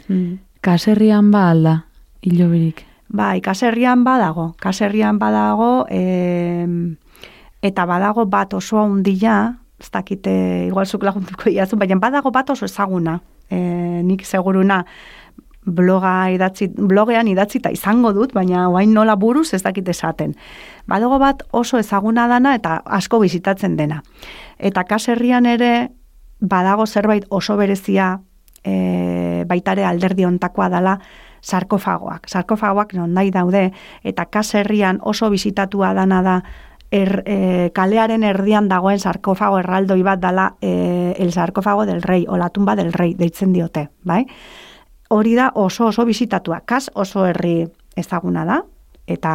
Mm. 0.08 0.38
Kaserrian 0.60 1.30
ba 1.30 1.50
alda, 1.50 1.84
hilobirik. 2.22 2.86
Bai, 3.08 3.40
kaserrian 3.40 4.02
badago, 4.04 4.54
kaserrian 4.58 5.18
badago, 5.18 5.86
e, 5.90 6.66
eta 7.62 7.84
badago 7.86 8.24
bat 8.26 8.54
oso 8.54 8.80
handia, 8.80 9.58
ez 9.78 9.90
dakite, 9.92 10.66
igual 10.68 10.86
zuk 10.86 11.04
laguntuko 11.04 11.50
iazu, 11.50 11.76
baina 11.76 12.00
badago 12.00 12.32
bat 12.32 12.50
oso 12.50 12.64
ezaguna, 12.64 13.20
e, 13.50 13.58
nik 14.02 14.24
seguruna, 14.24 14.84
bloga 15.64 16.30
idatzi, 16.30 16.68
blogean 16.76 17.28
idatzita 17.28 17.70
izango 17.72 18.12
dut, 18.12 18.34
baina 18.36 18.68
oain 18.68 18.92
nola 18.94 19.16
buruz 19.16 19.52
ez 19.54 19.62
dakit 19.62 19.88
esaten. 19.88 20.34
Badago 20.86 21.18
bat 21.18 21.42
oso 21.52 21.78
ezaguna 21.78 22.28
dana 22.28 22.54
eta 22.54 22.80
asko 22.84 23.20
bizitatzen 23.20 23.76
dena. 23.76 24.02
Eta 24.58 24.84
kaserrian 24.84 25.46
ere 25.46 25.90
badago 26.40 26.86
zerbait 26.86 27.24
oso 27.30 27.56
berezia 27.56 28.18
e, 28.64 29.44
baitare 29.48 29.84
alderdi 29.84 30.24
ontakoa 30.24 30.68
dala 30.68 30.98
sarkofagoak. 31.44 32.28
Sarkofagoak 32.28 32.94
non 32.94 33.14
nahi 33.14 33.30
daude 33.30 33.70
eta 34.02 34.26
kaserrian 34.26 35.00
oso 35.02 35.30
bizitatua 35.30 35.94
dana 35.94 36.22
da 36.22 36.42
er, 36.94 37.22
e, 37.26 37.70
kalearen 37.74 38.22
erdian 38.22 38.68
dagoen 38.68 39.00
sarkofago 39.00 39.58
erraldoi 39.58 40.02
bat 40.06 40.20
dala 40.20 40.54
e, 40.60 41.14
el 41.18 41.32
sarkofago 41.32 41.86
del 41.86 42.02
rei, 42.02 42.24
o 42.28 42.36
la 42.36 42.50
tumba 42.50 42.76
del 42.76 42.92
rei, 42.92 43.14
deitzen 43.18 43.52
diote, 43.52 43.88
bai? 44.04 44.24
Hori 45.14 45.34
da 45.38 45.50
oso 45.54 45.86
oso 45.86 46.04
bizitatua. 46.04 46.60
Kas 46.66 46.90
oso 46.94 47.26
herri 47.26 47.68
ezaguna 47.96 48.44
da 48.44 48.62
eta 49.06 49.34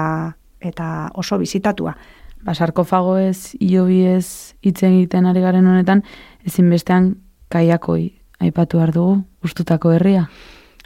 eta 0.59 1.09
oso 1.15 1.39
bizitatua. 1.39 1.95
Ba, 2.43 2.53
sarkofago 2.55 3.17
ez, 3.19 3.55
iobi 3.59 4.03
ez, 4.07 4.55
itzen 4.63 4.95
egiten 4.97 5.27
ari 5.27 5.41
garen 5.43 5.67
honetan, 5.67 6.03
ezinbestean 6.47 7.13
kaiakoi 7.51 8.13
aipatu 8.39 8.79
behar 8.79 8.93
dugu, 8.95 9.17
ustutako 9.43 9.91
herria. 9.95 10.29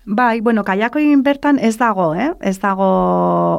Bai, 0.05 0.41
bueno, 0.41 0.65
kaiakoin 0.67 1.21
bertan 1.23 1.59
ez 1.63 1.77
dago, 1.79 2.09
eh? 2.15 2.33
ez 2.41 2.57
dago 2.59 2.87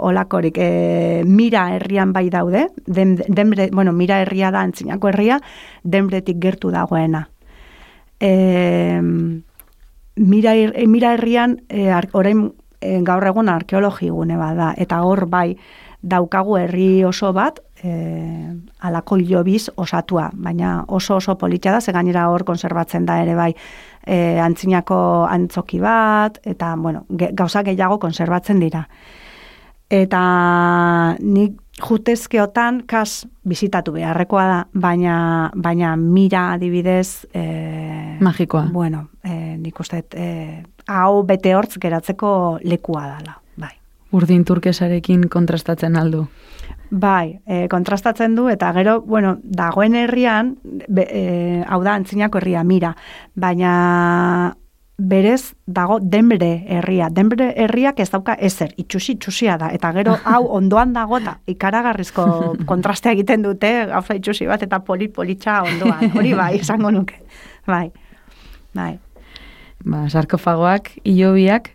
olakorik. 0.04 0.58
E, 0.60 1.22
mira 1.24 1.70
herrian 1.72 2.12
bai 2.12 2.26
daude, 2.30 2.66
den, 2.86 3.16
denbre, 3.28 3.70
bueno, 3.72 3.94
mira 3.96 4.20
herria 4.20 4.50
da 4.52 4.60
antzinako 4.66 5.08
herria, 5.08 5.38
denbretik 5.84 6.42
gertu 6.42 6.74
dagoena. 6.74 7.28
E, 8.20 9.00
mira, 10.16 10.54
eh, 10.56 10.86
mira 10.86 11.14
herrian 11.14 11.62
e, 11.68 11.90
orain 12.12 12.52
e, 12.80 13.00
gaur 13.02 13.26
egun 13.26 13.48
arkeologi 13.48 14.10
gune 14.10 14.36
bada 14.36 14.74
eta 14.76 15.02
hor 15.02 15.26
bai 15.26 15.56
daukagu 16.02 16.58
herri 16.60 17.04
oso 17.04 17.32
bat 17.32 17.60
e, 17.82 17.92
alako 18.80 19.16
hilobiz 19.16 19.70
osatua, 19.76 20.30
baina 20.34 20.84
oso 20.88 21.16
oso 21.16 21.36
politxa 21.40 21.72
da, 21.72 21.80
ze 21.80 21.92
gainera 21.92 22.28
hor 22.30 22.44
konserbatzen 22.44 23.06
da 23.06 23.20
ere 23.22 23.34
bai 23.34 23.52
e, 24.06 24.38
antzinako 24.40 24.98
antzoki 25.30 25.80
bat, 25.80 26.38
eta 26.44 26.74
bueno, 26.76 27.06
ge, 27.08 27.30
gauza 27.32 27.64
gehiago 27.64 27.98
konserbatzen 27.98 28.60
dira. 28.60 28.84
Eta 29.90 30.20
nik 31.20 31.60
jutezkeotan 31.82 32.82
kas 32.86 33.24
bizitatu 33.48 33.92
beharrekoa 33.96 34.44
da, 34.46 34.58
baina, 34.80 35.16
baina 35.56 35.94
mira 35.96 36.52
adibidez... 36.54 37.26
E, 37.34 38.18
Magikoa. 38.20 38.68
Bueno, 38.72 39.08
e, 39.24 39.56
nik 39.58 39.80
uste, 39.80 40.04
e, 40.14 40.62
hau 40.86 41.22
bete 41.26 41.54
hortz 41.54 41.76
geratzeko 41.82 42.60
lekua 42.64 43.06
dala, 43.08 43.38
bai. 43.60 43.74
Urdin 44.14 44.44
turkesarekin 44.46 45.28
kontrastatzen 45.28 45.98
aldu. 45.98 46.26
Bai, 46.94 47.40
e, 47.46 47.66
kontrastatzen 47.68 48.36
du, 48.38 48.46
eta 48.52 48.70
gero, 48.76 49.00
bueno, 49.02 49.38
dagoen 49.42 49.96
herrian, 49.98 50.54
be, 50.62 51.08
e, 51.10 51.62
hau 51.66 51.82
da, 51.82 51.96
antzinako 51.98 52.38
herria, 52.38 52.62
mira, 52.62 52.94
baina 53.34 54.54
berez 54.98 55.54
dago 55.66 55.98
denbre 56.00 56.64
herria. 56.68 57.08
Denbre 57.10 57.52
herriak 57.56 57.98
ez 58.00 58.10
dauka 58.10 58.34
ezer, 58.34 58.74
itxusi, 58.78 59.16
itxusia 59.16 59.56
da. 59.58 59.70
Eta 59.74 59.90
gero 59.92 60.16
hau 60.24 60.44
ondoan 60.56 60.92
dago 60.94 61.18
eta 61.18 61.38
ikaragarrizko 61.50 62.26
kontrastea 62.66 63.12
egiten 63.12 63.42
dute, 63.42 63.72
gauza 63.90 64.14
itxusi 64.14 64.46
bat 64.46 64.62
eta 64.62 64.80
polit-politxa 64.86 65.62
ondoan. 65.62 66.12
Hori 66.14 66.34
bai, 66.34 66.54
esango 66.62 66.90
nuke. 66.94 67.18
Bai, 67.66 67.90
bai. 68.74 68.98
Ba, 69.84 70.06
sarkofagoak, 70.08 70.90
iobiak, 71.04 71.74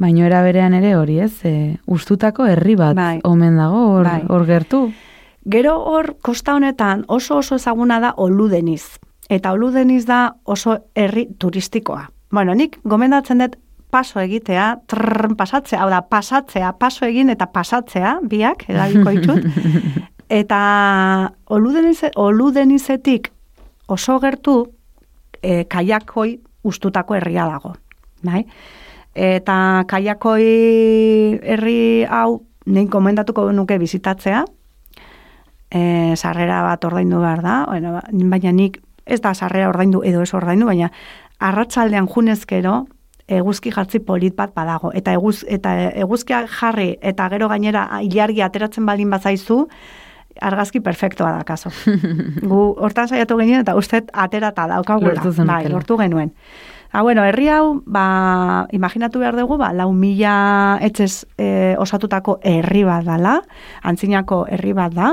baino 0.00 0.24
era 0.24 0.40
berean 0.42 0.74
ere 0.74 0.94
hori 0.96 1.18
ez, 1.20 1.44
e, 1.44 1.76
ustutako 1.86 2.46
herri 2.48 2.76
bat 2.76 2.96
Bai. 2.96 3.18
omen 3.24 3.58
dago, 3.60 3.82
hor, 3.96 4.06
Bai. 4.06 4.22
hor 4.28 4.46
gertu. 4.48 4.80
Gero 5.50 5.74
hor, 5.84 6.14
kosta 6.22 6.54
honetan 6.54 7.04
oso 7.08 7.38
oso 7.40 7.56
ezaguna 7.56 8.00
da 8.00 8.14
oludeniz. 8.16 9.00
Eta 9.28 9.52
oludeniz 9.52 10.06
da 10.06 10.36
oso 10.44 10.78
herri 10.94 11.28
turistikoa. 11.38 12.08
Bueno, 12.30 12.54
nik 12.54 12.78
gomendatzen 12.84 13.42
dut 13.42 13.56
paso 13.90 14.20
egitea, 14.22 14.66
trrr, 14.86 15.34
pasatzea, 15.36 15.80
hau 15.82 15.90
da, 15.90 16.00
pasatzea, 16.06 16.72
paso 16.78 17.06
egin 17.06 17.32
eta 17.32 17.48
pasatzea, 17.50 18.18
biak, 18.22 18.68
erabiko 18.70 19.10
ditut. 19.16 19.46
Eta 20.40 20.60
oludenize, 21.50 22.12
oludenizetik 22.14 23.32
oso 23.90 24.20
gertu 24.22 24.60
e, 25.42 25.64
kaiakoi 25.66 26.36
ustutako 26.62 27.16
herria 27.18 27.48
dago. 27.50 27.72
Bai? 28.22 28.44
Eta 29.10 29.56
kaiakoi 29.90 30.46
herri 31.42 32.06
hau, 32.06 32.44
nik 32.70 32.92
komendatuko 32.94 33.48
nuke 33.50 33.80
bizitatzea, 33.82 34.44
e, 35.74 36.14
sarrera 36.14 36.62
bat 36.62 36.86
ordaindu 36.86 37.18
behar 37.24 37.42
da, 37.42 37.56
bueno, 37.66 37.96
ba- 37.98 38.06
baina 38.12 38.52
nik 38.54 38.78
ez 39.06 39.18
da 39.20 39.34
sarrera 39.34 39.68
ordaindu 39.72 40.04
edo 40.06 40.22
ez 40.22 40.30
ordaindu, 40.34 40.70
baina 40.70 40.92
arratsaldean 41.40 42.08
junezkero 42.08 42.84
eguzki 43.30 43.70
jartzi 43.70 44.00
polit 44.02 44.34
bat 44.36 44.52
badago. 44.54 44.90
Eta, 44.96 45.14
eguz, 45.14 45.44
eta 45.48 45.74
eguzkia 46.02 46.44
jarri 46.50 46.96
eta 47.00 47.28
gero 47.32 47.48
gainera 47.48 47.86
ilargi 48.02 48.42
ateratzen 48.42 48.86
baldin 48.86 49.10
bazaizu, 49.10 49.62
argazki 50.40 50.80
perfektoa 50.80 51.30
da, 51.38 51.44
kaso. 51.46 51.70
Gu 52.50 52.60
hortan 52.78 53.08
saiatu 53.08 53.38
genuen 53.38 53.62
eta 53.62 53.76
uste 53.78 54.02
aterata 54.12 54.66
daukagula. 54.70 55.14
Lortu. 55.22 55.46
Bai, 55.46 55.64
lortu 55.70 55.98
genuen. 56.00 56.34
Ha, 56.90 57.04
bueno, 57.06 57.22
herri 57.22 57.46
hau, 57.48 57.82
ba, 57.86 58.66
imaginatu 58.74 59.20
behar 59.22 59.36
dugu, 59.38 59.60
ba, 59.60 59.70
lau 59.70 59.92
mila 59.94 60.78
etxez 60.82 61.22
e, 61.38 61.76
osatutako 61.78 62.40
herri 62.42 62.82
bat 62.82 63.06
dala, 63.06 63.36
antzinako 63.86 64.42
herri 64.50 64.74
bat 64.74 64.96
da. 64.96 65.12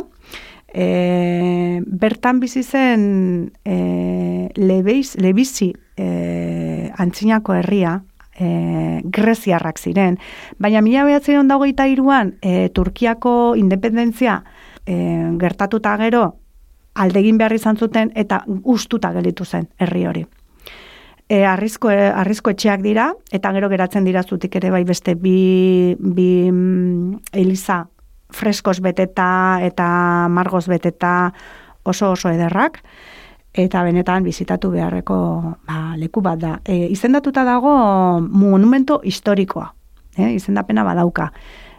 E, 0.73 1.81
bertan 1.87 2.41
bizi 2.41 2.63
zen 2.63 3.53
e, 3.63 4.49
lebeiz, 4.55 5.15
lebizi 5.15 5.71
e, 5.95 6.91
antzinako 6.97 7.55
herria, 7.55 8.01
e, 8.39 9.01
greziarrak 9.03 9.79
ziren, 9.79 10.17
baina 10.59 10.81
mila 10.81 11.05
behatzen 11.07 11.47
dagoita 11.47 11.87
iruan 11.87 12.35
e, 12.41 12.69
Turkiako 12.69 13.55
independentzia 13.57 14.43
e, 14.85 14.97
gertatuta 15.39 15.95
gero 15.97 16.25
aldegin 16.97 17.37
behar 17.37 17.53
izan 17.53 17.77
zuten 17.77 18.11
eta 18.15 18.43
ustuta 18.63 19.11
gelditu 19.13 19.45
zen 19.45 19.69
herri 19.79 20.05
hori. 20.09 20.25
E, 21.27 21.43
arrizko, 21.45 21.89
arrizko 21.91 22.53
etxeak 22.53 22.81
dira, 22.81 23.11
eta 23.31 23.51
gero 23.51 23.67
geratzen 23.69 24.05
dira 24.07 24.23
zutik 24.23 24.55
ere 24.55 24.71
bai 24.71 24.83
beste 24.87 25.15
bi, 25.15 25.95
bi 25.99 26.49
mm, 26.51 27.19
eliza 27.33 27.83
freskos 28.33 28.79
beteta 28.81 29.59
eta 29.63 30.27
margoz 30.29 30.67
beteta 30.67 31.33
oso 31.83 32.11
oso 32.11 32.29
ederrak, 32.29 32.81
eta 33.57 33.81
benetan 33.83 34.23
bizitatu 34.23 34.69
beharreko 34.71 35.17
ba, 35.65 35.95
leku 35.97 36.21
bat 36.21 36.39
da. 36.39 36.57
E, 36.65 36.87
izendatuta 36.93 37.43
dago 37.47 37.71
monumento 38.21 39.01
historikoa, 39.03 39.71
e, 40.15 40.33
izendapena 40.35 40.83
badauka. 40.85 41.31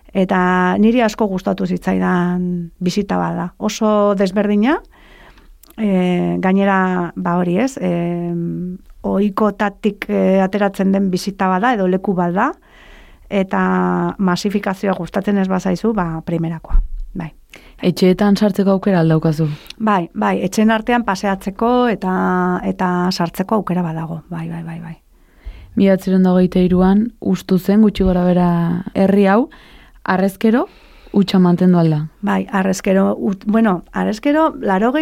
Eta 0.08 0.40
niri 0.80 1.02
asko 1.04 1.28
gustatu 1.28 1.66
zitzaidan 1.66 2.72
bizita 2.80 3.18
bada. 3.20 3.52
Oso 3.58 4.14
desberdina, 4.18 4.78
e, 5.76 6.36
gainera 6.40 7.12
ba 7.14 7.36
hori 7.38 7.58
ez, 7.60 7.76
e, 7.76 7.92
oikotatik 9.08 10.08
e, 10.08 10.40
ateratzen 10.42 10.92
den 10.92 11.10
bizita 11.12 11.48
bada 11.52 11.74
edo 11.76 11.86
leku 11.86 12.16
bada, 12.16 12.52
eta 13.30 14.14
masifikazioa 14.18 14.94
gustatzen 14.98 15.38
ez 15.38 15.48
bazaizu, 15.48 15.92
ba, 15.94 16.22
primerakoa. 16.24 16.80
Bai. 17.18 17.32
Etxeetan 17.82 18.36
sartzeko 18.36 18.76
aukera 18.76 19.00
aldaukazu. 19.00 19.48
Bai, 19.78 20.08
bai, 20.14 20.38
etxen 20.44 20.70
artean 20.70 21.04
paseatzeko 21.04 21.88
eta 21.92 22.14
eta 22.66 22.88
sartzeko 23.12 23.60
aukera 23.60 23.82
badago. 23.82 24.22
Bai, 24.30 24.48
bai, 24.48 24.62
bai, 24.64 24.80
bai. 24.80 24.96
Miatzeren 25.78 26.24
dagoita 26.26 26.58
iruan, 26.58 27.12
ustu 27.20 27.58
zen 27.58 27.82
gutxi 27.86 28.04
gora 28.04 28.24
bera 28.26 28.48
herri 28.98 29.28
hau, 29.30 29.48
arrezkero, 30.02 30.66
utxa 31.14 31.38
mantendu 31.38 31.78
alda. 31.78 32.00
Bai, 32.20 32.46
arrezkero, 32.50 33.12
ut, 33.14 33.44
bueno, 33.46 33.84
arrezkero, 33.92 34.54
laro 34.58 34.92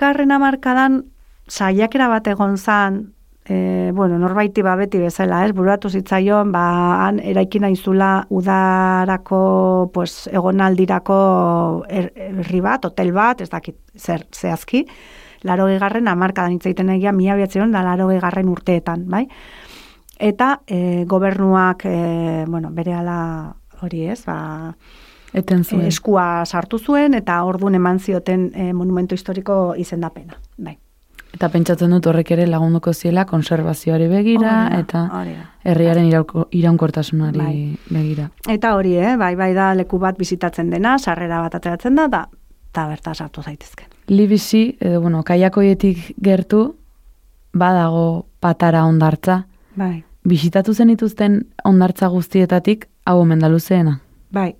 garren 0.00 0.32
amarkadan, 0.32 1.04
saiakera 1.48 2.08
bat 2.08 2.26
egon 2.26 2.58
zan, 2.58 3.12
e, 3.44 3.90
bueno, 3.94 4.18
norbaiti 4.18 4.62
ba 4.62 4.76
beti 4.76 4.98
bezala, 5.02 5.42
ez, 5.46 5.52
buratu 5.56 5.90
zitzaion, 5.90 6.52
ba, 6.52 6.62
han 7.06 7.18
eraikin 7.18 7.64
aizula 7.64 8.26
udarako, 8.30 9.90
pues, 9.94 10.28
egonaldirako 10.32 11.18
er, 11.88 12.12
herri 12.16 12.60
bat, 12.62 12.84
hotel 12.86 13.12
bat, 13.12 13.40
ez 13.40 13.50
dakit, 13.50 13.76
zer, 13.98 14.26
zehazki, 14.32 14.84
laro 15.42 15.66
garren 15.80 16.08
amarkadan 16.08 16.58
itzaiten 16.58 16.92
egia, 16.94 17.12
mila 17.12 17.36
biatzen 17.36 17.72
da 17.74 17.82
laro 17.82 18.06
garren 18.08 18.48
urteetan, 18.48 19.08
bai? 19.10 19.26
Eta 20.22 20.60
e, 20.66 21.04
gobernuak, 21.10 21.84
e, 21.84 22.44
bueno, 22.46 22.70
bere 22.70 22.94
ala 22.94 23.54
hori 23.82 24.06
ez, 24.06 24.22
ba, 24.24 24.76
Eten 25.32 25.64
zuen. 25.64 25.86
eskua 25.88 26.44
sartu 26.44 26.78
zuen, 26.78 27.14
eta 27.14 27.42
orduan 27.42 27.74
eman 27.74 27.98
zioten 27.98 28.50
e, 28.54 28.72
monumento 28.76 29.16
historiko 29.16 29.74
izendapena, 29.80 30.38
bai. 30.58 30.76
Eta 31.32 31.48
pentsatzen 31.48 31.90
dut 31.90 32.06
horrek 32.06 32.30
ere 32.34 32.46
lagunduko 32.46 32.92
ziela 32.92 33.24
konservazioari 33.24 34.06
begira 34.08 34.50
Hori 34.66 34.74
da, 34.74 34.80
eta 34.80 35.02
hori 35.20 35.32
da. 35.32 35.46
herriaren 35.64 36.04
irauko- 36.10 36.46
iraunkortasunari 36.50 37.38
Bai. 37.38 37.76
begira. 37.90 38.30
Eta 38.48 38.74
hori, 38.76 38.94
eh, 38.96 39.16
bai, 39.16 39.34
bai 39.36 39.54
da 39.54 39.72
leku 39.74 39.98
bat 39.98 40.18
bizitatzen 40.18 40.70
dena, 40.70 40.98
sarrera 40.98 41.40
bat 41.40 41.54
ateratzen 41.54 41.94
da, 41.94 42.06
da, 42.08 42.26
eta 42.70 42.86
berta 42.88 43.14
sartu 43.14 43.42
zaitezken. 43.42 43.86
Libisi, 44.08 44.76
edo 44.80 45.00
bueno, 45.00 45.22
kaiakoietik 45.22 46.14
gertu, 46.20 46.74
badago 47.54 48.26
patara 48.40 48.84
ondartza. 48.84 49.46
Bai, 49.76 50.04
Bisitatu 50.24 50.72
zen 50.74 50.90
ituzten 50.90 51.46
ondartza 51.64 52.06
guztietatik, 52.08 52.86
hau 53.06 53.18
omen 53.20 53.40
bai. 54.30 54.54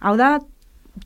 Hau 0.00 0.16
da, 0.16 0.38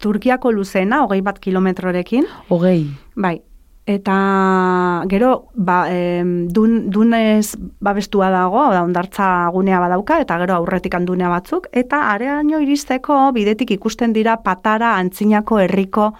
Turkiako 0.00 0.52
luzena, 0.52 1.02
hogei 1.04 1.20
bat 1.20 1.38
kilometrorekin, 1.38 2.24
Hogei. 2.48 2.90
bai. 3.16 3.40
Eta 3.86 5.04
gero, 5.08 5.48
ba, 5.54 5.86
em, 5.90 6.48
dun, 6.48 6.90
dunez 6.90 7.56
babestua 7.80 8.28
dago, 8.30 8.68
da, 8.70 8.82
ondartza 8.84 9.48
gunea 9.50 9.80
badauka, 9.80 10.20
eta 10.20 10.36
gero 10.38 10.54
aurretik 10.54 10.94
andunea 10.94 11.30
batzuk, 11.32 11.66
eta 11.72 12.04
areaino 12.12 12.60
iristeko 12.60 13.32
bidetik 13.32 13.72
ikusten 13.74 14.12
dira 14.12 14.36
patara 14.44 14.96
antzinako 14.98 15.58
herriko 15.64 16.12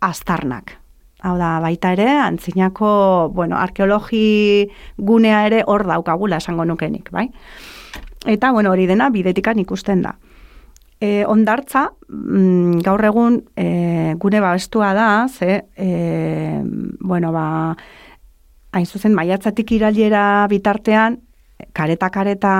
aztarnak. 0.00 0.76
Hau 1.22 1.36
da, 1.36 1.58
baita 1.60 1.92
ere, 1.96 2.08
antzinako, 2.20 3.30
bueno, 3.34 3.56
arkeologi 3.56 4.68
gunea 4.96 5.46
ere 5.48 5.64
hor 5.66 5.86
daukagula 5.88 6.38
esango 6.40 6.64
nukenik, 6.64 7.10
bai? 7.12 7.28
Eta, 8.26 8.52
bueno, 8.52 8.70
hori 8.70 8.86
dena 8.86 9.10
bidetikan 9.10 9.58
ikusten 9.58 10.02
da. 10.02 10.14
E, 11.00 11.24
ondartza, 11.24 11.86
mm, 12.12 12.82
gaur 12.84 13.00
egun 13.08 13.38
e, 13.56 14.14
gune 14.20 14.40
babestua 14.44 14.92
da, 14.92 15.26
ze, 15.32 15.64
e, 15.76 16.60
bueno, 17.00 17.32
ba, 17.32 17.74
hain 18.76 18.86
zuzen 18.86 19.16
maiatzatik 19.16 19.72
irailera 19.72 20.46
bitartean, 20.52 21.16
kareta-kareta 21.72 22.52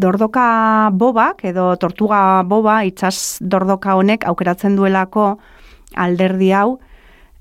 dordoka 0.00 0.90
bobak, 0.94 1.44
edo 1.44 1.74
tortuga 1.76 2.42
boba, 2.48 2.80
itsas 2.88 3.38
dordoka 3.40 3.96
honek 3.98 4.24
aukeratzen 4.30 4.76
duelako 4.78 5.32
alderdi 5.96 6.52
hau 6.52 6.78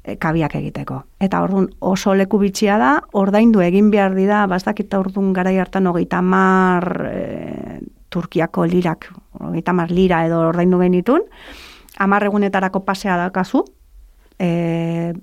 e, 0.03 0.17
kabiak 0.17 0.55
egiteko. 0.59 1.03
Eta 1.21 1.41
orduan 1.45 1.69
oso 1.79 2.15
leku 2.17 2.39
bitxia 2.41 2.77
da, 2.81 2.93
ordaindu 3.13 3.61
egin 3.61 3.91
behar 3.93 4.15
dira, 4.17 4.45
bastakita 4.51 4.99
orduan 4.99 5.33
garai 5.37 5.57
hartan 5.61 5.87
hogeita 5.87 6.21
mar 6.21 6.89
e, 7.11 7.79
Turkiako 8.09 8.65
lirak, 8.65 9.09
hogeita 9.39 9.73
mar 9.73 9.91
lira 9.91 10.25
edo 10.25 10.39
ordaindu 10.49 10.79
genitun, 10.79 11.21
hamar 11.97 12.23
egunetarako 12.23 12.83
pasea 12.85 13.17
daukazu, 13.17 13.63
e, 14.39 15.13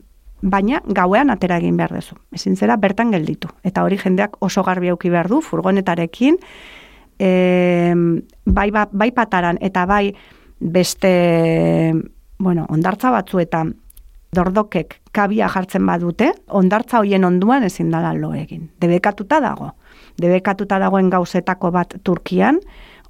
baina 0.43 0.83
gauean 0.85 1.31
atera 1.31 1.57
egin 1.63 1.77
behar 1.81 1.95
duzu. 1.97 2.17
Ezin 2.33 2.57
zera 2.57 2.77
bertan 2.77 3.11
gelditu. 3.15 3.49
Eta 3.65 3.85
hori 3.85 3.97
jendeak 3.99 4.37
oso 4.45 4.63
garbi 4.63 4.91
auki 4.93 5.09
behar 5.11 5.29
du, 5.33 5.41
furgonetarekin, 5.41 6.37
e, 7.19 7.95
bai, 8.45 8.71
ba- 8.71 8.91
bai 8.93 9.11
pataran 9.13 9.59
eta 9.61 9.87
bai 9.87 10.15
beste, 10.61 11.95
bueno, 12.39 12.67
ondartza 12.69 13.11
batzuetan 13.11 13.75
dordokek 14.35 15.01
kabia 15.15 15.49
jartzen 15.49 15.87
badute, 15.87 16.33
ondartza 16.49 16.99
hoien 16.99 17.25
onduan 17.25 17.63
ezin 17.63 17.91
dala 17.91 18.13
lo 18.15 18.33
egin. 18.35 18.71
Debekatuta 18.81 19.41
dago. 19.41 19.73
Debekatuta 20.21 20.79
dagoen 20.79 21.11
gauzetako 21.11 21.71
bat 21.75 21.97
Turkian, 22.05 22.61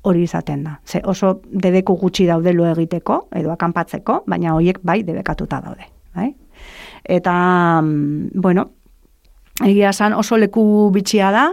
hori 0.04 0.22
izaten 0.24 0.64
da. 0.64 0.78
Ze 0.84 1.00
oso 1.04 1.40
debeku 1.44 1.96
gutxi 2.00 2.26
daude 2.28 2.52
lo 2.52 2.66
egiteko, 2.68 3.26
edo 3.32 3.52
akanpatzeko, 3.52 4.22
baina 4.26 4.54
horiek 4.54 4.80
bai 4.82 5.02
debekatuta 5.02 5.60
daude. 5.64 5.88
Bai? 6.14 6.34
Eta, 7.04 7.34
mm, 7.82 8.40
bueno, 8.40 8.68
egia 9.64 9.90
esan 9.90 10.12
oso 10.12 10.36
leku 10.36 10.90
bitxia 10.92 11.30
da, 11.32 11.46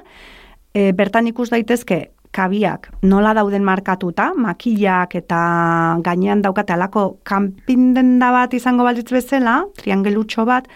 e, 0.74 0.92
bertan 0.92 1.28
ikus 1.28 1.50
daitezke 1.52 2.12
kabiak 2.32 2.90
nola 3.04 3.34
dauden 3.36 3.64
markatuta, 3.68 4.32
makillak 4.36 5.16
eta 5.20 5.42
gainean 6.04 6.42
daukate 6.42 6.74
alako 6.74 7.20
kanpindenda 7.28 8.32
bat 8.32 8.54
izango 8.54 8.88
balitz 8.88 9.12
bezala, 9.12 9.62
triangelutxo 9.78 10.46
bat, 10.48 10.68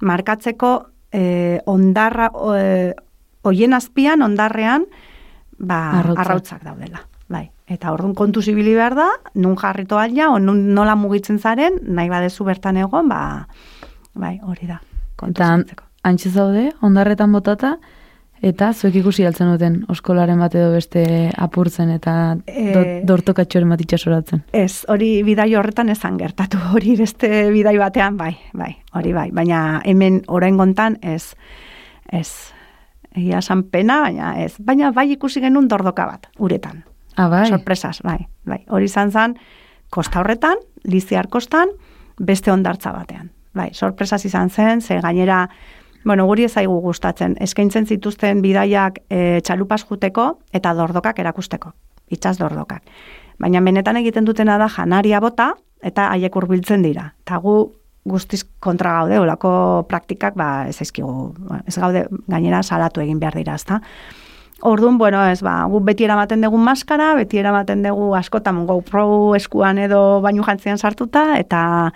markatzeko 0.00 0.72
e, 1.12 1.60
ondarra, 1.66 2.28
e, 2.56 2.94
oien 3.48 3.76
azpian, 3.76 4.22
ondarrean, 4.22 4.86
ba, 5.58 5.78
Arrautzak. 6.00 6.24
arrautzak 6.24 6.64
daudela. 6.64 7.04
Bai. 7.28 7.48
Eta 7.68 7.92
orduan 7.92 8.14
kontu 8.16 8.40
zibili 8.40 8.72
behar 8.74 8.94
da, 8.96 9.08
nun 9.34 9.56
jarrito 9.60 9.98
alia, 10.00 10.30
o 10.32 10.38
nun, 10.40 10.70
nola 10.74 10.94
mugitzen 10.96 11.38
zaren, 11.38 11.80
nahi 11.84 12.08
badezu 12.08 12.46
bertan 12.46 12.78
egon, 12.80 13.08
ba, 13.08 13.46
bai, 14.14 14.38
hori 14.42 14.70
da. 14.70 14.80
Kontu 15.16 15.36
Eta 15.36 15.80
antxe 16.08 16.30
zaude, 16.30 16.70
ondarretan 16.80 17.32
botata, 17.34 17.76
eta 18.44 18.70
zuek 18.72 18.94
ikusi 19.00 19.24
altzen 19.26 19.50
duten 19.52 19.78
oskolaren 19.90 20.38
bat 20.40 20.54
edo 20.54 20.70
beste 20.72 21.02
apurtzen 21.36 21.90
eta 21.90 22.12
do, 22.46 22.82
dortokatxoren 23.08 23.72
bat 23.74 23.82
itxasoratzen. 23.82 24.44
Ez, 24.56 24.84
hori 24.88 25.10
bidai 25.26 25.50
horretan 25.58 25.90
ezan 25.94 26.18
gertatu, 26.20 26.60
hori 26.74 26.96
beste 26.98 27.48
bidai 27.54 27.76
batean, 27.80 28.16
bai, 28.20 28.34
bai, 28.54 28.72
hori 28.98 29.14
bai, 29.16 29.28
baina 29.34 29.82
hemen 29.84 30.22
orain 30.28 30.56
gontan 30.56 30.98
ez, 31.02 31.34
ez, 32.12 32.54
egia 33.16 33.38
esan 33.38 33.62
pena, 33.62 34.00
baina 34.02 34.34
ez, 34.42 34.54
baina 34.58 34.90
bai 34.92 35.10
ikusi 35.12 35.40
genuen 35.40 35.68
dordoka 35.68 36.06
bat, 36.06 36.28
uretan, 36.38 36.84
Ah, 37.16 37.28
bai. 37.28 37.46
sorpresas, 37.48 38.02
bai, 38.02 38.28
bai, 38.44 38.64
hori 38.68 38.84
izan 38.84 39.10
zen, 39.10 39.36
kosta 39.90 40.20
horretan, 40.20 40.58
liziar 40.84 41.28
kostan, 41.28 41.68
beste 42.18 42.50
ondartza 42.52 42.92
batean, 42.92 43.30
bai, 43.54 43.70
sorpresas 43.74 44.24
izan 44.24 44.50
zen, 44.50 44.80
ze 44.80 45.00
gainera, 45.00 45.48
bueno, 46.04 46.26
guri 46.26 46.44
ez 46.44 46.52
zaigu 46.52 46.80
gustatzen, 46.80 47.36
eskaintzen 47.40 47.86
zituzten 47.86 48.42
bidaiak 48.42 49.00
e, 49.10 49.40
txalupas 49.40 49.84
juteko 49.84 50.38
eta 50.52 50.74
dordokak 50.74 51.18
erakusteko, 51.18 51.72
itxaz 52.08 52.38
dordokak. 52.38 52.82
Baina 53.38 53.60
benetan 53.60 53.96
egiten 53.96 54.24
dutena 54.24 54.58
da 54.58 54.68
janaria 54.68 55.20
bota 55.20 55.54
eta 55.82 56.08
haiek 56.10 56.34
hurbiltzen 56.36 56.82
dira. 56.82 57.12
Eta 57.22 57.36
gu 57.38 57.72
guztiz 58.08 58.44
kontra 58.60 58.94
gaude, 59.00 59.18
olako 59.20 59.50
praktikak 59.88 60.36
ba, 60.38 60.66
ez 60.68 60.80
ezkigu, 60.82 61.34
ez 61.66 61.76
gaude 61.78 62.06
gainera 62.28 62.62
salatu 62.62 63.04
egin 63.04 63.20
behar 63.20 63.36
dira, 63.38 63.54
ezta? 63.54 63.82
Orduan, 64.66 64.98
bueno, 64.98 65.22
ez 65.30 65.38
ba, 65.46 65.60
gu 65.70 65.80
beti 65.86 66.08
eramaten 66.08 66.42
dugu 66.42 66.58
maskara, 66.58 67.12
beti 67.14 67.38
eramaten 67.38 67.84
dugu 67.86 68.14
askotan 68.18 68.64
GoPro 68.66 69.36
eskuan 69.38 69.78
edo 69.78 70.20
bainu 70.24 70.42
jantzian 70.46 70.78
sartuta, 70.78 71.30
eta 71.38 71.92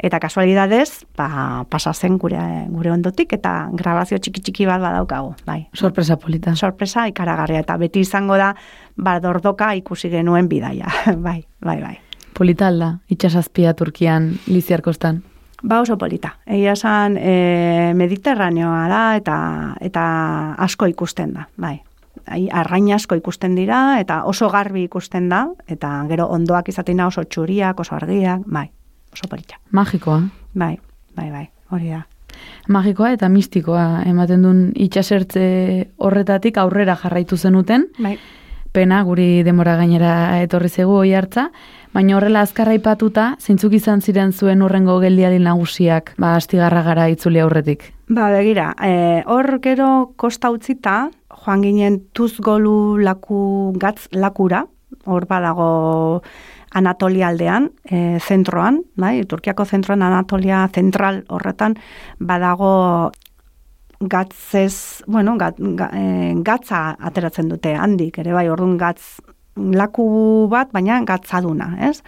Eta 0.00 0.16
kasualidadez, 0.16 1.04
ba, 1.12 1.66
pasa 1.68 1.92
zen 1.92 2.16
gure, 2.16 2.40
gure 2.72 2.88
ondotik, 2.88 3.34
eta 3.36 3.68
grabazio 3.76 4.16
txiki-txiki 4.16 4.64
bat 4.64 4.80
badaukagu, 4.80 5.34
bai. 5.44 5.58
Sorpresa 5.76 6.16
polita. 6.16 6.54
Sorpresa 6.56 7.04
ikaragarria, 7.10 7.60
eta 7.60 7.76
beti 7.76 8.00
izango 8.00 8.38
da, 8.40 8.54
badordoka 8.96 9.74
ikusi 9.76 10.08
genuen 10.08 10.48
bidaia, 10.48 10.88
bai, 11.26 11.42
bai, 11.60 11.76
bai. 11.84 11.98
Polita 12.32 12.70
itxasazpia 13.12 13.74
Turkian, 13.76 14.38
liziarkostan. 14.48 15.20
Ba 15.62 15.80
oso 15.80 15.98
polita. 15.98 16.36
Egia 16.46 16.72
esan 16.72 17.16
e, 17.20 17.92
mediterraneoa 17.94 18.88
da 18.88 19.04
eta 19.16 19.36
eta 19.80 20.04
asko 20.58 20.88
ikusten 20.88 21.34
da, 21.36 21.46
bai. 21.56 21.80
Ai, 22.30 22.48
arrain 22.52 22.90
asko 22.94 23.16
ikusten 23.18 23.54
dira 23.58 23.98
eta 24.00 24.22
oso 24.24 24.48
garbi 24.50 24.84
ikusten 24.86 25.28
da 25.28 25.46
eta 25.68 25.92
gero 26.08 26.28
ondoak 26.30 26.68
izaten 26.72 26.96
da 26.96 27.06
oso 27.10 27.24
txuriak, 27.24 27.80
oso 27.80 27.94
argiak, 27.96 28.46
bai. 28.46 28.68
Oso 29.12 29.28
polita. 29.28 29.60
Magikoa. 29.70 30.22
Bai, 30.54 30.76
bai, 31.16 31.30
bai. 31.30 31.46
Hori 31.70 31.90
da. 31.90 32.04
Magikoa 32.68 33.12
eta 33.16 33.28
mistikoa 33.28 34.02
ematen 34.06 34.42
duen 34.46 34.60
itxasertze 34.76 35.46
horretatik 35.98 36.58
aurrera 36.58 36.96
jarraitu 36.96 37.36
zenuten. 37.36 37.88
Bai. 37.98 38.16
Pena, 38.70 39.00
guri 39.02 39.42
demora 39.42 39.74
gainera 39.74 40.38
etorri 40.44 40.68
zegu 40.70 40.94
oi 41.00 41.10
hartza. 41.18 41.48
Baina 41.90 42.14
horrela 42.14 42.44
azkarra 42.46 42.76
ipatuta, 42.76 43.32
zeintzuk 43.42 43.72
izan 43.74 43.98
ziren 43.98 44.30
zuen 44.30 44.60
urrengo 44.62 45.00
geldialdi 45.02 45.40
nagusiak, 45.42 46.12
ba, 46.22 46.36
astigarra 46.38 46.84
gara 46.86 47.08
itzuli 47.10 47.40
aurretik. 47.42 47.88
Ba, 48.06 48.28
begira, 48.30 48.68
e, 48.78 49.24
hor 49.26 49.58
gero 49.64 50.12
kosta 50.20 50.52
utzita, 50.54 51.08
joan 51.42 51.64
ginen 51.66 51.98
tuzgolu 52.14 52.94
laku, 53.02 53.40
gatz 53.82 54.06
lakura, 54.14 54.62
hor 55.10 55.26
badago 55.26 56.22
Anatolia 56.78 57.32
aldean, 57.32 57.72
e, 57.82 58.20
zentroan, 58.22 58.84
bai, 58.94 59.24
Turkiako 59.26 59.66
zentroan 59.66 60.06
Anatolia 60.06 60.62
zentral 60.70 61.24
horretan, 61.26 61.74
badago 62.20 63.10
gatzez, 64.00 65.02
bueno, 65.10 65.34
gat, 65.42 65.58
ga, 65.58 65.90
e, 65.90 66.36
gatza 66.46 66.94
ateratzen 67.10 67.50
dute 67.50 67.74
handik, 67.74 68.22
ere 68.22 68.38
bai, 68.38 68.46
orduan 68.48 68.78
gatz 68.78 69.18
laku 69.56 70.48
bat, 70.50 70.70
baina 70.72 71.00
gatzaduna, 71.06 71.74
ez? 71.88 72.00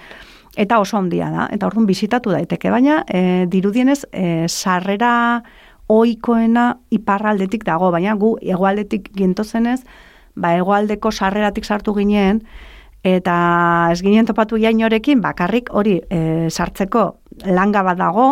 Eta 0.57 0.79
oso 0.83 0.99
handia 0.99 1.31
da, 1.33 1.47
eta 1.53 1.67
orduan 1.67 1.87
bisitatu 1.89 2.33
daiteke, 2.35 2.71
baina 2.71 3.03
e, 3.09 3.47
dirudienez 3.49 4.03
e, 4.13 4.47
sarrera 4.49 5.43
oikoena 5.93 6.67
iparraldetik 6.93 7.65
dago, 7.65 7.91
baina 7.91 8.15
gu 8.21 8.37
hegoaldetik 8.43 9.11
gintozenez, 9.17 9.81
ba 10.37 10.55
hegoaldeko 10.57 11.11
sarreratik 11.13 11.65
sartu 11.65 11.95
ginen, 11.97 12.43
eta 13.03 13.35
ez 13.93 14.01
ginen 14.05 14.29
topatu 14.29 14.61
jainorekin, 14.61 15.21
bakarrik 15.25 15.73
hori 15.73 15.99
e, 16.09 16.49
sartzeko 16.51 17.09
langa 17.49 17.83
bat 17.83 17.99
dago, 17.99 18.29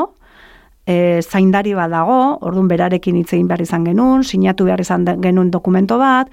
e, 0.87 1.21
zaindari 1.23 1.75
bat 1.75 1.91
dago, 1.93 2.21
orduan 2.47 2.69
berarekin 2.71 3.19
hitz 3.21 3.33
egin 3.33 3.49
behar 3.51 3.65
izan 3.65 3.85
genuen, 3.89 4.25
sinatu 4.25 4.69
behar 4.69 4.81
izan 4.85 5.07
genuen 5.23 5.51
dokumento 5.51 5.99
bat, 5.99 6.31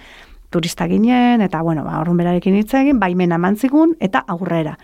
turista 0.50 0.88
ginen, 0.88 1.42
eta 1.42 1.62
bueno, 1.62 1.84
ba, 1.84 2.00
orduan 2.00 2.18
berarekin 2.22 2.56
hitz 2.56 2.74
egin, 2.80 3.00
baimena 3.00 3.36
eman 3.36 3.58
zigun, 3.58 3.96
eta 4.00 4.24
aurrera. 4.28 4.78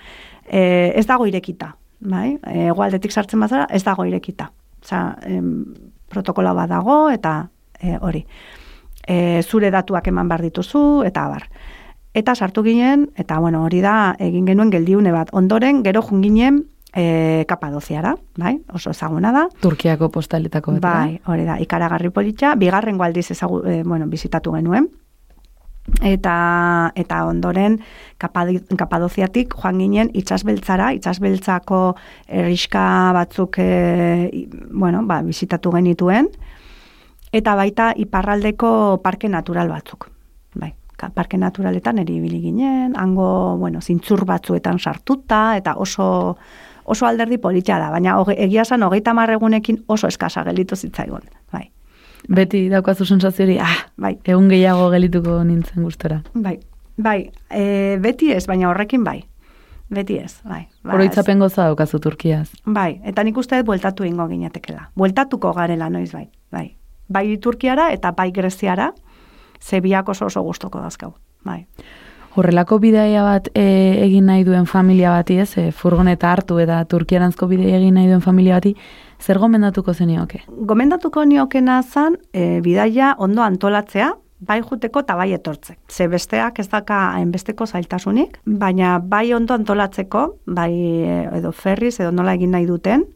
E, 0.46 0.92
ez 0.96 1.06
dago 1.08 1.28
irekita, 1.28 1.74
bai? 2.00 2.38
E, 2.44 2.68
Egoaldetik 2.68 3.12
sartzen 3.12 3.40
bazara, 3.44 3.68
ez 3.72 3.84
dago 3.84 4.06
irekita. 4.06 4.52
Osa, 4.84 5.16
em, 5.24 5.64
protokola 6.12 6.54
bat 6.54 6.70
dago, 6.70 7.08
eta 7.10 7.48
e, 7.80 7.98
hori. 8.02 8.26
E, 9.08 9.42
zure 9.44 9.72
datuak 9.72 10.08
eman 10.12 10.28
behar 10.28 10.44
dituzu, 10.44 11.04
eta 11.08 11.26
abar. 11.26 11.48
Eta 12.14 12.36
sartu 12.36 12.62
ginen, 12.64 13.08
eta 13.18 13.40
bueno, 13.40 13.64
hori 13.64 13.82
da, 13.82 14.14
egin 14.22 14.46
genuen 14.46 14.70
geldiune 14.72 15.12
bat. 15.16 15.32
Ondoren, 15.34 15.82
gero 15.84 16.04
jun 16.06 16.22
ginen, 16.22 16.60
e, 16.94 17.46
kapadoziara, 17.48 18.16
bai? 18.38 18.60
Oso 18.74 18.92
ezaguna 18.92 19.32
da. 19.34 19.48
Turkiako 19.62 20.12
postaletako 20.14 20.78
bat. 20.78 20.84
Bai, 20.84 21.22
hori 21.26 21.48
da, 21.48 21.58
ikaragarri 21.60 22.12
politxa, 22.14 22.54
bigarren 22.60 23.02
aldiz 23.02 23.32
ezagu, 23.32 23.64
e, 23.66 23.82
bueno, 23.84 24.08
bizitatu 24.08 24.54
genuen. 24.54 24.90
Eta, 26.00 26.94
eta 26.96 27.18
ondoren 27.28 27.76
kapadoziatik 28.18 29.52
joan 29.52 29.82
ginen 29.84 30.12
itxasbeltzara, 30.16 30.94
itxasbeltzako 30.96 31.80
erriska 32.28 32.86
batzuk 33.18 33.60
e, 33.60 34.48
bueno, 34.72 35.04
ba, 35.04 35.20
bizitatu 35.28 35.74
genituen, 35.76 36.30
eta 37.36 37.58
baita 37.60 37.92
iparraldeko 38.00 39.02
parke 39.04 39.28
natural 39.28 39.68
batzuk. 39.74 40.08
Bai, 40.56 40.72
parke 41.12 41.38
naturaletan 41.38 42.00
eri 42.00 42.16
ibili 42.22 42.40
ginen, 42.46 42.96
hango, 42.96 43.58
bueno, 43.60 43.82
zintzur 43.82 44.24
batzuetan 44.30 44.80
sartuta, 44.80 45.58
eta 45.60 45.76
oso 45.76 46.38
oso 46.86 47.06
alderdi 47.08 47.38
politxa 47.40 47.78
da, 47.80 47.90
baina 47.92 48.18
egia 48.36 48.64
esan 48.64 48.84
hogeita 48.84 49.14
marregunekin 49.16 49.84
oso 49.88 50.08
eskasa 50.08 50.44
gelditu 50.48 50.76
zitzaigun. 50.76 51.24
Bai, 51.52 51.70
Beti 52.30 52.70
daukazu 52.72 53.06
sensaziori, 53.06 53.58
ah, 53.60 53.76
bai, 54.00 54.18
egun 54.24 54.48
gehiago 54.50 54.90
gelituko 54.94 55.44
nintzen 55.44 55.84
gustora. 55.84 56.22
bai, 56.34 56.60
bai, 56.98 57.32
e, 57.50 57.98
beti 58.02 58.32
ez, 58.32 58.46
baina 58.48 58.70
horrekin 58.70 59.04
bai. 59.04 59.24
Beti 59.94 60.18
ez, 60.18 60.40
bai. 60.48 60.68
Ba, 60.84 60.94
Oroitzapen 60.96 61.40
goza 61.40 61.66
daukazu 61.68 62.00
Turkiaz. 62.00 62.50
Bai, 62.66 63.02
eta 63.04 63.24
nik 63.24 63.38
uste 63.38 63.58
dut 63.58 63.66
bueltatu 63.66 64.08
ingo 64.08 64.28
ginetekela. 64.28 64.90
Bueltatuko 64.96 65.54
garela 65.54 65.90
noiz 65.90 66.12
bai, 66.14 66.30
bai. 66.52 66.76
Bai 67.10 67.38
Turkiara 67.38 67.92
eta 67.92 68.12
bai 68.12 68.32
Greziara, 68.32 68.94
ze 69.62 69.82
biak 69.82 70.10
oso 70.10 70.26
oso 70.26 70.42
gustoko 70.42 70.80
dazkau. 70.80 71.14
Bai. 71.44 71.66
Horrelako 72.36 72.80
bidaia 72.80 73.22
bat 73.24 73.50
e, 73.54 73.64
egin 74.08 74.26
nahi 74.26 74.44
duen 74.44 74.66
familia 74.66 75.12
bati, 75.12 75.38
ez, 75.44 75.58
e, 75.58 75.72
furgoneta 75.72 76.32
hartu 76.32 76.58
eta 76.64 76.80
Turkiarantzko 76.90 77.48
bidea 77.48 77.78
egin 77.78 77.94
nahi 78.00 78.08
duen 78.08 78.24
familia 78.26 78.56
bati, 78.58 78.74
zer 79.24 79.40
gomendatuko 79.40 79.94
zenioke? 79.94 80.44
Gomendatuko 80.48 81.24
niokena 81.26 81.82
zan, 81.84 82.18
e, 82.34 82.60
bidaia 82.66 83.14
ondo 83.18 83.44
antolatzea, 83.46 84.12
bai 84.44 84.60
juteko 84.62 85.04
eta 85.06 85.16
bai 85.16 85.30
etortze. 85.36 85.78
Ze 85.90 86.10
besteak 86.12 86.60
ez 86.60 86.68
daka 86.70 87.00
hainbesteko 87.16 87.66
zailtasunik, 87.66 88.40
baina 88.46 88.98
bai 89.00 89.34
ondo 89.34 89.56
antolatzeko, 89.56 90.26
bai 90.46 90.72
e, 90.74 91.20
edo 91.40 91.52
ferriz 91.52 91.96
edo 92.00 92.12
nola 92.12 92.36
egin 92.36 92.52
nahi 92.52 92.68
duten, 92.68 93.08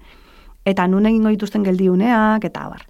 eta 0.68 0.88
nun 0.88 1.06
egingo 1.10 1.32
dituzten 1.36 1.68
geldiuneak, 1.68 2.48
eta 2.48 2.68
abar. 2.68 2.88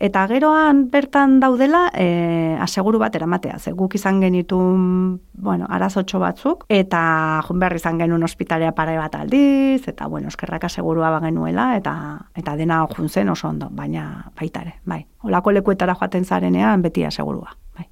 Eta 0.00 0.22
geroan 0.30 0.86
bertan 0.88 1.34
daudela, 1.42 1.90
e, 1.92 2.56
aseguru 2.56 2.98
bat 3.02 3.14
eramatea. 3.14 3.58
Ze 3.60 3.74
guk 3.76 3.94
izan 3.98 4.22
genitun, 4.24 5.20
bueno, 5.36 5.66
arazotxo 5.68 6.18
batzuk, 6.22 6.64
eta 6.72 7.42
jun 7.44 7.60
behar 7.60 7.76
izan 7.76 8.00
genuen 8.00 8.24
ospitalea 8.24 8.72
pare 8.72 8.96
bat 8.96 9.18
aldiz, 9.18 9.84
eta, 9.92 10.08
bueno, 10.08 10.32
eskerrak 10.32 10.64
asegurua 10.70 11.10
bagenuela, 11.18 11.74
eta 11.76 11.94
eta 12.34 12.56
dena 12.56 12.80
jun 12.96 13.12
zen 13.12 13.28
oso 13.28 13.48
ondo, 13.48 13.68
baina 13.70 14.32
baita 14.40 14.64
ere, 14.64 14.74
bai. 14.88 15.04
Olako 15.28 15.52
lekuetara 15.58 15.94
joaten 15.94 16.24
zarenean, 16.24 16.80
beti 16.80 17.04
asegurua, 17.04 17.52
bai. 17.76 17.90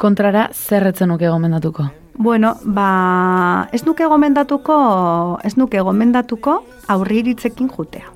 Kontrara, 0.00 0.48
zer 0.52 0.88
etzen 0.94 1.12
nuke 1.12 1.28
gomendatuko? 1.28 1.90
Bueno, 2.16 2.56
ba, 2.64 3.68
ez 3.72 3.84
nuke 3.84 4.08
gomendatuko, 4.08 5.40
ez 5.44 5.58
nuke 5.60 5.80
gomendatuko 5.84 6.62
aurriritzekin 6.88 7.68
jutea. 7.68 8.08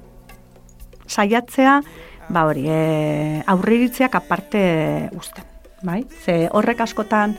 Saiatzea, 1.08 1.82
ba 2.28 2.44
hori, 2.48 2.66
e, 2.68 3.42
aurriritzeak 3.46 4.14
aparte 4.14 5.10
uzten, 5.16 5.44
bai? 5.82 6.04
Ze 6.24 6.48
horrek 6.52 6.80
askotan 6.84 7.36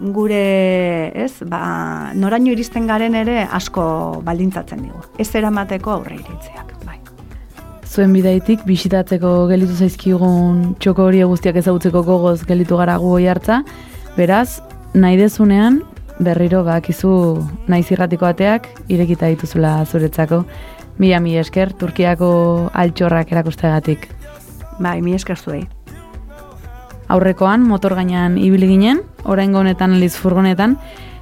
gure, 0.00 1.12
ez, 1.14 1.42
ba, 1.44 2.12
noraino 2.14 2.52
iristen 2.54 2.86
garen 2.88 3.14
ere 3.18 3.42
asko 3.44 3.84
baldintzatzen 4.24 4.82
digu. 4.86 5.02
Ez 5.18 5.28
eramateko 5.36 5.92
aurriritzeak, 5.98 6.72
bai. 6.86 6.98
Zuen 7.90 8.14
bidaitik 8.14 8.64
bisitatzeko 8.64 9.46
gelitu 9.50 9.76
zaizkigun 9.76 10.74
txoko 10.80 11.10
hori 11.10 11.22
guztiak 11.26 11.58
ezagutzeko 11.60 12.04
gogoz 12.06 12.40
gelitu 12.48 12.78
gara 12.80 12.96
gu 13.02 13.16
hartza. 13.28 13.62
Beraz, 14.16 14.60
nahi 14.94 15.18
dezunean, 15.18 15.82
berriro 16.20 16.62
bakizu 16.64 17.12
naiz 17.68 17.86
irratiko 17.90 18.28
ateak 18.28 18.68
irekita 18.88 19.28
dituzula 19.32 19.84
zuretzako. 19.84 20.44
Mila 21.00 21.20
mi 21.20 21.36
esker, 21.40 21.72
Turkiako 21.72 22.70
altxorrak 22.76 23.32
erakustegatik. 23.32 24.08
Bai, 24.80 25.00
mi 25.02 25.12
esker 25.14 25.36
zuei. 25.36 25.68
Aurrekoan, 27.10 27.62
motor 27.66 27.96
gainean 27.98 28.38
ibili 28.38 28.68
ginen, 28.70 29.02
oraingo 29.24 29.60
honetan 29.60 29.96
aliz 29.98 30.14
furgonetan, 30.14 30.76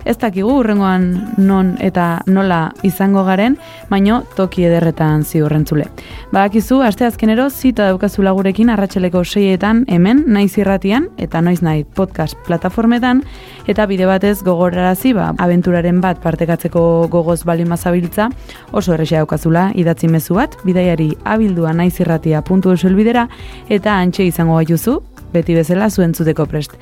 ez 0.09 0.17
dakigu 0.17 0.51
urrengoan 0.61 1.35
non 1.37 1.75
eta 1.85 2.23
nola 2.27 2.71
izango 2.87 3.25
garen, 3.27 3.59
baino 3.91 4.23
toki 4.37 4.65
ederretan 4.65 5.25
ziurrentzule. 5.25 5.89
Badakizu, 6.33 6.81
aste 6.85 7.05
azkenero 7.05 7.49
zita 7.51 7.89
daukazula 7.91 8.33
gurekin 8.37 8.71
arratsaleko 8.73 9.25
seietan 9.25 9.85
hemen, 9.89 10.25
naiz 10.27 10.55
irratian, 10.59 11.11
eta 11.19 11.43
noiz 11.45 11.61
nahi 11.65 11.85
podcast 11.85 12.39
plataformetan, 12.47 13.23
eta 13.69 13.87
bide 13.91 14.09
batez 14.09 14.39
gogorarazi, 14.47 15.13
ba, 15.19 15.33
abenturaren 15.45 16.01
bat 16.05 16.23
partekatzeko 16.25 16.83
gogoz 17.13 17.43
bali 17.45 17.69
mazabiltza, 17.69 18.31
oso 18.73 18.97
errexea 18.97 19.25
daukazula 19.25 19.71
idatzi 19.75 20.09
mezu 20.09 20.39
bat, 20.41 20.57
bidaiari 20.65 21.11
abildua 21.25 21.75
naizirratia 21.77 22.43
puntu 22.43 22.73
elbidera, 22.73 23.29
eta 23.69 24.01
antxe 24.01 24.25
izango 24.25 24.57
gaituzu, 24.57 25.01
beti 25.33 25.57
bezala 25.59 25.91
zuentzuteko 25.91 26.47
prest. 26.47 26.75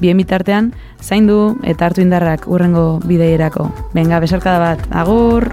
Bien 0.00 0.16
bitartean, 0.18 0.72
zaindu 1.02 1.56
eta 1.64 1.86
hartu 1.88 2.04
indarrak 2.04 2.48
urrengo 2.50 3.00
bideierako. 3.04 3.70
Benga, 3.94 4.20
besarkada 4.24 4.58
bat, 4.62 4.86
agur! 4.90 5.50